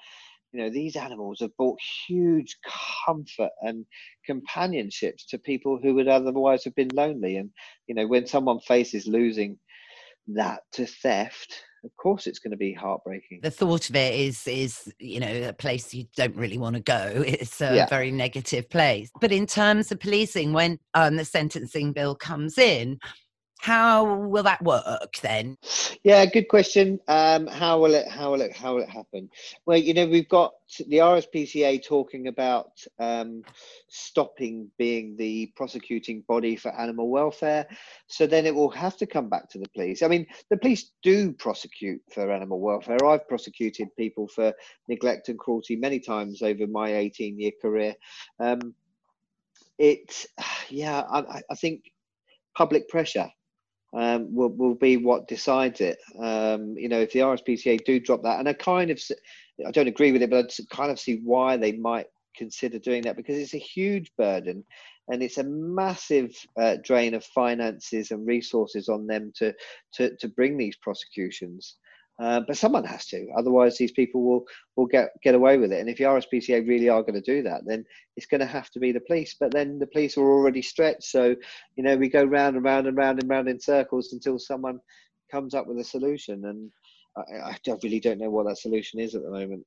You 0.53 0.63
know, 0.63 0.71
these 0.71 0.97
animals 0.97 1.41
have 1.41 1.57
brought 1.59 1.79
huge 2.09 2.57
comfort 3.07 3.51
and 3.61 3.87
companionships 4.27 5.27
to 5.27 5.39
people 5.39 5.79
who 5.83 5.95
would 5.97 6.09
otherwise 6.09 6.65
have 6.65 6.75
been 6.75 6.89
lonely. 6.95 7.37
And, 7.37 7.51
you 7.87 7.95
know, 7.95 8.07
when 8.07 8.27
someone 8.27 8.61
faces 8.61 9.07
losing 9.07 9.59
that 10.35 10.63
to 10.73 10.87
theft, 10.87 11.63
of 11.85 11.91
course 11.97 12.27
it's 12.27 12.39
going 12.39 12.51
to 12.51 12.57
be 12.57 12.73
heartbreaking. 12.73 13.41
The 13.43 13.51
thought 13.51 13.89
of 13.89 13.97
it 13.97 14.15
is 14.15 14.47
is 14.47 14.93
you 14.99 15.21
know 15.21 15.49
a 15.49 15.53
place 15.53 15.95
you 15.95 16.07
don't 16.17 16.37
really 16.37 16.59
want 16.59 16.77
to 16.77 16.83
go. 16.83 17.25
It's 17.27 17.61
a 17.61 17.75
yeah. 17.75 17.87
very 17.87 18.11
negative 18.11 18.69
place. 18.69 19.11
But 19.21 19.33
in 19.33 19.47
terms 19.47 19.93
of 19.93 20.01
policing 20.01 20.53
when 20.53 20.79
um, 20.95 21.17
the 21.17 21.25
sentencing 21.25 21.93
bill 21.93 22.15
comes 22.15 22.59
in 22.59 22.99
how 23.59 24.15
will 24.15 24.45
that 24.45 24.63
work 24.63 25.17
then? 25.21 25.59
Yeah 26.05 26.25
good 26.27 26.49
question. 26.49 27.01
Um, 27.09 27.47
how 27.47 27.81
will 27.81 27.95
it 27.95 28.09
how 28.09 28.31
will 28.31 28.41
it 28.41 28.57
how 28.57 28.75
will 28.75 28.83
it 28.83 28.89
happen? 28.89 29.29
Well 29.67 29.77
you 29.77 29.95
know 29.95 30.07
we've 30.07 30.29
got 30.29 30.53
the 30.87 30.99
rspca 30.99 31.85
talking 31.85 32.29
about 32.29 32.71
um, 32.99 33.43
stopping 33.89 34.71
being 34.79 35.17
the 35.17 35.53
prosecuting 35.57 36.23
body 36.29 36.55
for 36.57 36.73
animal 36.79 37.11
welfare. 37.11 37.67
So 38.07 38.27
then 38.27 38.47
it 38.47 38.55
will 38.55 38.71
have 38.71 38.97
to 38.99 39.07
come 39.07 39.29
back 39.29 39.49
to 39.51 39.59
the 39.59 39.69
police. 39.75 40.03
I 40.03 40.09
mean 40.09 40.27
the 40.51 40.57
police 40.57 40.93
do 41.03 41.33
prosecute 41.33 42.01
for 42.13 42.31
animal 42.31 42.61
welfare. 42.61 43.05
I've 43.05 43.29
prosecuted 43.29 43.89
people 43.97 44.29
for 44.29 44.53
neglect 44.87 45.29
and 45.29 45.39
cruelty 45.39 45.75
many 45.77 45.99
times 45.99 46.43
over 46.43 46.67
my 46.67 46.95
18 46.95 47.39
year 47.41 47.53
career. 47.61 47.95
Um, 48.39 48.75
it 49.79 50.27
yeah 50.69 51.03
I, 51.11 51.43
I 51.51 51.55
think 51.55 51.91
public 52.57 52.89
pressure 52.89 53.31
um, 53.95 54.35
will, 54.35 54.51
will 54.51 54.75
be 54.75 54.97
what 54.97 55.29
decides 55.29 55.81
it. 55.81 55.99
Um, 56.19 56.77
you 56.77 56.89
know, 56.89 57.01
if 57.01 57.13
the 57.13 57.21
RSPCA 57.21 57.85
do 57.85 58.01
drop 58.01 58.23
that, 58.23 58.39
and 58.39 58.49
I 58.49 58.53
kind 58.53 58.91
of, 58.91 59.01
I 59.67 59.71
don't 59.71 59.89
agree 59.89 60.13
with 60.13 60.23
it, 60.23 60.31
but 60.31 60.53
I 60.59 60.75
kind 60.75 60.91
of 60.91 61.01
see 61.01 61.21
why 61.25 61.57
they 61.57 61.73
might 61.73 62.07
consider 62.37 62.79
doing 62.79 63.03
that 63.03 63.17
because 63.17 63.37
it's 63.37 63.55
a 63.55 63.59
huge 63.59 64.13
burden 64.17 64.65
and 65.09 65.23
it's 65.23 65.39
a 65.39 65.45
massive 65.45 66.35
uh, 66.61 66.77
drain 66.85 67.15
of 67.15 67.25
finances 67.25 68.11
and 68.11 68.27
resources 68.27 68.89
on 68.89 69.07
them 69.07 69.33
to, 69.37 69.55
to, 69.95 70.15
to 70.17 70.29
bring 70.29 70.57
these 70.57 70.77
prosecutions. 70.77 71.77
Uh, 72.21 72.41
but 72.41 72.57
someone 72.57 72.83
has 72.83 73.07
to, 73.07 73.29
otherwise 73.37 73.79
these 73.79 73.93
people 73.93 74.23
will 74.23 74.45
will 74.77 74.87
get 74.87 75.11
get 75.23 75.37
away 75.37 75.57
with 75.57 75.73
it. 75.73 75.81
And 75.81 75.89
if 75.89 75.99
the 75.99 76.05
RSPCA 76.05 76.67
really 76.67 76.89
are 76.89 77.03
going 77.03 77.15
to 77.15 77.21
do 77.21 77.43
that, 77.45 77.63
then 77.65 77.85
it's 78.17 78.27
going 78.27 78.41
to 78.41 78.47
have 78.47 78.71
to 78.71 78.81
be 78.81 78.91
the 78.91 79.01
police. 79.07 79.37
But 79.39 79.53
then 79.53 79.79
the 79.79 79.87
police 79.87 80.17
are 80.17 80.29
already 80.29 80.63
stretched, 80.63 81.05
so 81.05 81.37
you 81.77 81.85
know 81.85 81.97
we 81.97 82.09
go 82.09 82.25
round 82.25 82.57
and 82.57 82.65
round 82.65 82.89
and 82.89 82.97
round 82.97 83.21
and 83.21 83.31
round 83.31 83.49
in 83.49 83.61
circles 83.61 84.13
until 84.13 84.39
someone 84.39 84.81
comes 85.31 85.55
up 85.55 85.69
with 85.69 85.79
a 85.79 85.85
solution. 85.85 86.45
And 86.47 86.71
I, 87.17 87.51
I 87.51 87.77
really 87.85 88.01
don't 88.01 88.19
know 88.19 88.31
what 88.31 88.47
that 88.47 88.59
solution 88.59 88.99
is 88.99 89.15
at 89.15 89.23
the 89.23 89.31
moment. 89.31 89.65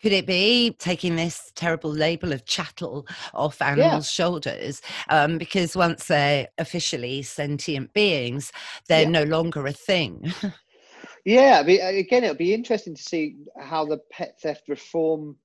Could 0.00 0.12
it 0.12 0.26
be 0.26 0.76
taking 0.78 1.16
this 1.16 1.50
terrible 1.56 1.90
label 1.90 2.32
of 2.32 2.44
chattel 2.44 3.04
off 3.34 3.60
animals' 3.60 4.06
yeah. 4.06 4.24
shoulders? 4.24 4.80
Um, 5.08 5.38
because 5.38 5.74
once 5.74 6.06
they're 6.06 6.46
officially 6.58 7.22
sentient 7.22 7.92
beings, 7.92 8.52
they're 8.88 9.02
yeah. 9.02 9.08
no 9.08 9.24
longer 9.24 9.66
a 9.66 9.72
thing. 9.72 10.32
Yeah, 11.28 11.60
mean, 11.66 11.82
again, 11.82 12.24
it'll 12.24 12.36
be 12.36 12.54
interesting 12.54 12.94
to 12.94 13.02
see 13.02 13.36
how 13.60 13.84
the 13.84 14.00
pet 14.10 14.40
theft 14.40 14.62
reform 14.68 15.36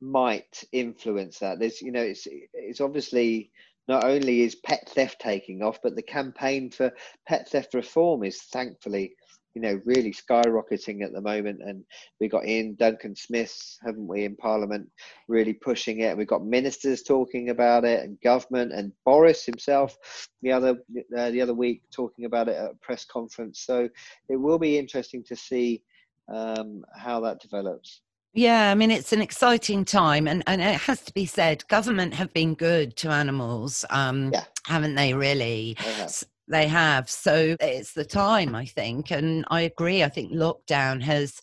might 0.00 0.62
influence 0.70 1.40
that. 1.40 1.58
There's, 1.58 1.82
you 1.82 1.90
know, 1.90 2.02
it's 2.02 2.28
it's 2.54 2.80
obviously 2.80 3.50
not 3.88 4.04
only 4.04 4.42
is 4.42 4.54
pet 4.54 4.88
theft 4.88 5.20
taking 5.20 5.62
off, 5.62 5.80
but 5.82 5.96
the 5.96 6.02
campaign 6.02 6.70
for 6.70 6.92
pet 7.26 7.48
theft 7.50 7.74
reform 7.74 8.22
is 8.22 8.40
thankfully 8.40 9.16
you 9.56 9.62
know, 9.62 9.80
really 9.86 10.12
skyrocketing 10.12 11.02
at 11.02 11.14
the 11.14 11.20
moment. 11.22 11.62
And 11.62 11.82
we 12.20 12.28
got 12.28 12.44
Iain 12.44 12.76
Duncan 12.78 13.16
Smith, 13.16 13.78
haven't 13.82 14.06
we, 14.06 14.26
in 14.26 14.36
Parliament, 14.36 14.86
really 15.28 15.54
pushing 15.54 16.00
it. 16.00 16.14
We've 16.14 16.26
got 16.26 16.44
ministers 16.44 17.02
talking 17.02 17.48
about 17.48 17.86
it, 17.86 18.04
and 18.04 18.20
government, 18.20 18.74
and 18.74 18.92
Boris 19.06 19.46
himself 19.46 19.96
the 20.42 20.52
other 20.52 20.76
uh, 21.16 21.30
the 21.30 21.40
other 21.40 21.54
week 21.54 21.84
talking 21.90 22.26
about 22.26 22.50
it 22.50 22.56
at 22.56 22.72
a 22.72 22.74
press 22.82 23.06
conference. 23.06 23.60
So 23.60 23.88
it 24.28 24.36
will 24.36 24.58
be 24.58 24.78
interesting 24.78 25.24
to 25.24 25.34
see 25.34 25.82
um, 26.30 26.84
how 26.94 27.20
that 27.20 27.40
develops. 27.40 28.02
Yeah, 28.34 28.70
I 28.70 28.74
mean, 28.74 28.90
it's 28.90 29.14
an 29.14 29.22
exciting 29.22 29.86
time. 29.86 30.28
And, 30.28 30.42
and 30.46 30.60
it 30.60 30.74
has 30.74 31.00
to 31.04 31.14
be 31.14 31.24
said, 31.24 31.66
government 31.68 32.12
have 32.12 32.30
been 32.34 32.54
good 32.54 32.94
to 32.96 33.08
animals, 33.08 33.86
um, 33.88 34.30
yeah. 34.30 34.44
haven't 34.66 34.94
they, 34.94 35.14
really? 35.14 35.74
They 35.82 35.92
have. 35.94 36.22
They 36.48 36.68
have. 36.68 37.10
So 37.10 37.56
it's 37.60 37.92
the 37.92 38.04
time, 38.04 38.54
I 38.54 38.66
think. 38.66 39.10
And 39.10 39.44
I 39.50 39.62
agree. 39.62 40.04
I 40.04 40.08
think 40.08 40.32
lockdown 40.32 41.02
has 41.02 41.40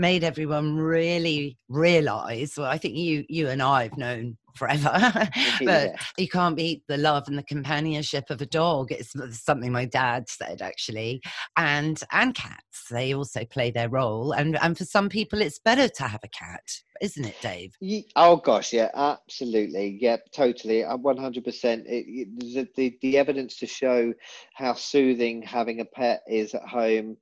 made 0.00 0.24
everyone 0.24 0.76
really 0.76 1.56
realize 1.68 2.54
well 2.56 2.70
i 2.70 2.78
think 2.78 2.96
you 2.96 3.24
you 3.28 3.48
and 3.48 3.62
i 3.62 3.84
have 3.84 3.96
known 3.96 4.36
forever 4.54 4.90
but 5.02 5.30
yeah. 5.60 5.96
you 6.16 6.28
can't 6.28 6.56
beat 6.56 6.82
the 6.88 6.96
love 6.96 7.24
and 7.28 7.38
the 7.38 7.42
companionship 7.42 8.30
of 8.30 8.40
a 8.40 8.46
dog. 8.46 8.92
It's 8.92 9.14
something 9.42 9.72
my 9.72 9.84
dad 9.84 10.28
said 10.28 10.62
actually 10.62 11.22
and 11.56 12.00
and 12.12 12.34
cats. 12.34 12.88
They 12.90 13.14
also 13.14 13.44
play 13.44 13.70
their 13.70 13.88
role 13.88 14.32
and 14.32 14.58
and 14.60 14.76
for 14.76 14.84
some 14.84 15.08
people 15.08 15.40
it's 15.40 15.58
better 15.58 15.88
to 15.88 16.02
have 16.04 16.20
a 16.24 16.28
cat 16.28 16.62
isn't 17.00 17.24
it 17.24 17.36
dave? 17.40 17.74
Oh 18.16 18.36
gosh 18.36 18.72
yeah 18.72 18.90
absolutely 18.94 19.98
yeah 20.00 20.18
totally 20.34 20.84
uh, 20.84 20.96
100% 20.98 21.82
it, 21.86 22.38
the, 22.38 22.68
the, 22.76 22.98
the 23.00 23.16
evidence 23.16 23.56
to 23.58 23.66
show 23.66 24.12
how 24.54 24.74
soothing 24.74 25.42
having 25.42 25.80
a 25.80 25.84
pet 25.84 26.20
is 26.28 26.54
at 26.54 26.66
home 26.68 27.16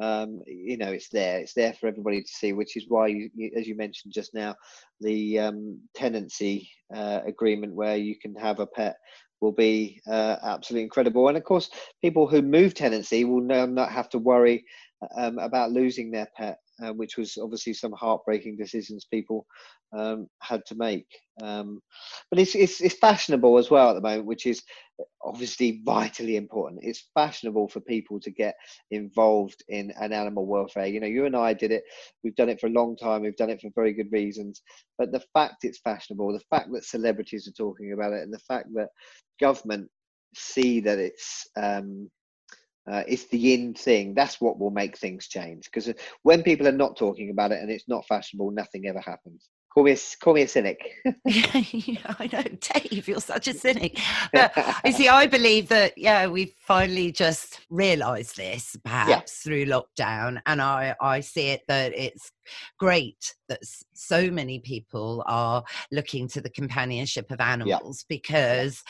um, 0.00 0.40
you 0.46 0.76
know 0.76 0.90
it's 0.90 1.08
there 1.08 1.38
it's 1.38 1.54
there 1.54 1.72
for 1.72 1.86
everybody 1.86 2.20
to 2.20 2.28
see 2.28 2.52
which 2.52 2.76
is 2.76 2.84
why 2.88 3.06
you, 3.06 3.30
you, 3.34 3.50
as 3.56 3.66
you 3.66 3.76
mentioned 3.76 4.12
just 4.12 4.34
now 4.34 4.54
the 5.00 5.38
um, 5.38 5.78
tenancy 5.94 6.68
uh, 6.94 7.20
agreement 7.26 7.74
where 7.74 7.96
you 7.96 8.16
can 8.18 8.34
have 8.34 8.60
a 8.60 8.66
pet 8.66 8.96
will 9.40 9.52
be 9.52 10.00
uh, 10.08 10.36
absolutely 10.42 10.84
incredible. 10.84 11.28
And 11.28 11.36
of 11.36 11.44
course 11.44 11.68
people 12.00 12.26
who 12.26 12.42
move 12.42 12.74
tenancy 12.74 13.24
will 13.24 13.42
now 13.42 13.66
not 13.66 13.90
have 13.90 14.08
to 14.10 14.18
worry 14.18 14.64
um, 15.16 15.38
about 15.38 15.72
losing 15.72 16.10
their 16.10 16.28
pet 16.36 16.58
uh, 16.82 16.92
which 16.92 17.16
was 17.16 17.36
obviously 17.40 17.72
some 17.72 17.92
heartbreaking 17.92 18.56
decisions 18.56 19.04
people 19.04 19.46
um, 19.96 20.26
had 20.40 20.64
to 20.66 20.74
make. 20.74 21.06
Um, 21.42 21.80
but 22.30 22.40
it's, 22.40 22.54
it's, 22.54 22.80
it's 22.80 22.98
fashionable 22.98 23.58
as 23.58 23.70
well 23.70 23.90
at 23.90 23.94
the 23.94 24.00
moment, 24.00 24.26
which 24.26 24.46
is 24.46 24.62
obviously 25.24 25.82
vitally 25.84 26.36
important. 26.36 26.80
It's 26.82 27.08
fashionable 27.14 27.68
for 27.68 27.80
people 27.80 28.20
to 28.20 28.30
get 28.30 28.54
involved 28.90 29.62
in 29.68 29.92
an 30.00 30.12
animal 30.12 30.46
welfare. 30.46 30.86
You 30.86 31.00
know, 31.00 31.06
you 31.06 31.26
and 31.26 31.36
I 31.36 31.54
did 31.54 31.70
it. 31.70 31.84
We've 32.22 32.36
done 32.36 32.48
it 32.48 32.60
for 32.60 32.66
a 32.66 32.70
long 32.70 32.96
time. 32.96 33.22
We've 33.22 33.36
done 33.36 33.50
it 33.50 33.60
for 33.60 33.70
very 33.74 33.92
good 33.92 34.10
reasons. 34.12 34.62
But 34.98 35.12
the 35.12 35.22
fact 35.32 35.64
it's 35.64 35.80
fashionable, 35.80 36.32
the 36.32 36.56
fact 36.56 36.70
that 36.72 36.84
celebrities 36.84 37.48
are 37.48 37.52
talking 37.52 37.92
about 37.92 38.12
it, 38.12 38.22
and 38.22 38.32
the 38.32 38.38
fact 38.38 38.68
that 38.74 38.88
government 39.40 39.88
see 40.36 40.80
that 40.80 40.98
it's 40.98 41.46
um, 41.56 42.10
uh, 42.90 43.02
it's 43.08 43.26
the 43.28 43.54
in 43.54 43.74
thing. 43.74 44.14
That's 44.14 44.40
what 44.40 44.58
will 44.58 44.70
make 44.70 44.96
things 44.96 45.26
change. 45.28 45.64
Because 45.64 45.88
uh, 45.88 45.94
when 46.22 46.42
people 46.42 46.68
are 46.68 46.72
not 46.72 46.96
talking 46.96 47.30
about 47.30 47.52
it 47.52 47.60
and 47.60 47.70
it's 47.70 47.88
not 47.88 48.06
fashionable, 48.06 48.50
nothing 48.50 48.86
ever 48.86 49.00
happens. 49.00 49.48
Call 49.72 49.84
me 49.84 49.92
a, 49.92 49.98
call 50.20 50.34
me 50.34 50.42
a 50.42 50.48
cynic. 50.48 50.78
yeah, 51.24 52.14
I 52.20 52.28
know, 52.32 52.42
Dave, 52.60 53.08
you're 53.08 53.20
such 53.20 53.48
a 53.48 53.54
cynic. 53.54 53.98
But 54.32 54.52
you 54.84 54.92
see, 54.92 55.08
I 55.08 55.26
believe 55.26 55.68
that, 55.70 55.94
yeah, 55.96 56.28
we've 56.28 56.54
finally 56.60 57.10
just 57.10 57.60
realised 57.70 58.36
this, 58.36 58.76
perhaps 58.84 59.10
yeah. 59.10 59.20
through 59.42 59.64
lockdown. 59.66 60.40
And 60.46 60.62
I, 60.62 60.94
I 61.00 61.20
see 61.20 61.48
it 61.48 61.62
that 61.66 61.92
it's 61.92 62.30
great 62.78 63.34
that 63.48 63.60
so 63.94 64.30
many 64.30 64.60
people 64.60 65.24
are 65.26 65.64
looking 65.90 66.28
to 66.28 66.40
the 66.40 66.50
companionship 66.50 67.32
of 67.32 67.40
animals 67.40 68.04
yeah. 68.08 68.16
because 68.16 68.80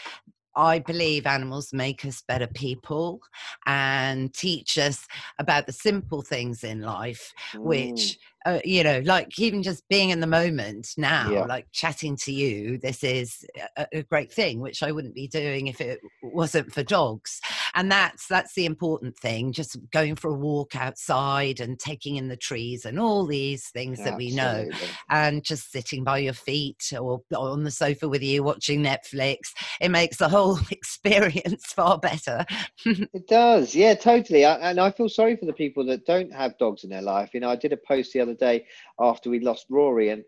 I 0.56 0.78
believe 0.78 1.26
animals 1.26 1.72
make 1.72 2.04
us 2.04 2.22
better 2.26 2.46
people 2.46 3.20
and 3.66 4.32
teach 4.32 4.78
us 4.78 5.06
about 5.38 5.66
the 5.66 5.72
simple 5.72 6.22
things 6.22 6.64
in 6.64 6.80
life, 6.80 7.32
mm. 7.52 7.60
which 7.60 8.18
uh, 8.44 8.60
you 8.64 8.84
know, 8.84 9.00
like 9.04 9.38
even 9.38 9.62
just 9.62 9.88
being 9.88 10.10
in 10.10 10.20
the 10.20 10.26
moment 10.26 10.88
now, 10.98 11.30
yeah. 11.30 11.44
like 11.44 11.66
chatting 11.72 12.14
to 12.16 12.32
you, 12.32 12.76
this 12.78 13.02
is 13.02 13.44
a, 13.76 13.86
a, 13.92 14.02
great 14.02 14.30
thing, 14.30 14.60
which 14.60 14.82
I 14.82 14.92
wouldn't 14.92 15.14
be 15.14 15.28
doing 15.28 15.66
if 15.66 15.80
it 15.80 15.98
wasn't 16.22 16.70
for 16.70 16.82
dogs. 16.82 17.40
And 17.74 17.90
that's 17.90 18.26
that's 18.26 18.54
the 18.54 18.66
important 18.66 19.16
thing. 19.16 19.52
Just 19.52 19.78
going 19.92 20.14
for 20.14 20.30
a 20.30 20.34
walk 20.34 20.76
outside 20.76 21.60
and 21.60 21.78
taking 21.78 22.16
in 22.16 22.28
the 22.28 22.36
trees 22.36 22.84
and 22.84 23.00
all 23.00 23.24
these 23.24 23.68
things 23.68 23.98
that 24.04 24.16
we 24.16 24.34
know, 24.34 24.68
and 25.08 25.42
just 25.42 25.72
sitting 25.72 26.04
by 26.04 26.18
your 26.18 26.34
feet 26.34 26.92
or 27.00 27.22
on 27.34 27.64
the 27.64 27.70
sofa 27.70 28.08
with 28.08 28.22
you 28.22 28.42
watching 28.42 28.82
Netflix, 28.82 29.38
it 29.80 29.90
makes 29.90 30.18
the 30.18 30.28
whole 30.28 30.58
experience 30.70 31.72
far 31.72 31.98
better. 31.98 32.44
it 32.84 33.26
does, 33.26 33.74
yeah, 33.74 33.94
totally. 33.94 34.44
I, 34.44 34.56
and 34.70 34.78
I 34.78 34.90
feel 34.90 35.08
sorry 35.08 35.36
for 35.36 35.46
the 35.46 35.52
people 35.52 35.84
that 35.86 36.04
don't 36.04 36.32
have 36.32 36.58
dogs 36.58 36.84
in 36.84 36.90
their 36.90 37.02
life. 37.02 37.30
You 37.32 37.40
know, 37.40 37.48
I 37.48 37.56
did 37.56 37.72
a 37.72 37.78
post 37.78 38.12
the 38.12 38.20
other 38.20 38.33
day 38.34 38.66
after 39.00 39.30
we 39.30 39.40
lost 39.40 39.66
Rory. 39.70 40.10
And 40.10 40.24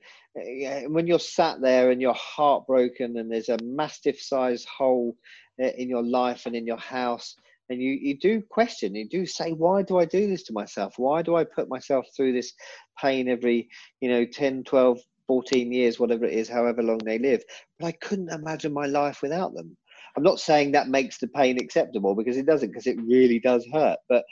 when 0.92 1.07
you're 1.07 1.18
sat 1.18 1.61
there 1.61 1.90
and 1.90 2.00
you're 2.00 2.14
heartbroken 2.14 3.16
and 3.16 3.30
there's 3.30 3.48
a 3.48 3.59
mastiff 3.62 4.20
sized 4.20 4.68
hole 4.68 5.16
uh, 5.62 5.68
in 5.76 5.88
your 5.88 6.02
life 6.02 6.46
and 6.46 6.54
in 6.54 6.66
your 6.66 6.78
house, 6.78 7.36
and 7.68 7.80
you, 7.80 7.92
you 7.92 8.16
do 8.18 8.42
question, 8.48 8.94
you 8.94 9.09
do 9.09 9.26
say, 9.26 9.50
why 9.52 9.82
do 9.82 9.98
I 9.98 10.04
do 10.04 10.28
this 10.28 10.44
to 10.44 10.52
myself? 10.52 10.94
Why 10.98 11.22
do 11.22 11.36
I 11.36 11.44
put 11.44 11.68
myself 11.68 12.07
through 12.16 12.32
this 12.32 12.52
pain 13.00 13.28
every, 13.28 13.68
you 14.00 14.09
know, 14.09 14.24
10, 14.24 14.64
12, 14.64 14.98
14 15.26 15.72
years, 15.72 15.98
whatever 15.98 16.24
it 16.24 16.34
is, 16.34 16.48
however 16.48 16.82
long 16.82 16.98
they 16.98 17.18
live? 17.18 17.42
But 17.78 17.86
I 17.86 17.92
couldn't 17.92 18.32
imagine 18.32 18.72
my 18.72 18.86
life 18.86 19.18
without 19.20 19.54
them. 19.54 19.76
I'm 20.16 20.22
not 20.22 20.40
saying 20.40 20.72
that 20.72 20.88
makes 20.88 21.18
the 21.18 21.28
pain 21.28 21.59
acceptable 21.61 22.14
because 22.14 22.36
it 22.36 22.46
doesn't, 22.46 22.70
because 22.70 22.86
it 22.86 23.00
really 23.02 23.40
does 23.40 23.66
hurt. 23.72 23.98
But 24.09 24.24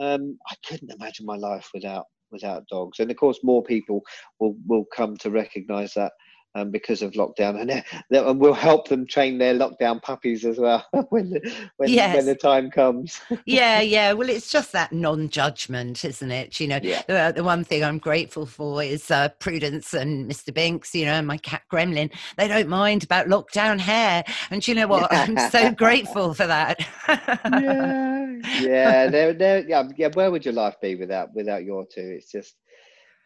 um, 0.00 0.38
I 0.48 0.54
couldn't 0.66 0.90
imagine 0.90 1.26
my 1.26 1.36
life 1.36 1.68
without 1.74 2.06
without 2.30 2.66
dogs. 2.68 2.98
And 2.98 3.10
of 3.10 3.16
course, 3.16 3.40
more 3.42 3.62
people 3.62 4.02
will 4.38 4.56
will 4.66 4.84
come 4.94 5.16
to 5.18 5.30
recognise 5.30 5.94
that 5.94 6.12
um, 6.54 6.70
because 6.70 7.02
of 7.02 7.12
lockdown, 7.12 7.60
and, 7.60 7.84
and 8.10 8.40
we'll 8.40 8.54
help 8.54 8.88
them 8.88 9.06
train 9.06 9.38
their 9.38 9.54
lockdown 9.54 10.02
puppies 10.02 10.44
as 10.44 10.58
well 10.58 10.84
when 11.10 11.30
the, 11.30 11.54
when, 11.76 11.88
yes. 11.88 12.16
when 12.16 12.26
the 12.26 12.34
time 12.34 12.70
comes. 12.70 13.20
yeah, 13.44 13.80
yeah. 13.80 14.12
Well, 14.12 14.28
it's 14.28 14.50
just 14.50 14.72
that 14.72 14.92
non-judgment, 14.92 16.04
isn't 16.04 16.30
it? 16.30 16.58
You 16.60 16.68
know, 16.68 16.80
yeah. 16.82 17.02
the, 17.06 17.32
the, 17.36 17.44
one 17.44 17.64
thing 17.64 17.84
I'm 17.84 17.98
grateful 17.98 18.46
for 18.46 18.82
is 18.82 19.10
uh, 19.10 19.28
Prudence 19.38 19.94
and 19.94 20.30
Mr. 20.30 20.52
Binks. 20.52 20.94
You 20.94 21.06
know, 21.06 21.22
my 21.22 21.36
cat 21.38 21.62
Gremlin. 21.72 22.12
They 22.36 22.48
don't 22.48 22.68
mind 22.68 23.04
about 23.04 23.26
lockdown 23.26 23.78
hair, 23.78 24.24
and 24.50 24.66
you 24.66 24.74
know 24.74 24.86
what? 24.86 25.12
I'm 25.12 25.38
so 25.50 25.70
grateful 25.72 26.34
for 26.34 26.46
that. 26.46 26.80
yeah, 27.08 28.36
yeah. 28.60 29.06
They're, 29.08 29.32
they're, 29.32 29.68
yeah, 29.68 29.84
yeah. 29.96 30.08
Where 30.14 30.30
would 30.30 30.44
your 30.44 30.54
life 30.54 30.76
be 30.80 30.96
without 30.96 31.34
without 31.34 31.64
your 31.64 31.84
two? 31.84 32.16
It's 32.18 32.30
just, 32.30 32.56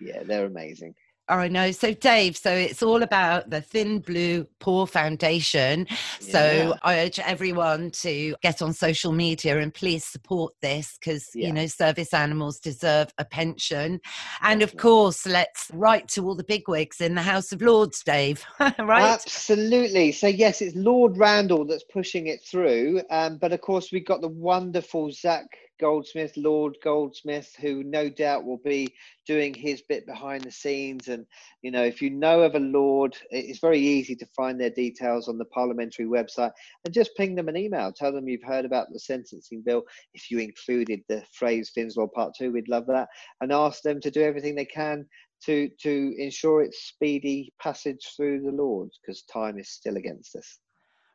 yeah, 0.00 0.22
they're 0.24 0.46
amazing. 0.46 0.94
I 1.28 1.48
know. 1.48 1.70
So, 1.70 1.94
Dave, 1.94 2.36
so 2.36 2.50
it's 2.52 2.82
all 2.82 3.02
about 3.02 3.50
the 3.50 3.60
Thin 3.60 4.00
Blue 4.00 4.46
Paw 4.60 4.86
Foundation. 4.86 5.86
So. 6.20 6.74
I 6.82 7.00
urge 7.00 7.18
everyone 7.20 7.90
to 7.90 8.34
get 8.42 8.62
on 8.62 8.72
social 8.72 9.12
media 9.12 9.58
and 9.58 9.72
please 9.72 10.04
support 10.04 10.54
this 10.60 10.98
because, 10.98 11.30
yeah. 11.34 11.46
you 11.46 11.52
know, 11.52 11.66
service 11.66 12.12
animals 12.12 12.58
deserve 12.58 13.12
a 13.18 13.24
pension. 13.24 14.00
And 14.40 14.62
of 14.62 14.76
course, 14.76 15.26
let's 15.26 15.70
write 15.72 16.08
to 16.08 16.26
all 16.26 16.34
the 16.34 16.44
bigwigs 16.44 17.00
in 17.00 17.14
the 17.14 17.22
House 17.22 17.52
of 17.52 17.62
Lords, 17.62 18.02
Dave, 18.02 18.44
right? 18.60 19.02
Absolutely. 19.02 20.12
So, 20.12 20.26
yes, 20.26 20.60
it's 20.60 20.76
Lord 20.76 21.16
Randall 21.16 21.64
that's 21.64 21.84
pushing 21.84 22.26
it 22.26 22.42
through. 22.42 23.02
Um, 23.10 23.38
but 23.38 23.52
of 23.52 23.60
course, 23.60 23.92
we've 23.92 24.06
got 24.06 24.20
the 24.20 24.28
wonderful 24.28 25.10
Zac 25.12 25.46
Goldsmith, 25.82 26.36
Lord 26.36 26.76
Goldsmith, 26.80 27.56
who 27.60 27.82
no 27.82 28.08
doubt 28.08 28.44
will 28.44 28.60
be 28.64 28.94
doing 29.26 29.52
his 29.52 29.82
bit 29.82 30.06
behind 30.06 30.44
the 30.44 30.50
scenes. 30.52 31.08
And, 31.08 31.26
you 31.60 31.72
know, 31.72 31.82
if 31.82 32.00
you 32.00 32.08
know 32.08 32.42
of 32.42 32.54
a 32.54 32.60
Lord, 32.60 33.16
it's 33.30 33.58
very 33.58 33.80
easy 33.80 34.14
to 34.14 34.26
find 34.36 34.60
their 34.60 34.70
details 34.70 35.26
on 35.26 35.38
the 35.38 35.44
parliamentary 35.46 36.06
website 36.06 36.52
and 36.84 36.94
just 36.94 37.16
ping 37.16 37.34
them 37.34 37.48
an 37.48 37.56
email. 37.56 37.92
Tell 37.92 38.12
them 38.12 38.28
you've 38.28 38.44
heard 38.44 38.64
about 38.64 38.92
the 38.92 39.00
sentencing 39.00 39.62
bill. 39.66 39.82
If 40.14 40.30
you 40.30 40.38
included 40.38 41.00
the 41.08 41.24
phrase 41.32 41.72
Law 41.96 42.06
Part 42.06 42.34
2, 42.38 42.52
we'd 42.52 42.68
love 42.68 42.86
that. 42.86 43.08
And 43.40 43.50
ask 43.52 43.82
them 43.82 44.00
to 44.02 44.10
do 44.12 44.22
everything 44.22 44.54
they 44.54 44.64
can 44.64 45.04
to, 45.46 45.68
to 45.80 46.14
ensure 46.16 46.62
its 46.62 46.84
speedy 46.84 47.52
passage 47.60 48.12
through 48.16 48.42
the 48.42 48.52
Lords 48.52 49.00
because 49.02 49.22
time 49.22 49.58
is 49.58 49.68
still 49.68 49.96
against 49.96 50.36
us. 50.36 50.60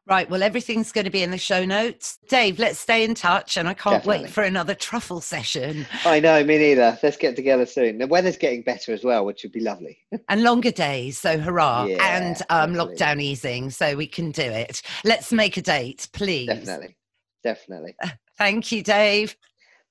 Right. 0.07 0.29
Well, 0.29 0.41
everything's 0.41 0.93
going 0.93 1.03
to 1.03 1.11
be 1.11 1.21
in 1.21 1.31
the 1.31 1.37
show 1.37 1.65
notes. 1.65 2.17
Dave, 2.29 2.59
let's 2.59 2.79
stay 2.79 3.03
in 3.03 3.13
touch. 3.13 3.57
And 3.57 3.67
I 3.67 3.73
can't 3.73 3.97
Definitely. 3.97 4.23
wait 4.23 4.31
for 4.31 4.43
another 4.43 4.73
truffle 4.73 5.19
session. 5.19 5.85
I 6.05 6.21
know, 6.21 6.43
me 6.45 6.57
neither. 6.57 6.97
Let's 7.03 7.17
get 7.17 7.35
together 7.35 7.65
soon. 7.65 7.97
The 7.97 8.07
weather's 8.07 8.37
getting 8.37 8.61
better 8.61 8.93
as 8.93 9.03
well, 9.03 9.25
which 9.25 9.43
would 9.43 9.51
be 9.51 9.59
lovely. 9.59 9.97
and 10.29 10.43
longer 10.43 10.71
days. 10.71 11.17
So, 11.17 11.37
hurrah. 11.37 11.85
Yeah, 11.85 12.17
and 12.17 12.41
um, 12.49 12.73
lockdown 12.73 13.21
easing. 13.21 13.69
So, 13.69 13.97
we 13.97 14.07
can 14.07 14.31
do 14.31 14.43
it. 14.43 14.81
Let's 15.03 15.33
make 15.33 15.57
a 15.57 15.61
date, 15.61 16.07
please. 16.13 16.47
Definitely. 16.47 16.95
Definitely. 17.43 17.95
Thank 18.37 18.71
you, 18.71 18.83
Dave. 18.83 19.35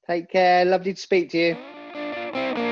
Take 0.06 0.30
care. 0.30 0.64
Lovely 0.64 0.94
to 0.94 1.00
speak 1.00 1.30
to 1.30 1.38
you. 1.38 2.65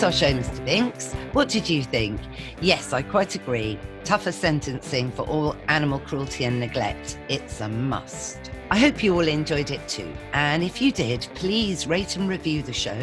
That's 0.00 0.22
our 0.22 0.30
show, 0.30 0.34
Mr. 0.34 0.64
Binks. 0.64 1.12
What 1.34 1.50
did 1.50 1.68
you 1.68 1.82
think? 1.82 2.22
Yes, 2.62 2.94
I 2.94 3.02
quite 3.02 3.34
agree. 3.34 3.78
Tougher 4.02 4.32
sentencing 4.32 5.10
for 5.10 5.28
all 5.28 5.54
animal 5.68 5.98
cruelty 5.98 6.44
and 6.44 6.58
neglect. 6.58 7.18
It's 7.28 7.60
a 7.60 7.68
must. 7.68 8.50
I 8.70 8.78
hope 8.78 9.02
you 9.02 9.12
all 9.12 9.28
enjoyed 9.28 9.70
it 9.70 9.86
too. 9.86 10.10
And 10.32 10.62
if 10.62 10.80
you 10.80 10.90
did, 10.90 11.28
please 11.34 11.86
rate 11.86 12.16
and 12.16 12.30
review 12.30 12.62
the 12.62 12.72
show 12.72 12.96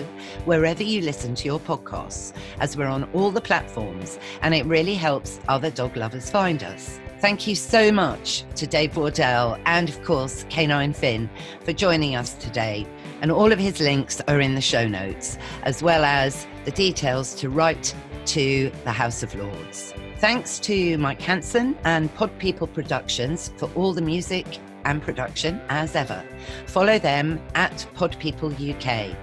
wherever 0.46 0.82
you 0.82 1.02
listen 1.02 1.36
to 1.36 1.46
your 1.46 1.60
podcasts, 1.60 2.34
as 2.60 2.76
we're 2.76 2.88
on 2.88 3.04
all 3.14 3.30
the 3.30 3.42
platforms, 3.42 4.18
and 4.42 4.56
it 4.56 4.66
really 4.66 4.96
helps 4.96 5.40
other 5.48 5.70
dog 5.70 5.96
lovers 5.98 6.32
find 6.32 6.64
us. 6.64 7.00
Thank 7.20 7.46
you 7.46 7.54
so 7.54 7.92
much 7.92 8.44
to 8.56 8.66
Dave 8.66 8.98
Wardell 8.98 9.60
and, 9.68 9.88
of 9.88 10.04
course, 10.04 10.46
Canine 10.50 10.94
Finn 10.94 11.30
for 11.64 11.74
joining 11.74 12.16
us 12.16 12.34
today. 12.34 12.88
And 13.22 13.32
all 13.32 13.52
of 13.52 13.60
his 13.60 13.80
links 13.80 14.20
are 14.28 14.42
in 14.42 14.56
the 14.56 14.62
show 14.62 14.88
notes, 14.88 15.38
as 15.62 15.84
well 15.84 16.04
as 16.04 16.48
the 16.68 16.72
details 16.72 17.34
to 17.34 17.50
write 17.50 17.96
to 18.26 18.70
the 18.84 18.92
House 18.92 19.24
of 19.24 19.34
Lords. 19.36 19.94
Thanks 20.18 20.60
to 20.60 20.98
Mike 20.98 21.22
Hanson 21.22 21.78
and 21.86 22.14
Pod 22.16 22.38
People 22.40 22.68
Productions 22.68 23.54
for 23.56 23.72
all 23.74 23.94
the 23.94 24.02
music 24.02 24.60
and 24.84 25.02
production 25.02 25.62
as 25.70 25.96
ever. 25.96 26.22
Follow 26.66 27.00
them 27.00 27.42
at 27.56 27.88
Pod 27.94 28.20
People 28.20 28.52
UK. 28.52 29.16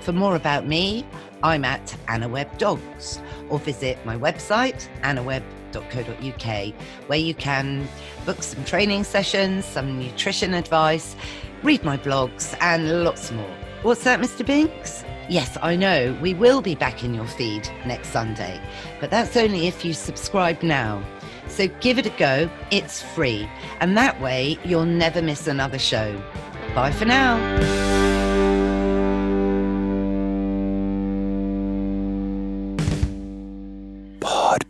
For 0.00 0.12
more 0.12 0.36
about 0.36 0.66
me, 0.66 1.06
I'm 1.42 1.64
at 1.64 1.96
Anna 2.06 2.28
Webb 2.28 2.58
Dogs, 2.58 3.18
or 3.48 3.58
visit 3.58 3.96
my 4.04 4.18
website, 4.18 4.86
annawebb.co.uk, 5.00 6.74
where 7.08 7.18
you 7.18 7.32
can 7.32 7.88
book 8.26 8.42
some 8.42 8.62
training 8.66 9.04
sessions, 9.04 9.64
some 9.64 9.98
nutrition 9.98 10.52
advice, 10.52 11.16
read 11.62 11.82
my 11.82 11.96
blogs, 11.96 12.54
and 12.60 13.04
lots 13.04 13.32
more. 13.32 13.56
What's 13.80 14.04
that, 14.04 14.20
Mr. 14.20 14.44
Binks? 14.44 15.03
Yes, 15.28 15.56
I 15.62 15.74
know, 15.74 16.16
we 16.20 16.34
will 16.34 16.60
be 16.60 16.74
back 16.74 17.02
in 17.02 17.14
your 17.14 17.26
feed 17.26 17.66
next 17.86 18.08
Sunday, 18.08 18.60
but 19.00 19.10
that's 19.10 19.36
only 19.36 19.66
if 19.66 19.84
you 19.84 19.94
subscribe 19.94 20.62
now. 20.62 21.02
So 21.48 21.68
give 21.80 21.98
it 21.98 22.04
a 22.06 22.10
go, 22.10 22.50
it's 22.70 23.00
free, 23.00 23.48
and 23.80 23.96
that 23.96 24.20
way 24.20 24.58
you'll 24.64 24.84
never 24.84 25.22
miss 25.22 25.46
another 25.46 25.78
show. 25.78 26.22
Bye 26.74 26.92
for 26.92 27.06
now. 27.06 27.38
Pod. 34.20 34.64